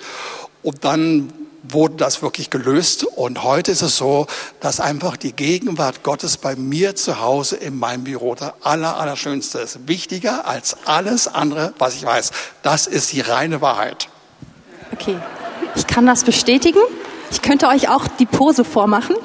Und 0.64 0.84
dann 0.84 1.32
wurde 1.64 1.96
das 1.96 2.22
wirklich 2.22 2.50
gelöst. 2.50 3.04
Und 3.04 3.44
heute 3.44 3.72
ist 3.72 3.82
es 3.82 3.98
so, 3.98 4.28
dass 4.60 4.80
einfach 4.80 5.18
die 5.18 5.34
Gegenwart 5.34 6.04
Gottes 6.04 6.38
bei 6.38 6.56
mir 6.56 6.96
zu 6.96 7.22
Hause 7.22 7.56
in 7.56 7.78
meinem 7.78 8.04
Büro 8.04 8.36
der 8.36 8.56
aller, 8.62 8.98
allerschönste 8.98 9.60
ist. 9.60 9.88
Wichtiger 9.88 10.48
als 10.48 10.78
alles 10.86 11.28
andere, 11.28 11.74
was 11.78 11.96
ich 11.96 12.06
weiß. 12.06 12.32
Das 12.62 12.88
ist 12.88 13.14
die 13.14 13.22
reine 13.22 13.62
Wahrheit. 13.62 14.10
Okay, 14.94 15.18
ich 15.76 15.88
kann 15.88 16.06
das 16.06 16.24
bestätigen. 16.24 16.82
Ich 17.32 17.42
könnte 17.42 17.68
euch 17.68 17.88
auch 17.88 18.08
die 18.08 18.26
Pose 18.26 18.66
vormachen. 18.66 19.16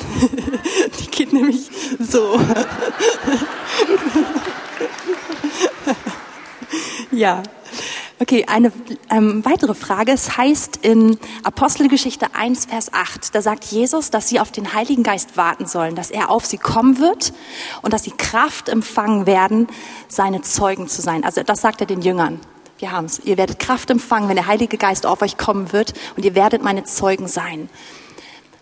Die 1.00 1.06
geht 1.08 1.32
nämlich 1.32 1.68
so. 1.98 2.40
Ja, 7.12 7.42
Okay, 8.18 8.46
eine 8.48 8.72
ähm, 9.10 9.44
weitere 9.44 9.74
Frage. 9.74 10.12
Es 10.12 10.38
heißt 10.38 10.78
in 10.80 11.18
Apostelgeschichte 11.42 12.34
1, 12.34 12.64
Vers 12.64 12.94
8, 12.94 13.34
da 13.34 13.42
sagt 13.42 13.64
Jesus, 13.64 14.10
dass 14.10 14.30
sie 14.30 14.40
auf 14.40 14.50
den 14.50 14.72
Heiligen 14.72 15.02
Geist 15.02 15.36
warten 15.36 15.66
sollen, 15.66 15.94
dass 15.94 16.10
er 16.10 16.30
auf 16.30 16.46
sie 16.46 16.56
kommen 16.56 16.98
wird 16.98 17.34
und 17.82 17.92
dass 17.92 18.04
sie 18.04 18.12
Kraft 18.12 18.70
empfangen 18.70 19.26
werden, 19.26 19.66
seine 20.08 20.40
Zeugen 20.40 20.88
zu 20.88 21.02
sein. 21.02 21.24
Also 21.24 21.42
das 21.42 21.60
sagt 21.60 21.82
er 21.82 21.86
den 21.86 22.00
Jüngern. 22.00 22.40
Wir 22.78 22.90
haben 22.90 23.04
es. 23.04 23.18
Ihr 23.18 23.36
werdet 23.36 23.58
Kraft 23.58 23.90
empfangen, 23.90 24.30
wenn 24.30 24.36
der 24.36 24.46
Heilige 24.46 24.78
Geist 24.78 25.04
auf 25.04 25.20
euch 25.20 25.36
kommen 25.36 25.74
wird 25.74 25.92
und 26.16 26.24
ihr 26.24 26.34
werdet 26.34 26.62
meine 26.62 26.84
Zeugen 26.84 27.28
sein. 27.28 27.68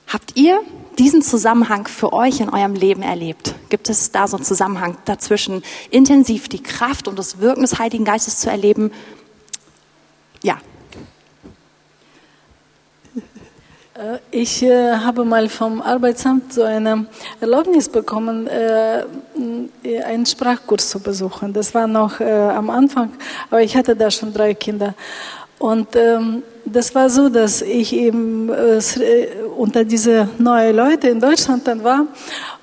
Habt 0.09 0.37
ihr 0.37 0.61
diesen 0.99 1.23
Zusammenhang 1.23 1.87
für 1.87 2.13
euch 2.13 2.41
in 2.41 2.49
eurem 2.49 2.75
Leben 2.75 3.03
erlebt? 3.03 3.55
Gibt 3.69 3.89
es 3.89 4.11
da 4.11 4.27
so 4.27 4.37
einen 4.37 4.45
Zusammenhang 4.45 4.97
dazwischen, 5.05 5.63
intensiv 5.91 6.49
die 6.49 6.63
Kraft 6.63 7.07
und 7.07 7.19
das 7.19 7.39
Wirken 7.39 7.63
des 7.63 7.79
Heiligen 7.79 8.05
Geistes 8.05 8.41
zu 8.41 8.51
erleben 8.51 8.91
Äh, 13.97 14.19
ich 14.31 14.63
äh, 14.63 14.97
habe 14.97 15.25
mal 15.25 15.49
vom 15.49 15.81
Arbeitsamt 15.81 16.53
so 16.53 16.63
eine 16.63 17.07
Erlaubnis 17.41 17.89
bekommen, 17.89 18.49
äh, 18.49 19.05
einen 20.05 20.27
Sprachkurs 20.27 20.91
zu 20.91 20.99
besuchen. 20.99 21.53
Das 21.53 21.75
war 21.75 21.87
noch 21.87 22.21
äh, 22.21 22.25
am 22.25 22.71
Anfang, 22.71 23.13
aber 23.51 23.63
ich 23.63 23.77
hatte 23.77 23.95
da 23.95 24.11
schon 24.11 24.33
drei 24.33 24.55
Kinder. 24.55 24.95
Und 25.59 25.95
ähm, 25.95 26.43
das 26.65 26.95
war 26.95 27.09
so, 27.09 27.29
dass 27.29 27.63
ich 27.63 27.93
eben 27.93 28.49
äh, 28.49 28.81
unter 29.57 29.85
diese 29.85 30.29
neuen 30.39 30.75
Leute 30.75 31.09
in 31.09 31.21
Deutschland 31.21 31.67
dann 31.67 31.85
war 31.85 32.07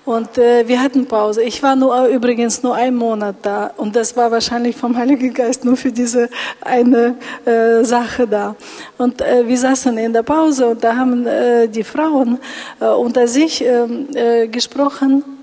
und 0.06 0.38
äh, 0.38 0.68
wir 0.68 0.82
hatten 0.82 1.06
Pause. 1.06 1.44
Ich 1.44 1.62
war 1.62 1.76
nur 1.76 2.08
übrigens 2.08 2.64
nur 2.64 2.76
einen 2.76 2.98
Monat 2.98 3.36
da 3.44 3.72
und 3.78 3.96
das 3.96 4.16
war 4.18 4.32
wahrscheinlich 4.32 4.76
vom 4.76 4.98
Heiligen 4.98 5.34
Geist 5.34 5.64
nur 5.64 5.78
für 5.78 5.92
diese 5.92 6.30
eine 6.62 7.16
äh, 7.46 7.84
Sache 7.84 8.28
da. 8.28 8.56
Und 8.98 9.22
äh, 9.22 9.48
wir 9.48 9.58
saßen 9.58 9.98
in 9.98 10.14
der 10.14 10.24
Pause 10.24 10.68
und 10.68 10.84
da 10.84 10.96
haben 10.96 11.28
äh, 11.28 11.68
die 11.68 11.84
Frauen 11.84 12.40
äh, 12.80 12.86
unter 12.86 13.28
sich 13.28 13.64
ähm, 13.64 14.08
äh, 14.16 14.48
gesprochen 14.48 15.41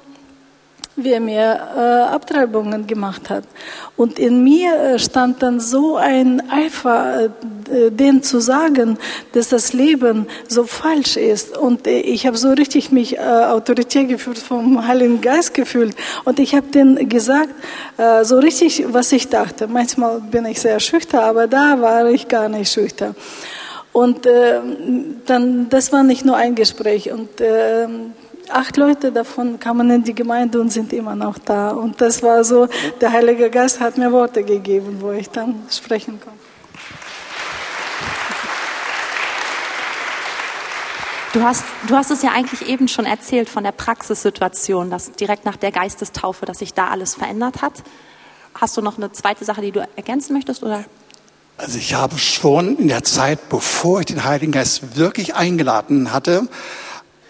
wie 0.98 1.12
er 1.12 1.20
mir 1.20 1.60
äh, 1.76 1.80
Abtreibungen 2.14 2.86
gemacht 2.86 3.30
hat. 3.30 3.44
Und 3.96 4.18
in 4.18 4.42
mir 4.42 4.74
äh, 4.74 4.98
stand 4.98 5.42
dann 5.42 5.60
so 5.60 5.96
ein 5.96 6.42
Eifer, 6.50 7.26
äh, 7.26 7.90
denen 7.90 8.22
zu 8.22 8.40
sagen, 8.40 8.98
dass 9.32 9.48
das 9.48 9.72
Leben 9.72 10.26
so 10.48 10.64
falsch 10.64 11.16
ist. 11.16 11.56
Und 11.56 11.86
äh, 11.86 12.00
ich 12.00 12.26
habe 12.26 12.36
so 12.36 12.50
richtig 12.50 12.90
mich 12.90 13.16
äh, 13.16 13.20
autoritär 13.20 14.04
gefühlt, 14.04 14.38
vom 14.38 14.86
Heiligen 14.86 15.20
Geist 15.20 15.54
gefühlt. 15.54 15.94
Und 16.24 16.40
ich 16.40 16.54
habe 16.54 16.66
denen 16.68 17.08
gesagt, 17.08 17.54
äh, 17.96 18.24
so 18.24 18.38
richtig, 18.38 18.84
was 18.88 19.12
ich 19.12 19.28
dachte. 19.28 19.68
Manchmal 19.68 20.20
bin 20.20 20.46
ich 20.46 20.60
sehr 20.60 20.80
schüchtern, 20.80 21.24
aber 21.24 21.46
da 21.46 21.80
war 21.80 22.06
ich 22.06 22.26
gar 22.28 22.48
nicht 22.48 22.72
schüchtern. 22.72 23.14
Und 23.92 24.26
äh, 24.26 24.60
dann, 25.26 25.68
das 25.68 25.92
war 25.92 26.02
nicht 26.02 26.24
nur 26.24 26.36
ein 26.36 26.54
Gespräch. 26.54 27.10
Und 27.10 27.40
äh, 27.40 27.88
acht 28.50 28.76
Leute 28.76 29.12
davon 29.12 29.58
kamen 29.58 29.90
in 29.90 30.04
die 30.04 30.14
Gemeinde 30.14 30.60
und 30.60 30.70
sind 30.70 30.92
immer 30.92 31.14
noch 31.14 31.38
da. 31.38 31.70
Und 31.70 32.00
das 32.00 32.22
war 32.22 32.44
so, 32.44 32.68
der 33.00 33.12
Heilige 33.12 33.50
Geist 33.50 33.80
hat 33.80 33.98
mir 33.98 34.12
Worte 34.12 34.42
gegeben, 34.44 34.98
wo 35.00 35.12
ich 35.12 35.30
dann 35.30 35.62
sprechen 35.70 36.20
konnte. 36.20 36.38
Du 41.34 41.42
hast, 41.42 41.64
du 41.86 41.94
hast 41.94 42.10
es 42.10 42.22
ja 42.22 42.32
eigentlich 42.32 42.68
eben 42.68 42.88
schon 42.88 43.04
erzählt 43.04 43.50
von 43.50 43.62
der 43.62 43.72
Praxissituation, 43.72 44.90
dass 44.90 45.12
direkt 45.12 45.44
nach 45.44 45.56
der 45.56 45.72
Geistestaufe, 45.72 46.46
dass 46.46 46.60
sich 46.60 46.72
da 46.72 46.88
alles 46.88 47.14
verändert 47.14 47.60
hat. 47.60 47.74
Hast 48.54 48.76
du 48.76 48.80
noch 48.80 48.96
eine 48.96 49.12
zweite 49.12 49.44
Sache, 49.44 49.60
die 49.60 49.70
du 49.70 49.86
ergänzen 49.94 50.32
möchtest? 50.32 50.62
Oder? 50.62 50.84
Also 51.58 51.76
ich 51.76 51.94
habe 51.94 52.18
schon 52.18 52.78
in 52.78 52.88
der 52.88 53.04
Zeit, 53.04 53.50
bevor 53.50 54.00
ich 54.00 54.06
den 54.06 54.24
Heiligen 54.24 54.52
Geist 54.52 54.96
wirklich 54.96 55.34
eingeladen 55.34 56.12
hatte, 56.12 56.48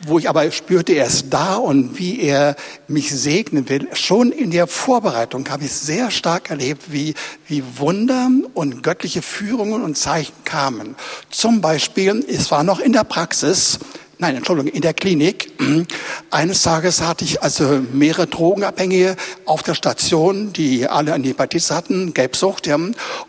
wo 0.06 0.18
ich 0.18 0.28
aber 0.28 0.50
spürte, 0.50 0.92
er 0.92 1.06
ist 1.06 1.26
da 1.30 1.56
und 1.56 1.98
wie 1.98 2.20
er 2.20 2.56
mich 2.86 3.10
segnen 3.10 3.68
will. 3.68 3.88
Schon 3.92 4.32
in 4.32 4.50
der 4.50 4.66
Vorbereitung 4.66 5.48
habe 5.50 5.64
ich 5.64 5.72
sehr 5.72 6.10
stark 6.10 6.50
erlebt, 6.50 6.92
wie, 6.92 7.14
wie 7.46 7.62
Wunder 7.76 8.28
und 8.54 8.82
göttliche 8.82 9.22
Führungen 9.22 9.82
und 9.82 9.96
Zeichen 9.96 10.34
kamen. 10.44 10.96
Zum 11.30 11.60
Beispiel, 11.60 12.24
es 12.28 12.50
war 12.50 12.62
noch 12.62 12.80
in 12.80 12.92
der 12.92 13.04
Praxis, 13.04 13.78
nein, 14.18 14.36
Entschuldigung, 14.36 14.72
in 14.72 14.82
der 14.82 14.94
Klinik. 14.94 15.52
Eines 16.30 16.62
Tages 16.62 17.00
hatte 17.00 17.24
ich 17.24 17.42
also 17.42 17.80
mehrere 17.92 18.26
Drogenabhängige 18.26 19.16
auf 19.44 19.62
der 19.62 19.74
Station, 19.74 20.52
die 20.52 20.86
alle 20.86 21.14
eine 21.14 21.26
Hepatitis 21.28 21.70
hatten, 21.70 22.14
Gelbsucht, 22.14 22.66
ja, 22.66 22.78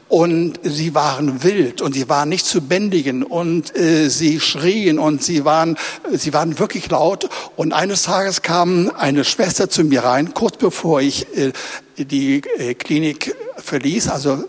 und 0.10 0.60
sie 0.64 0.96
waren 0.96 1.44
wild 1.44 1.82
und 1.82 1.94
sie 1.94 2.10
waren 2.10 2.30
nicht 2.30 2.46
zu 2.46 2.62
bändigen 2.62 3.24
und 3.24 3.76
äh, 3.78 4.10
sie 4.10 4.40
schrien 4.40 4.98
und 4.98 5.24
sie 5.24 5.46
waren, 5.46 5.78
sie 6.12 6.34
waren 6.34 6.58
wirklich 6.58 6.90
laut. 6.90 7.30
Und 7.56 7.74
eines 7.74 8.04
Tages 8.04 8.42
kam 8.42 8.92
eine 8.98 9.24
Schwester 9.24 9.70
zu 9.70 9.84
mir 9.84 10.04
rein, 10.04 10.34
kurz 10.34 10.58
bevor 10.58 11.02
ich 11.02 11.28
äh, 11.38 11.52
die 12.06 12.41
äh, 12.58 12.74
Klinik 12.74 13.36
verließ, 13.58 14.10
also 14.10 14.43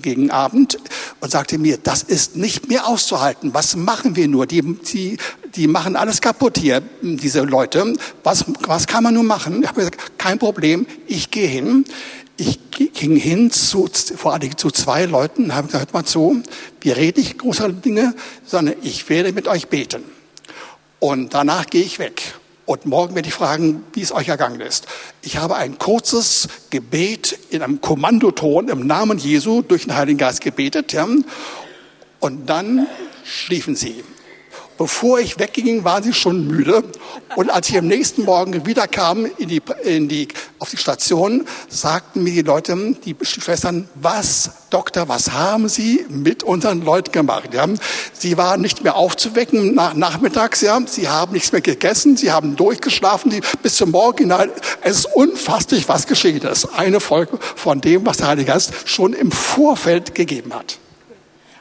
gegen 0.00 0.30
Abend, 0.30 0.78
und 1.20 1.30
sagte 1.30 1.58
mir, 1.58 1.78
das 1.78 2.02
ist 2.02 2.36
nicht 2.36 2.68
mehr 2.68 2.86
auszuhalten. 2.86 3.54
Was 3.54 3.76
machen 3.76 4.16
wir 4.16 4.28
nur? 4.28 4.46
Die, 4.46 4.62
die, 4.62 5.18
die 5.54 5.66
machen 5.66 5.96
alles 5.96 6.20
kaputt 6.20 6.58
hier, 6.58 6.82
diese 7.02 7.42
Leute. 7.42 7.94
Was, 8.24 8.44
was 8.66 8.86
kann 8.86 9.04
man 9.04 9.14
nur 9.14 9.24
machen? 9.24 9.62
Ich 9.62 9.68
habe 9.68 9.80
gesagt, 9.80 10.18
kein 10.18 10.38
Problem, 10.38 10.86
ich 11.06 11.30
gehe 11.30 11.48
hin. 11.48 11.84
Ich 12.36 12.60
ging 12.70 13.16
hin 13.16 13.50
zu, 13.50 13.88
vor 14.16 14.32
allem 14.32 14.56
zu 14.56 14.70
zwei 14.70 15.06
Leuten 15.06 15.54
habe 15.54 15.66
gesagt, 15.66 15.86
hört 15.86 15.94
mal 15.94 16.04
zu, 16.04 16.40
wir 16.80 16.96
reden 16.96 17.20
nicht 17.20 17.38
große 17.38 17.72
Dinge, 17.72 18.14
sondern 18.46 18.76
ich 18.82 19.08
werde 19.08 19.32
mit 19.32 19.48
euch 19.48 19.66
beten. 19.66 20.04
Und 21.00 21.34
danach 21.34 21.66
gehe 21.66 21.82
ich 21.82 21.98
weg. 21.98 22.34
Und 22.68 22.84
morgen 22.84 23.14
werde 23.14 23.26
ich 23.26 23.34
fragen, 23.34 23.82
wie 23.94 24.02
es 24.02 24.12
euch 24.12 24.28
ergangen 24.28 24.60
ist. 24.60 24.88
Ich 25.22 25.38
habe 25.38 25.56
ein 25.56 25.78
kurzes 25.78 26.48
Gebet 26.68 27.38
in 27.48 27.62
einem 27.62 27.80
Kommandoton 27.80 28.68
im 28.68 28.86
Namen 28.86 29.16
Jesu 29.16 29.62
durch 29.62 29.84
den 29.84 29.96
Heiligen 29.96 30.18
Geist 30.18 30.42
gebetet. 30.42 30.92
Ja? 30.92 31.08
Und 32.20 32.46
dann 32.50 32.86
schliefen 33.24 33.74
sie. 33.74 34.04
Bevor 34.78 35.18
ich 35.18 35.40
wegging, 35.40 35.82
waren 35.82 36.04
sie 36.04 36.14
schon 36.14 36.46
müde. 36.46 36.84
Und 37.34 37.50
als 37.50 37.68
ich 37.68 37.76
am 37.76 37.88
nächsten 37.88 38.22
Morgen 38.24 38.64
wiederkam 38.64 39.26
in 39.36 39.48
die, 39.48 39.60
in 39.82 40.08
die, 40.08 40.28
auf 40.60 40.70
die 40.70 40.76
Station, 40.76 41.44
sagten 41.68 42.22
mir 42.22 42.32
die 42.32 42.42
Leute, 42.42 42.94
die 43.04 43.16
Schwestern, 43.22 43.88
was, 43.96 44.50
Doktor, 44.70 45.08
was 45.08 45.32
haben 45.32 45.68
Sie 45.68 46.06
mit 46.08 46.44
unseren 46.44 46.82
Leuten 46.82 47.10
gemacht? 47.10 47.52
Ja, 47.52 47.66
sie 48.12 48.36
waren 48.36 48.60
nicht 48.60 48.84
mehr 48.84 48.94
aufzuwecken 48.94 49.74
nach, 49.74 49.94
nachmittags, 49.94 50.60
ja, 50.60 50.80
sie 50.86 51.08
haben 51.08 51.32
nichts 51.32 51.50
mehr 51.50 51.60
gegessen, 51.60 52.16
sie 52.16 52.30
haben 52.30 52.54
durchgeschlafen 52.54 53.30
die, 53.32 53.40
bis 53.62 53.74
zum 53.74 53.90
Morgen 53.90 54.18
hinein. 54.18 54.50
Es 54.82 54.98
ist 54.98 55.06
unfasslich, 55.06 55.88
was 55.88 56.06
geschehen 56.06 56.42
ist. 56.42 56.66
Eine 56.76 57.00
Folge 57.00 57.38
von 57.56 57.80
dem, 57.80 58.06
was 58.06 58.18
der 58.18 58.28
Heilige 58.28 58.52
Geist 58.52 58.72
schon 58.84 59.12
im 59.12 59.32
Vorfeld 59.32 60.14
gegeben 60.14 60.54
hat. 60.54 60.78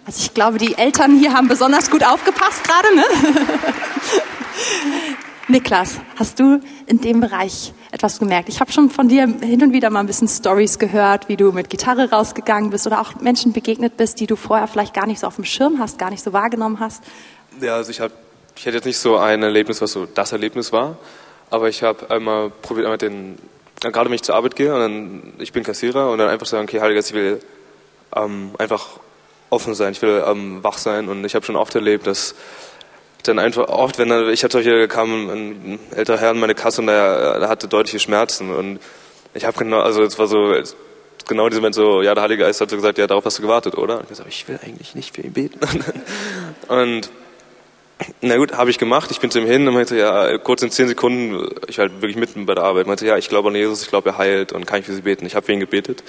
Also 0.07 0.21
ich 0.21 0.33
glaube, 0.33 0.57
die 0.57 0.77
Eltern 0.77 1.19
hier 1.19 1.33
haben 1.33 1.49
besonders 1.49 1.91
gut 1.91 2.01
aufgepasst 2.01 2.63
gerade. 2.63 2.95
Ne? 2.95 3.03
Niklas, 5.49 5.97
hast 6.15 6.39
du 6.39 6.61
in 6.85 7.01
dem 7.01 7.19
Bereich 7.19 7.73
etwas 7.91 8.17
gemerkt? 8.17 8.47
Ich 8.47 8.61
habe 8.61 8.71
schon 8.71 8.89
von 8.89 9.09
dir 9.09 9.27
hin 9.41 9.61
und 9.61 9.73
wieder 9.73 9.89
mal 9.89 9.99
ein 9.99 10.07
bisschen 10.07 10.29
Stories 10.29 10.79
gehört, 10.79 11.27
wie 11.27 11.35
du 11.35 11.51
mit 11.51 11.69
Gitarre 11.69 12.09
rausgegangen 12.09 12.69
bist 12.69 12.87
oder 12.87 13.01
auch 13.01 13.15
Menschen 13.15 13.51
begegnet 13.51 13.97
bist, 13.97 14.21
die 14.21 14.27
du 14.27 14.37
vorher 14.37 14.67
vielleicht 14.67 14.93
gar 14.93 15.07
nicht 15.07 15.19
so 15.19 15.27
auf 15.27 15.35
dem 15.35 15.43
Schirm 15.43 15.79
hast, 15.79 15.99
gar 15.99 16.09
nicht 16.09 16.23
so 16.23 16.31
wahrgenommen 16.31 16.79
hast. 16.79 17.03
Ja, 17.59 17.75
also 17.75 17.91
ich, 17.91 17.99
hab, 17.99 18.11
ich 18.55 18.65
hatte 18.65 18.77
jetzt 18.77 18.85
nicht 18.85 18.99
so 18.99 19.17
ein 19.17 19.43
Erlebnis, 19.43 19.81
was 19.81 19.91
so 19.91 20.05
das 20.05 20.31
Erlebnis 20.31 20.71
war, 20.71 20.97
aber 21.49 21.67
ich 21.67 21.83
habe 21.83 22.09
einmal 22.09 22.49
probiert, 22.49 22.85
einmal 22.85 22.97
den, 22.97 23.37
gerade 23.81 24.09
wenn 24.09 24.15
ich 24.15 24.23
zur 24.23 24.35
Arbeit 24.35 24.55
gehe 24.55 24.73
und 24.73 24.79
dann, 24.79 25.33
ich 25.39 25.51
bin 25.51 25.63
Kassierer 25.63 26.09
und 26.09 26.17
dann 26.17 26.29
einfach 26.29 26.47
sagen, 26.47 26.63
okay, 26.63 26.79
Heiliger, 26.79 27.01
ich 27.01 27.11
will 27.11 27.41
ähm, 28.15 28.51
einfach 28.57 29.01
offen 29.49 29.75
sein, 29.75 29.93
ich 29.93 30.01
will 30.01 30.23
ähm, 30.25 30.63
wach 30.63 30.77
sein 30.77 31.07
und 31.09 31.23
ich 31.25 31.35
habe 31.35 31.45
schon 31.45 31.55
oft 31.55 31.73
erlebt, 31.75 32.07
dass 32.07 32.35
dann 33.23 33.39
einfach 33.39 33.67
oft, 33.67 33.97
wenn 33.97 34.11
er, 34.11 34.29
ich 34.29 34.43
hatte 34.43 34.61
hier 34.61 34.87
kam 34.87 35.29
ein 35.29 35.79
älterer 35.95 36.17
Herr 36.17 36.31
in 36.31 36.39
meine 36.39 36.55
Kasse 36.55 36.81
und 36.81 36.87
der, 36.87 37.39
der 37.39 37.49
hatte 37.49 37.67
deutliche 37.67 37.99
Schmerzen 37.99 38.53
und 38.53 38.79
ich 39.33 39.45
habe 39.45 39.57
genau, 39.57 39.81
also 39.81 40.01
es 40.03 40.17
war 40.17 40.27
so 40.27 40.53
genau 41.27 41.49
dieser 41.49 41.61
Moment 41.61 41.75
so, 41.75 42.01
ja, 42.01 42.13
der 42.13 42.23
Heilige 42.23 42.43
Geist 42.43 42.61
hat 42.61 42.69
so 42.69 42.75
gesagt, 42.75 42.97
ja, 42.97 43.07
darauf 43.07 43.25
hast 43.25 43.37
du 43.37 43.41
gewartet, 43.41 43.77
oder? 43.77 43.97
Und 43.97 44.03
ich 44.03 44.09
gesagt, 44.09 44.29
ich 44.29 44.47
will 44.47 44.59
eigentlich 44.63 44.95
nicht 44.95 45.15
für 45.15 45.21
ihn 45.21 45.33
beten. 45.33 45.59
und 46.67 47.09
na 48.21 48.37
gut, 48.37 48.53
habe 48.53 48.69
ich 48.69 48.77
gemacht. 48.77 49.09
Ich 49.11 49.19
bin 49.19 49.31
zu 49.31 49.39
ihm 49.39 49.47
hin 49.47 49.67
und 49.67 49.73
meinte, 49.73 49.97
ja, 49.97 50.37
kurz 50.37 50.61
in 50.61 50.69
zehn 50.69 50.87
Sekunden, 50.87 51.49
ich 51.67 51.77
war 51.79 51.89
halt 51.89 52.01
wirklich 52.01 52.15
mitten 52.15 52.45
bei 52.45 52.53
der 52.53 52.63
Arbeit, 52.63 52.87
meinte, 52.87 53.05
ja, 53.05 53.17
ich 53.17 53.27
glaube 53.27 53.49
an 53.49 53.55
Jesus, 53.55 53.81
ich 53.81 53.89
glaube, 53.89 54.09
er 54.09 54.17
heilt 54.17 54.53
und 54.53 54.65
kann 54.65 54.79
ich 54.79 54.85
für 54.85 54.93
sie 54.93 55.01
beten. 55.01 55.25
Ich 55.25 55.35
habe 55.35 55.45
für 55.45 55.53
ihn 55.53 55.59
gebetet. 55.59 56.03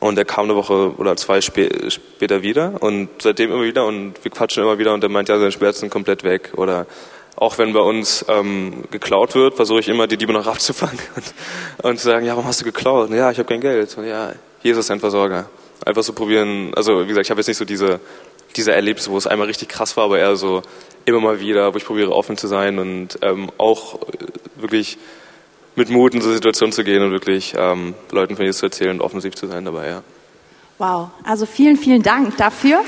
Und 0.00 0.18
er 0.18 0.24
kam 0.24 0.44
eine 0.44 0.56
Woche 0.56 0.94
oder 0.96 1.16
zwei 1.16 1.40
später 1.40 2.42
wieder 2.42 2.82
und 2.82 3.08
seitdem 3.20 3.52
immer 3.52 3.62
wieder 3.62 3.86
und 3.86 4.14
wir 4.22 4.30
quatschen 4.30 4.62
immer 4.62 4.78
wieder 4.78 4.94
und 4.94 5.02
er 5.04 5.10
meint, 5.10 5.28
ja, 5.28 5.38
seine 5.38 5.52
Schmerzen 5.52 5.80
sind 5.80 5.90
komplett 5.90 6.24
weg. 6.24 6.52
Oder 6.56 6.86
auch 7.36 7.58
wenn 7.58 7.72
bei 7.72 7.80
uns 7.80 8.24
ähm, 8.28 8.84
geklaut 8.90 9.34
wird, 9.34 9.54
versuche 9.54 9.80
ich 9.80 9.88
immer 9.88 10.06
die 10.06 10.16
Diebe 10.16 10.32
noch 10.32 10.46
abzufangen 10.48 10.98
und, 11.16 11.84
und 11.84 11.98
zu 11.98 12.06
sagen, 12.06 12.26
ja, 12.26 12.32
warum 12.32 12.46
hast 12.46 12.60
du 12.60 12.64
geklaut? 12.64 13.10
Ja, 13.10 13.30
ich 13.30 13.38
habe 13.38 13.48
kein 13.48 13.60
Geld. 13.60 13.96
Und 13.96 14.06
ja, 14.06 14.32
Jesus 14.62 14.86
ist 14.86 14.90
ein 14.90 15.00
Versorger. 15.00 15.48
Einfach 15.84 16.02
so 16.02 16.12
probieren, 16.12 16.72
also 16.74 17.02
wie 17.02 17.08
gesagt, 17.08 17.26
ich 17.26 17.30
habe 17.30 17.40
jetzt 17.40 17.48
nicht 17.48 17.56
so 17.56 17.64
diese, 17.64 18.00
diese 18.56 18.72
Erlebnisse, 18.72 19.10
wo 19.10 19.18
es 19.18 19.26
einmal 19.26 19.48
richtig 19.48 19.68
krass 19.68 19.96
war, 19.96 20.04
aber 20.04 20.18
eher 20.18 20.36
so 20.36 20.62
immer 21.04 21.20
mal 21.20 21.40
wieder, 21.40 21.72
wo 21.74 21.76
ich 21.76 21.84
probiere 21.84 22.12
offen 22.12 22.36
zu 22.36 22.46
sein 22.46 22.78
und 22.78 23.18
ähm, 23.22 23.50
auch 23.58 23.98
wirklich 24.56 24.98
mit 25.74 25.90
Mut 25.90 26.14
in 26.14 26.20
so 26.20 26.32
Situationen 26.32 26.72
zu 26.72 26.84
gehen 26.84 27.02
und 27.02 27.12
wirklich 27.12 27.54
ähm, 27.56 27.94
Leuten 28.10 28.36
von 28.36 28.44
Jesus 28.44 28.60
zu 28.60 28.66
erzählen 28.66 28.92
und 28.92 29.00
offensiv 29.00 29.34
zu 29.34 29.46
sein 29.46 29.64
dabei, 29.64 29.88
ja. 29.88 30.02
Wow, 30.78 31.10
also 31.24 31.46
vielen, 31.46 31.76
vielen 31.76 32.02
Dank 32.02 32.36
dafür. 32.36 32.84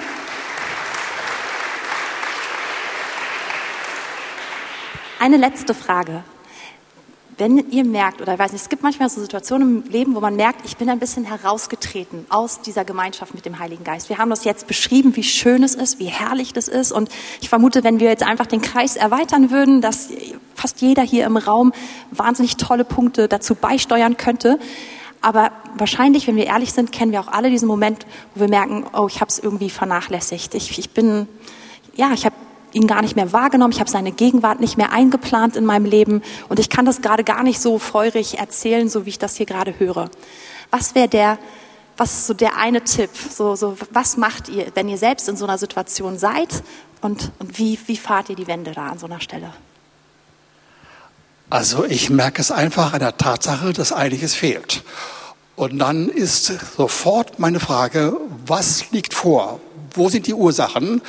Eine 5.20 5.36
letzte 5.36 5.74
Frage. 5.74 6.24
Wenn 7.36 7.70
ihr 7.70 7.84
merkt, 7.84 8.20
oder 8.20 8.34
ich 8.34 8.38
weiß 8.38 8.52
nicht, 8.52 8.62
es 8.62 8.68
gibt 8.68 8.82
manchmal 8.82 9.08
so 9.08 9.20
Situationen 9.20 9.82
im 9.84 9.90
Leben, 9.90 10.14
wo 10.14 10.20
man 10.20 10.36
merkt, 10.36 10.64
ich 10.64 10.76
bin 10.76 10.88
ein 10.88 10.98
bisschen 10.98 11.24
herausgetreten 11.24 12.26
aus 12.28 12.60
dieser 12.60 12.84
Gemeinschaft 12.84 13.34
mit 13.34 13.44
dem 13.44 13.58
Heiligen 13.58 13.82
Geist. 13.82 14.08
Wir 14.08 14.18
haben 14.18 14.30
das 14.30 14.44
jetzt 14.44 14.66
beschrieben, 14.66 15.16
wie 15.16 15.22
schön 15.22 15.62
es 15.62 15.74
ist, 15.74 15.98
wie 15.98 16.06
herrlich 16.06 16.52
das 16.52 16.68
ist. 16.68 16.92
Und 16.92 17.08
ich 17.40 17.48
vermute, 17.48 17.82
wenn 17.82 17.98
wir 17.98 18.08
jetzt 18.08 18.22
einfach 18.22 18.46
den 18.46 18.62
Kreis 18.62 18.96
erweitern 18.96 19.50
würden, 19.50 19.80
dass 19.80 20.10
fast 20.54 20.80
jeder 20.80 21.02
hier 21.02 21.26
im 21.26 21.36
Raum 21.36 21.72
wahnsinnig 22.10 22.56
tolle 22.56 22.84
Punkte 22.84 23.28
dazu 23.28 23.54
beisteuern 23.54 24.16
könnte. 24.16 24.58
Aber 25.20 25.52
wahrscheinlich, 25.76 26.26
wenn 26.26 26.36
wir 26.36 26.46
ehrlich 26.46 26.72
sind, 26.72 26.92
kennen 26.92 27.10
wir 27.10 27.20
auch 27.20 27.28
alle 27.28 27.50
diesen 27.50 27.66
Moment, 27.66 28.06
wo 28.34 28.42
wir 28.42 28.48
merken, 28.48 28.84
oh, 28.92 29.06
ich 29.08 29.20
habe 29.20 29.30
es 29.30 29.38
irgendwie 29.38 29.70
vernachlässigt. 29.70 30.54
Ich, 30.54 30.78
ich 30.78 30.90
bin, 30.90 31.26
ja, 31.96 32.12
ich 32.12 32.26
habe 32.26 32.34
ihn 32.74 32.86
gar 32.86 33.02
nicht 33.02 33.16
mehr 33.16 33.32
wahrgenommen, 33.32 33.72
ich 33.72 33.80
habe 33.80 33.90
seine 33.90 34.12
Gegenwart 34.12 34.60
nicht 34.60 34.76
mehr 34.76 34.92
eingeplant 34.92 35.56
in 35.56 35.64
meinem 35.64 35.84
Leben 35.84 36.22
und 36.48 36.58
ich 36.58 36.68
kann 36.68 36.84
das 36.84 37.02
gerade 37.02 37.24
gar 37.24 37.42
nicht 37.42 37.60
so 37.60 37.78
feurig 37.78 38.38
erzählen, 38.38 38.88
so 38.88 39.06
wie 39.06 39.10
ich 39.10 39.18
das 39.18 39.36
hier 39.36 39.46
gerade 39.46 39.78
höre. 39.78 40.10
Was 40.70 40.94
wäre 40.94 41.08
der, 41.08 41.38
was 41.96 42.12
ist 42.12 42.26
so 42.26 42.34
der 42.34 42.56
eine 42.56 42.82
Tipp? 42.82 43.10
So, 43.30 43.54
so, 43.54 43.76
was 43.90 44.16
macht 44.16 44.48
ihr, 44.48 44.66
wenn 44.74 44.88
ihr 44.88 44.98
selbst 44.98 45.28
in 45.28 45.36
so 45.36 45.44
einer 45.44 45.58
Situation 45.58 46.18
seid 46.18 46.62
und, 47.00 47.30
und 47.38 47.58
wie, 47.58 47.78
wie 47.86 47.96
fahrt 47.96 48.30
ihr 48.30 48.36
die 48.36 48.46
Wände 48.46 48.72
da 48.72 48.88
an 48.88 48.98
so 48.98 49.06
einer 49.06 49.20
Stelle? 49.20 49.52
Also 51.50 51.84
ich 51.84 52.10
merke 52.10 52.40
es 52.40 52.50
einfach 52.50 52.94
an 52.94 53.00
der 53.00 53.16
Tatsache, 53.16 53.72
dass 53.72 53.92
einiges 53.92 54.34
fehlt. 54.34 54.82
Und 55.56 55.78
dann 55.78 56.08
ist 56.08 56.46
sofort 56.76 57.38
meine 57.38 57.60
Frage, 57.60 58.16
was 58.44 58.90
liegt 58.90 59.14
vor? 59.14 59.60
Wo 59.92 60.08
sind 60.08 60.26
die 60.26 60.34
Ursachen? 60.34 61.00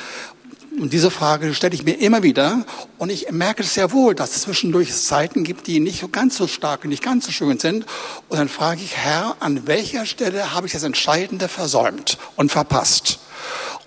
Und 0.78 0.92
diese 0.92 1.10
Frage 1.10 1.54
stelle 1.54 1.74
ich 1.74 1.84
mir 1.84 1.94
immer 1.94 2.22
wieder. 2.22 2.64
Und 2.98 3.10
ich 3.10 3.30
merke 3.30 3.62
es 3.62 3.72
sehr 3.72 3.92
wohl, 3.92 4.14
dass 4.14 4.36
es 4.36 4.42
zwischendurch 4.42 4.92
Zeiten 4.94 5.42
gibt, 5.42 5.66
die 5.66 5.80
nicht 5.80 6.12
ganz 6.12 6.36
so 6.36 6.46
stark 6.46 6.84
und 6.84 6.90
nicht 6.90 7.02
ganz 7.02 7.24
so 7.24 7.32
schön 7.32 7.58
sind. 7.58 7.86
Und 8.28 8.38
dann 8.38 8.50
frage 8.50 8.82
ich, 8.82 8.94
Herr, 8.94 9.36
an 9.40 9.66
welcher 9.66 10.04
Stelle 10.04 10.54
habe 10.54 10.66
ich 10.66 10.74
das 10.74 10.82
Entscheidende 10.82 11.48
versäumt 11.48 12.18
und 12.36 12.52
verpasst? 12.52 13.20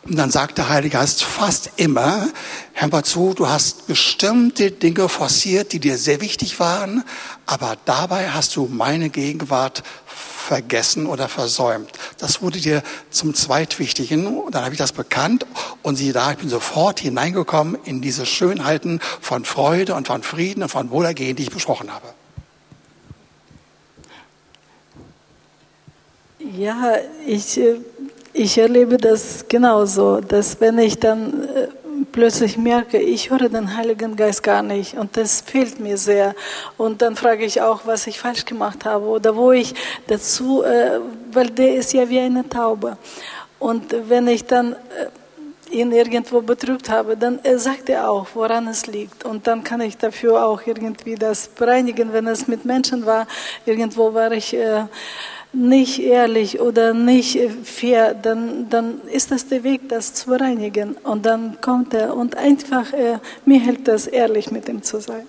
Und 0.10 0.16
dann 0.16 0.32
sagt 0.32 0.58
der 0.58 0.70
Heilige 0.70 0.98
Geist 0.98 1.24
fast 1.24 1.70
immer, 1.76 2.28
hör 2.74 2.88
mal 2.88 3.04
zu, 3.04 3.36
du 3.36 3.48
hast 3.48 3.86
bestimmte 3.86 4.72
Dinge 4.72 5.08
forciert, 5.08 5.72
die 5.72 5.80
dir 5.80 6.00
sehr 6.00 6.20
wichtig 6.20 6.60
waren, 6.60 7.04
aber 7.46 7.78
dabei 7.86 8.32
hast 8.32 8.56
du 8.56 8.68
meine 8.72 9.12
Gegenwart 9.12 9.84
vergessen 10.08 11.06
oder 11.06 11.30
versäumt. 11.30 11.92
Das 12.18 12.42
wurde 12.42 12.60
dir 12.60 12.82
zum 13.12 13.36
Zweitwichtigen. 13.36 14.26
Und 14.26 14.56
dann 14.56 14.64
habe 14.64 14.74
ich 14.74 14.80
das 14.80 14.94
bekannt 14.94 15.46
und 15.84 15.96
siehe 15.96 16.12
da, 16.12 16.32
ich 16.32 16.38
bin 16.38 16.50
sofort 16.50 17.00
hineingekommen 17.00 17.78
in 17.84 18.02
diese 18.02 18.26
Schönheiten 18.26 19.00
von 19.22 19.46
Freude 19.46 19.94
und 19.94 20.08
von 20.08 20.24
Frieden 20.24 20.64
und 20.64 20.70
von 20.70 20.90
Wohlergehen, 20.90 21.36
die 21.36 21.44
ich 21.44 21.52
besprochen 21.52 21.94
habe. 21.94 22.08
Ja, 26.40 26.96
ich, 27.28 27.60
äh, 27.60 27.76
ich 28.34 28.58
erlebe 28.58 28.98
das 28.98 29.46
genauso, 29.48 30.22
dass 30.22 30.60
wenn 30.62 30.78
ich 30.78 31.00
dann 31.00 31.44
äh, 31.44 31.68
plötzlich 32.12 32.58
merke, 32.58 32.98
ich 32.98 33.30
höre 33.30 33.50
den 33.50 33.76
Heiligen 33.76 34.16
Geist 34.16 34.44
gar 34.44 34.62
nicht 34.62 34.96
und 34.96 35.16
das 35.18 35.42
fehlt 35.42 35.80
mir 35.80 35.98
sehr. 35.98 36.36
Und 36.78 37.02
dann 37.02 37.16
frage 37.16 37.46
ich 37.46 37.62
auch, 37.62 37.82
was 37.86 38.08
ich 38.08 38.20
falsch 38.20 38.46
gemacht 38.46 38.86
habe 38.86 39.06
oder 39.06 39.36
wo 39.36 39.52
ich 39.52 39.74
dazu, 40.08 40.64
äh, 40.64 41.00
weil 41.32 41.50
der 41.50 41.76
ist 41.76 41.94
ja 41.94 42.08
wie 42.10 42.20
eine 42.20 42.48
Taube. 42.48 42.98
Und 43.60 43.96
wenn 44.08 44.28
ich 44.28 44.46
dann 44.46 44.74
äh, 44.74 44.76
ihn 45.72 45.92
irgendwo 45.92 46.42
betrübt 46.42 46.90
habe, 46.90 47.16
dann 47.16 47.40
sagt 47.58 47.90
er 47.90 48.10
auch, 48.10 48.28
woran 48.34 48.68
es 48.68 48.88
liegt. 48.88 49.24
Und 49.26 49.46
dann 49.46 49.64
kann 49.64 49.82
ich 49.82 49.98
dafür 49.98 50.44
auch 50.46 50.62
irgendwie 50.66 51.16
das 51.16 51.48
bereinigen, 51.48 52.12
wenn 52.14 52.28
es 52.28 52.48
mit 52.48 52.66
Menschen 52.66 53.06
war. 53.06 53.28
Irgendwo 53.66 54.14
war 54.14 54.32
ich 54.32 54.54
äh, 54.56 54.86
nicht 55.52 56.00
ehrlich 56.00 56.60
oder 56.60 56.94
nicht 56.94 57.40
fair, 57.64 58.14
dann, 58.14 58.70
dann 58.70 59.02
ist 59.08 59.32
das 59.32 59.48
der 59.48 59.64
Weg, 59.64 59.90
das 59.90 60.14
zu 60.14 60.30
bereinigen. 60.30 60.96
Und 61.04 61.26
dann 61.26 61.60
kommt 61.62 61.94
er 61.94 62.16
und 62.16 62.38
einfach, 62.38 62.94
äh, 62.94 63.18
mir 63.46 63.60
hilft 63.60 63.88
das, 63.88 64.06
ehrlich 64.08 64.52
mit 64.52 64.70
ihm 64.70 64.84
zu 64.84 65.00
sein. 65.00 65.28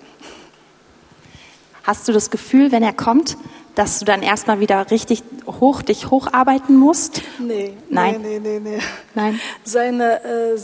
Hast 1.83 2.07
du 2.07 2.11
das 2.11 2.29
Gefühl, 2.29 2.71
wenn 2.71 2.83
er 2.83 2.93
kommt, 2.93 3.37
dass 3.73 3.99
du 3.99 4.05
dann 4.05 4.21
erstmal 4.21 4.59
wieder 4.59 4.91
richtig 4.91 5.23
hoch 5.47 5.81
dich 5.81 6.11
hocharbeiten 6.11 6.75
musst? 6.75 7.23
Nee, 7.39 7.73
Nein. 7.89 8.21
nee, 8.21 8.39
nee, 8.39 8.59
nee. 8.59 8.79
Nein. 9.15 9.39
Seine, 9.63 10.23
äh, 10.23 10.57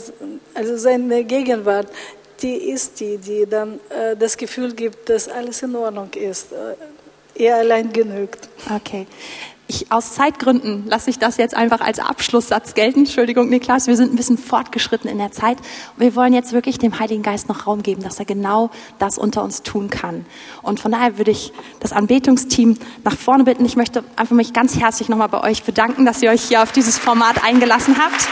also 0.54 0.76
seine 0.76 1.24
Gegenwart, 1.24 1.88
die 2.42 2.54
ist 2.54 3.00
die, 3.00 3.18
die 3.18 3.46
dann 3.46 3.80
äh, 3.90 4.16
das 4.16 4.36
Gefühl 4.36 4.72
gibt, 4.72 5.08
dass 5.08 5.28
alles 5.28 5.62
in 5.62 5.74
Ordnung 5.74 6.10
ist. 6.14 6.52
Er 7.38 7.56
allein 7.56 7.92
genügt. 7.92 8.48
Okay. 8.74 9.06
Ich, 9.70 9.92
aus 9.92 10.14
Zeitgründen 10.14 10.86
lasse 10.86 11.10
ich 11.10 11.18
das 11.18 11.36
jetzt 11.36 11.54
einfach 11.54 11.82
als 11.82 11.98
Abschlusssatz 11.98 12.72
gelten. 12.72 13.00
Entschuldigung, 13.00 13.50
Niklas, 13.50 13.86
wir 13.86 13.96
sind 13.96 14.12
ein 14.12 14.16
bisschen 14.16 14.38
fortgeschritten 14.38 15.10
in 15.10 15.18
der 15.18 15.30
Zeit. 15.30 15.58
Wir 15.98 16.16
wollen 16.16 16.32
jetzt 16.32 16.54
wirklich 16.54 16.78
dem 16.78 16.98
Heiligen 16.98 17.22
Geist 17.22 17.50
noch 17.50 17.66
Raum 17.66 17.82
geben, 17.82 18.02
dass 18.02 18.18
er 18.18 18.24
genau 18.24 18.70
das 18.98 19.18
unter 19.18 19.44
uns 19.44 19.62
tun 19.62 19.90
kann. 19.90 20.24
Und 20.62 20.80
von 20.80 20.90
daher 20.90 21.18
würde 21.18 21.32
ich 21.32 21.52
das 21.80 21.92
Anbetungsteam 21.92 22.78
nach 23.04 23.16
vorne 23.16 23.44
bitten. 23.44 23.64
Ich 23.66 23.76
möchte 23.76 24.04
einfach 24.16 24.34
mich 24.34 24.54
ganz 24.54 24.80
herzlich 24.80 25.10
nochmal 25.10 25.28
bei 25.28 25.42
euch 25.42 25.62
bedanken, 25.64 26.06
dass 26.06 26.22
ihr 26.22 26.30
euch 26.30 26.44
hier 26.44 26.62
auf 26.62 26.72
dieses 26.72 26.98
Format 26.98 27.44
eingelassen 27.44 27.98
habt. 27.98 28.26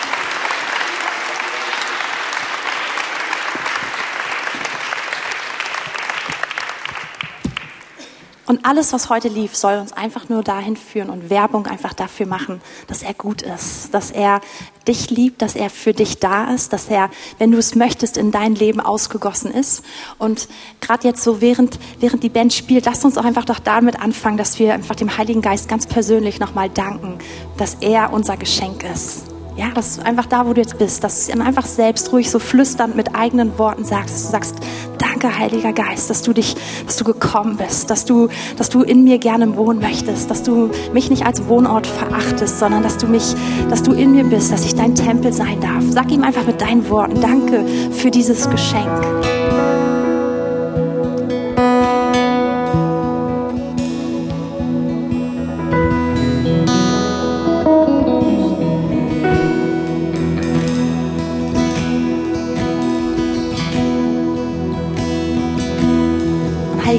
Und 8.47 8.64
alles, 8.64 8.92
was 8.92 9.11
heute 9.11 9.28
lief, 9.28 9.57
soll 9.57 9.74
uns 9.78 9.92
einfach 9.92 10.28
nur 10.28 10.44
dahin 10.44 10.76
führen 10.76 11.11
und 11.11 11.30
Werbung 11.30 11.66
einfach 11.66 11.92
dafür 11.92 12.26
machen, 12.26 12.61
dass 12.86 13.03
er 13.03 13.12
gut 13.12 13.42
ist, 13.42 13.92
dass 13.92 14.12
er 14.12 14.40
dich 14.86 15.11
liebt, 15.11 15.42
dass 15.42 15.57
er 15.57 15.68
für 15.68 15.92
dich 15.92 16.20
da 16.20 16.53
ist, 16.55 16.72
dass 16.72 16.86
er, 16.86 17.11
wenn 17.38 17.51
du 17.51 17.59
es 17.59 17.74
möchtest, 17.74 18.16
in 18.16 18.30
dein 18.30 18.55
Leben 18.55 18.80
ausgegossen 18.80 19.51
ist. 19.51 19.82
Und 20.18 20.49
gerade 20.80 21.09
jetzt 21.09 21.24
so, 21.24 21.40
während, 21.40 21.78
während 21.99 22.22
die 22.22 22.28
Band 22.28 22.53
spielt, 22.53 22.86
lasst 22.86 23.05
uns 23.05 23.18
auch 23.18 23.24
einfach 23.24 23.44
doch 23.44 23.59
damit 23.59 24.01
anfangen, 24.01 24.36
dass 24.36 24.61
wir 24.61 24.74
einfach 24.74 24.94
dem 24.94 25.18
Heiligen 25.18 25.42
Geist 25.42 25.68
ganz 25.68 25.86
persönlich 25.86 26.38
nochmal 26.38 26.70
danken, 26.70 27.18
dass 27.57 27.74
er 27.80 28.12
unser 28.12 28.36
Geschenk 28.36 28.84
ist. 28.84 29.36
Ja, 29.57 29.70
dass 29.74 29.96
du 29.96 30.04
einfach 30.04 30.26
da, 30.26 30.46
wo 30.46 30.52
du 30.52 30.61
jetzt 30.61 30.76
bist, 30.76 31.02
dass 31.02 31.14
du 31.14 31.20
es 31.32 31.34
ihm 31.34 31.40
einfach 31.40 31.64
selbst 31.64 32.12
ruhig 32.12 32.30
so 32.30 32.38
flüsternd 32.38 32.94
mit 32.94 33.14
eigenen 33.14 33.59
Worten 33.59 33.84
sagst, 33.84 34.14
dass 34.14 34.26
du 34.26 34.32
sagst, 34.32 34.57
danke 34.98 35.38
Heiliger 35.38 35.72
Geist, 35.72 36.11
dass 36.11 36.20
du 36.20 36.34
dich, 36.34 36.57
dass 36.84 36.96
du 36.96 37.04
gekommen 37.04 37.57
bist, 37.57 37.88
dass 37.88 38.04
du, 38.04 38.28
dass 38.59 38.68
du 38.68 38.82
in 38.82 39.04
mir 39.04 39.18
gerne 39.18 39.57
wohnen 39.57 39.80
möchtest, 39.80 40.30
dass 40.30 40.42
du 40.42 40.70
mich 40.92 41.09
nicht 41.09 41.24
als 41.24 41.48
Wohnort 41.48 41.86
verachtest, 41.86 42.59
sondern 42.59 42.82
dass 42.82 42.98
du 42.98 43.07
mich, 43.07 43.34
dass 43.70 43.82
du 43.82 43.92
in 43.92 44.12
mir 44.12 44.24
bist, 44.24 44.52
dass 44.52 44.66
ich 44.66 44.74
dein 44.74 44.94
Tempel 44.94 45.32
sein 45.32 45.59
darf. 45.61 45.84
Sag 45.88 46.12
ihm 46.12 46.22
einfach 46.22 46.46
mit 46.46 46.61
deinen 46.61 46.88
Worten, 46.90 47.18
danke 47.22 47.64
für 47.92 48.11
dieses 48.11 48.50
Geschenk. 48.50 48.90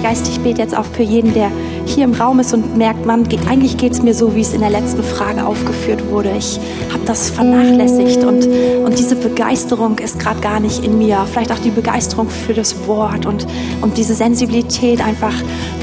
Geist, 0.08 0.30
ich 0.30 0.40
bete 0.40 0.62
jetzt 0.62 0.74
auch 0.74 0.86
für 0.86 1.04
jeden, 1.04 1.34
der 1.34 1.52
hier 1.88 2.04
im 2.04 2.14
Raum 2.14 2.40
ist 2.40 2.54
und 2.54 2.78
merkt, 2.78 3.06
man, 3.06 3.28
eigentlich 3.50 3.78
geht 3.78 3.94
es 3.94 4.02
mir 4.02 4.14
so, 4.14 4.36
wie 4.36 4.42
es 4.42 4.54
in 4.54 4.62
der 4.62 4.70
letzten 4.70 5.04
Frage 5.04 5.46
aufgeführt 5.46 6.10
wurde. 6.10 6.32
Ich 6.38 6.60
habe 6.92 7.04
das 7.06 7.30
vernachlässigt 7.30 8.24
und, 8.24 8.48
und 8.86 9.00
diese 9.00 9.16
Begeisterung 9.16 9.98
ist 10.00 10.20
gerade 10.20 10.40
gar 10.42 10.60
nicht 10.60 10.84
in 10.84 10.98
mir. 10.98 11.26
Vielleicht 11.32 11.52
auch 11.52 11.60
die 11.60 11.72
Begeisterung 11.72 12.30
für 12.30 12.54
das 12.54 12.88
Wort 12.88 13.26
und, 13.26 13.48
und 13.82 13.98
diese 13.98 14.14
Sensibilität, 14.14 15.02
einfach 15.06 15.34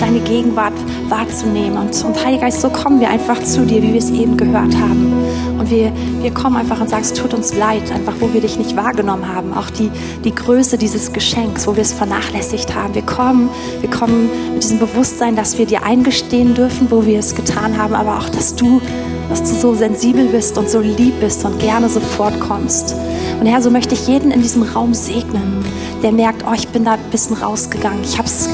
deine 0.01 0.21
Gegenwart 0.21 0.75
wahrzunehmen. 1.09 1.79
Und, 1.79 2.05
und 2.05 2.25
Heiliger 2.25 2.45
Geist, 2.45 2.61
so 2.61 2.69
kommen 2.69 3.01
wir 3.01 3.09
einfach 3.09 3.43
zu 3.43 3.65
dir, 3.65 3.83
wie 3.83 3.93
wir 3.93 3.99
es 3.99 4.11
eben 4.11 4.37
gehört 4.37 4.75
haben. 4.75 5.13
Und 5.59 5.71
wir, 5.71 5.93
wir 6.21 6.31
kommen 6.31 6.57
einfach 6.57 6.81
und 6.81 6.91
sagen, 6.91 7.03
es 7.03 7.13
tut 7.13 7.33
uns 7.33 7.55
leid, 7.55 7.91
einfach 7.91 8.13
wo 8.21 8.33
wir 8.35 8.41
dich 8.41 8.59
nicht 8.59 8.77
wahrgenommen 8.77 9.35
haben. 9.35 9.55
Auch 9.55 9.71
die, 9.71 9.91
die 10.25 10.35
Größe 10.35 10.77
dieses 10.77 11.13
Geschenks, 11.13 11.67
wo 11.67 11.75
wir 11.75 11.83
es 11.83 11.93
vernachlässigt 11.93 12.75
haben. 12.75 12.95
Wir 12.95 13.03
kommen, 13.03 13.49
wir 13.81 13.89
kommen 13.89 14.29
mit 14.53 14.63
diesem 14.63 14.79
Bewusstsein, 14.79 15.37
dass 15.37 15.57
wir 15.57 15.67
dir 15.67 15.85
eingestehen 15.95 16.55
dürfen, 16.55 16.91
wo 16.91 17.07
wir 17.07 17.21
es 17.21 17.35
getan 17.37 17.79
haben, 17.79 17.95
aber 17.95 18.19
auch, 18.19 18.29
dass 18.29 18.57
du, 18.57 18.81
dass 19.29 19.43
du 19.43 19.55
so 19.55 19.75
sensibel 19.75 20.27
bist 20.27 20.59
und 20.59 20.69
so 20.69 20.81
lieb 20.81 21.21
bist 21.21 21.45
und 21.45 21.59
gerne 21.61 21.89
sofort 21.89 22.39
kommst. 22.41 22.97
Und 23.41 23.47
Herr, 23.47 23.63
so 23.63 23.71
möchte 23.71 23.95
ich 23.95 24.09
jeden 24.09 24.33
in 24.33 24.43
diesem 24.43 24.65
Raum 24.65 24.93
segnen, 24.93 25.65
der 26.03 26.11
merkt, 26.11 26.45
oh, 26.49 26.53
ich 26.55 26.67
bin 26.69 26.85
da 26.85 26.95
ein 26.95 27.11
bisschen 27.11 27.37
rausgegangen. 27.37 28.03
Ich 28.03 28.19
habe 28.19 28.27
es 28.27 28.49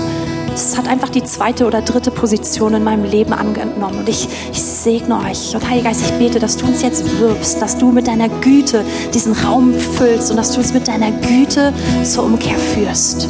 es 0.53 0.77
hat 0.77 0.89
einfach 0.89 1.09
die 1.09 1.23
zweite 1.23 1.65
oder 1.65 1.81
dritte 1.81 2.11
Position 2.11 2.75
in 2.75 2.85
meinem 2.85 3.05
Leben 3.05 3.33
angenommen. 3.33 4.01
Und 4.01 4.09
ich, 4.09 4.29
ich 4.53 4.61
segne 4.61 5.17
euch. 5.21 5.55
Und 5.55 5.67
Heiliger 5.71 5.91
Geist, 5.91 6.03
ich 6.05 6.13
bete, 6.19 6.39
dass 6.39 6.57
du 6.57 6.67
uns 6.67 6.83
jetzt 6.83 7.05
wirbst, 7.21 7.63
dass 7.63 7.79
du 7.79 7.93
mit 7.93 8.09
deiner 8.09 8.29
Güte 8.29 8.85
diesen 9.15 9.33
Raum 9.33 9.73
füllst 9.73 10.31
und 10.31 10.37
dass 10.37 10.53
du 10.53 10.59
uns 10.59 10.75
mit 10.75 10.89
deiner 10.89 11.13
Güte 11.13 11.73
zur 12.03 12.25
Umkehr 12.25 12.59
führst. 12.59 13.29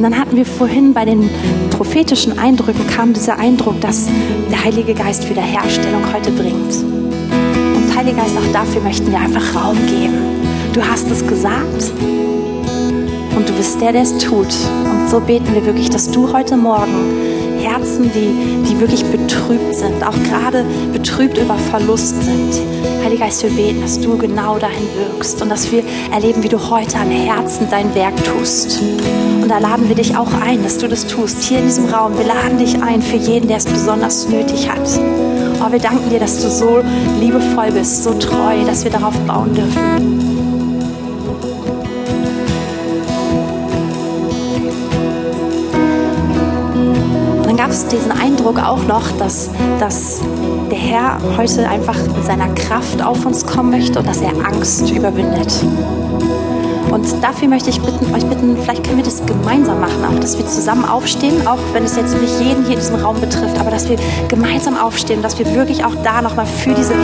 Und 0.00 0.04
dann 0.04 0.18
hatten 0.18 0.34
wir 0.34 0.46
vorhin 0.46 0.94
bei 0.94 1.04
den 1.04 1.28
prophetischen 1.68 2.38
Eindrücken 2.38 2.86
kam 2.86 3.12
dieser 3.12 3.38
Eindruck, 3.38 3.82
dass 3.82 4.08
der 4.50 4.64
Heilige 4.64 4.94
Geist 4.94 5.28
Wiederherstellung 5.28 6.02
heute 6.10 6.30
bringt. 6.30 6.72
Und 7.76 7.94
Heiliger 7.94 8.22
Geist, 8.22 8.34
auch 8.34 8.50
dafür 8.50 8.80
möchten 8.80 9.10
wir 9.10 9.18
einfach 9.18 9.54
Raum 9.54 9.76
geben. 9.88 10.14
Du 10.72 10.80
hast 10.82 11.10
es 11.10 11.26
gesagt 11.26 11.92
und 13.36 13.46
du 13.46 13.52
bist 13.52 13.78
der, 13.82 13.92
der 13.92 14.00
es 14.00 14.16
tut. 14.16 14.46
Und 14.46 15.10
so 15.10 15.20
beten 15.20 15.54
wir 15.54 15.66
wirklich, 15.66 15.90
dass 15.90 16.10
du 16.10 16.32
heute 16.32 16.56
Morgen 16.56 17.39
Herzen, 17.70 18.10
die, 18.12 18.68
die 18.68 18.80
wirklich 18.80 19.04
betrübt 19.04 19.74
sind, 19.74 20.02
auch 20.02 20.16
gerade 20.24 20.64
betrübt 20.92 21.38
über 21.38 21.54
Verlust 21.54 22.20
sind. 22.22 22.60
Heiliger 23.04 23.26
Geist, 23.26 23.42
wir 23.42 23.50
beten, 23.50 23.80
dass 23.80 24.00
du 24.00 24.18
genau 24.18 24.58
dahin 24.58 24.88
wirkst 24.96 25.40
und 25.40 25.48
dass 25.48 25.70
wir 25.70 25.84
erleben, 26.12 26.42
wie 26.42 26.48
du 26.48 26.58
heute 26.70 26.98
an 26.98 27.10
Herzen 27.10 27.68
dein 27.70 27.94
Werk 27.94 28.14
tust. 28.24 28.80
Und 29.40 29.48
da 29.48 29.58
laden 29.58 29.88
wir 29.88 29.94
dich 29.94 30.16
auch 30.16 30.32
ein, 30.40 30.62
dass 30.62 30.78
du 30.78 30.88
das 30.88 31.06
tust, 31.06 31.42
hier 31.42 31.58
in 31.58 31.66
diesem 31.66 31.86
Raum. 31.86 32.16
Wir 32.18 32.26
laden 32.26 32.58
dich 32.58 32.80
ein 32.82 33.00
für 33.00 33.16
jeden, 33.16 33.48
der 33.48 33.58
es 33.58 33.66
besonders 33.66 34.28
nötig 34.28 34.68
hat. 34.68 34.88
Oh, 35.62 35.70
wir 35.70 35.78
danken 35.78 36.10
dir, 36.10 36.18
dass 36.18 36.42
du 36.42 36.50
so 36.50 36.80
liebevoll 37.20 37.70
bist, 37.72 38.02
so 38.02 38.14
treu, 38.14 38.64
dass 38.66 38.84
wir 38.84 38.90
darauf 38.90 39.14
bauen 39.20 39.54
dürfen. 39.54 40.29
Es 47.70 47.86
diesen 47.86 48.10
Eindruck 48.10 48.58
auch 48.58 48.82
noch, 48.84 49.10
dass, 49.18 49.48
dass 49.78 50.20
der 50.70 50.78
Herr 50.78 51.20
heute 51.36 51.68
einfach 51.68 51.96
mit 52.16 52.24
seiner 52.24 52.48
Kraft 52.54 53.00
auf 53.00 53.24
uns 53.24 53.46
kommen 53.46 53.70
möchte 53.70 54.00
und 54.00 54.08
dass 54.08 54.20
er 54.20 54.32
Angst 54.44 54.90
überwindet. 54.90 55.52
Und 56.90 57.06
dafür 57.22 57.48
möchte 57.48 57.70
ich 57.70 57.80
bitten, 57.80 58.12
euch 58.14 58.24
bitten, 58.26 58.56
vielleicht 58.56 58.84
können 58.84 58.96
wir 58.96 59.04
das 59.04 59.24
gemeinsam 59.24 59.80
machen, 59.80 60.04
auch 60.04 60.18
dass 60.20 60.36
wir 60.36 60.46
zusammen 60.46 60.84
aufstehen, 60.84 61.46
auch 61.46 61.58
wenn 61.72 61.84
es 61.84 61.96
jetzt 61.96 62.20
nicht 62.20 62.40
jeden 62.40 62.64
hier 62.64 62.74
in 62.74 62.80
diesem 62.80 62.96
Raum 62.96 63.20
betrifft, 63.20 63.58
aber 63.60 63.70
dass 63.70 63.88
wir 63.88 63.96
gemeinsam 64.28 64.76
aufstehen, 64.76 65.22
dass 65.22 65.38
wir 65.38 65.54
wirklich 65.54 65.84
auch 65.84 65.94
da 66.02 66.20
nochmal 66.20 66.46
für 66.46 66.74
diese 66.74 66.94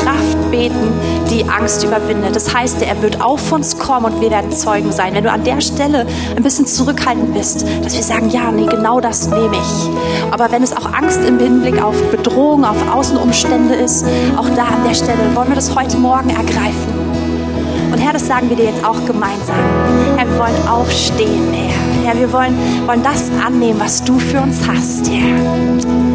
Kraft 0.00 0.50
beten, 0.50 0.92
die 1.30 1.44
Angst 1.48 1.84
überwindet. 1.84 2.34
Das 2.34 2.54
heißt, 2.54 2.80
er 2.82 3.02
wird 3.02 3.20
auf 3.20 3.52
uns 3.52 3.78
kommen 3.78 4.06
und 4.06 4.20
wir 4.20 4.30
werden 4.30 4.52
Zeugen 4.52 4.90
sein. 4.90 5.14
Wenn 5.14 5.24
du 5.24 5.30
an 5.30 5.44
der 5.44 5.60
Stelle 5.60 6.06
ein 6.34 6.42
bisschen 6.42 6.66
zurückhaltend 6.66 7.34
bist, 7.34 7.66
dass 7.84 7.94
wir 7.94 8.02
sagen, 8.02 8.30
ja, 8.30 8.50
nee, 8.50 8.66
genau 8.66 9.00
das 9.00 9.28
nehme 9.28 9.56
ich. 9.56 10.32
Aber 10.32 10.50
wenn 10.50 10.62
es 10.62 10.74
auch 10.74 10.92
Angst 10.92 11.20
im 11.26 11.38
Hinblick 11.38 11.82
auf 11.82 12.00
Bedrohung, 12.10 12.64
auf 12.64 12.76
Außenumstände 12.94 13.74
ist, 13.74 14.06
auch 14.36 14.48
da 14.56 14.64
an 14.64 14.84
der 14.86 14.94
Stelle 14.94 15.18
wollen 15.34 15.48
wir 15.48 15.56
das 15.56 15.74
heute 15.74 15.98
Morgen 15.98 16.30
ergreifen. 16.30 16.95
Herr, 18.06 18.12
das 18.12 18.28
sagen 18.28 18.48
wir 18.48 18.54
dir 18.54 18.66
jetzt 18.66 18.84
auch 18.84 19.04
gemeinsam. 19.04 19.56
Herr, 20.16 20.28
wir 20.28 20.38
wollen 20.38 20.68
aufstehen, 20.68 21.52
Herr. 21.52 22.04
Herr, 22.04 22.16
wir 22.16 22.32
wollen, 22.32 22.56
wollen 22.86 23.02
das 23.02 23.32
annehmen, 23.44 23.80
was 23.80 24.04
du 24.04 24.16
für 24.20 24.40
uns 24.40 24.60
hast, 24.64 25.10
Herr. 25.10 25.34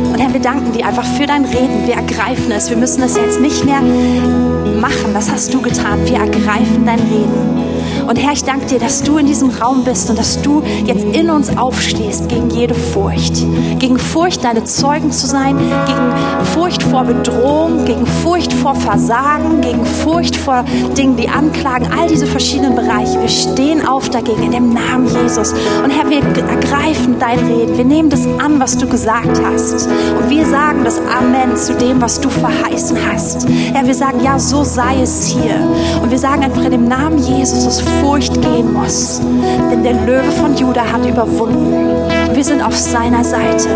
Und 0.10 0.18
Herr, 0.18 0.32
wir 0.32 0.40
danken 0.40 0.72
dir 0.72 0.88
einfach 0.88 1.04
für 1.04 1.26
dein 1.26 1.44
Reden. 1.44 1.86
Wir 1.86 1.96
ergreifen 1.96 2.50
es. 2.54 2.70
Wir 2.70 2.78
müssen 2.78 3.04
es 3.04 3.18
jetzt 3.18 3.42
nicht 3.42 3.66
mehr 3.66 3.82
machen. 3.82 5.14
Das 5.14 5.30
hast 5.30 5.54
du 5.54 5.62
getan. 5.62 6.00
Wir 6.06 6.20
ergreifen 6.20 6.86
dein 6.86 7.00
Reden. 7.00 7.71
Und 8.08 8.18
Herr, 8.18 8.34
ich 8.34 8.44
danke 8.44 8.66
dir, 8.66 8.80
dass 8.80 9.04
du 9.04 9.18
in 9.18 9.26
diesem 9.26 9.50
Raum 9.50 9.84
bist 9.84 10.10
und 10.10 10.18
dass 10.18 10.42
du 10.42 10.62
jetzt 10.86 11.04
in 11.16 11.30
uns 11.30 11.56
aufstehst 11.58 12.30
gegen 12.30 12.50
jede 12.50 12.74
Furcht. 12.74 13.36
Gegen 13.80 13.98
Furcht, 13.98 14.44
deine 14.44 14.64
Zeugen 14.64 15.12
zu 15.12 15.28
sein, 15.28 15.58
gegen 15.58 16.46
Furcht 16.54 16.84
vor 16.84 17.04
Bedrohung, 17.04 17.86
gegen 17.86 18.06
Furcht 18.06 18.54
vor 18.54 18.76
Versagen, 18.76 19.62
gegen 19.62 19.86
Furcht 19.86 20.36
vor 20.36 20.64
Dingen, 20.98 21.16
die 21.16 21.30
anklagen, 21.30 21.88
all 21.98 22.08
diese 22.08 22.26
verschiedenen 22.26 22.76
Bereiche. 22.76 23.20
Wir 23.20 23.30
stehen 23.30 23.88
auf 23.88 24.10
dagegen 24.10 24.44
in 24.44 24.52
dem 24.52 24.74
Namen 24.74 25.08
Jesus. 25.08 25.54
Und 25.84 25.92
Herr, 25.92 26.10
wir 26.10 26.22
ergreifen 26.22 27.18
dein 27.20 27.40
Reden. 27.40 27.78
Wir 27.78 27.86
nehmen 27.86 28.10
das 28.10 28.26
an, 28.40 28.60
was 28.60 28.78
du 28.78 28.88
gesagt 28.88 29.42
hast. 29.44 29.88
Und 29.88 30.30
wir 30.30 30.46
sagen 30.46 30.84
das 30.84 31.00
Amen 31.00 31.56
zu 31.56 31.74
dem, 31.76 32.02
was 32.02 32.20
du 32.20 32.30
verheißen 32.30 32.98
hast. 33.12 33.48
Herr, 33.74 33.86
wir 33.86 33.96
sagen, 33.96 34.22
ja, 34.24 34.40
so 34.40 34.64
sei 34.64 35.02
es 35.02 35.28
hier. 35.28 35.56
Und 36.02 36.12
wir 36.12 36.20
sagen 36.20 36.44
einfach 36.44 36.64
in 36.64 36.72
dem 36.72 36.88
Namen 36.88 37.18
Jesus, 37.20 37.66
dass 37.66 37.82
Furcht 38.00 38.42
gehen 38.42 38.74
muss. 38.74 39.22
Denn 39.72 39.84
der 39.84 39.94
Löwe 39.94 40.32
von 40.32 40.56
Juda 40.56 40.84
hat 40.84 41.06
überwunden. 41.06 41.74
Wir 42.34 42.44
sind 42.44 42.62
auf 42.62 42.78
seiner 42.78 43.24
Seite. 43.24 43.70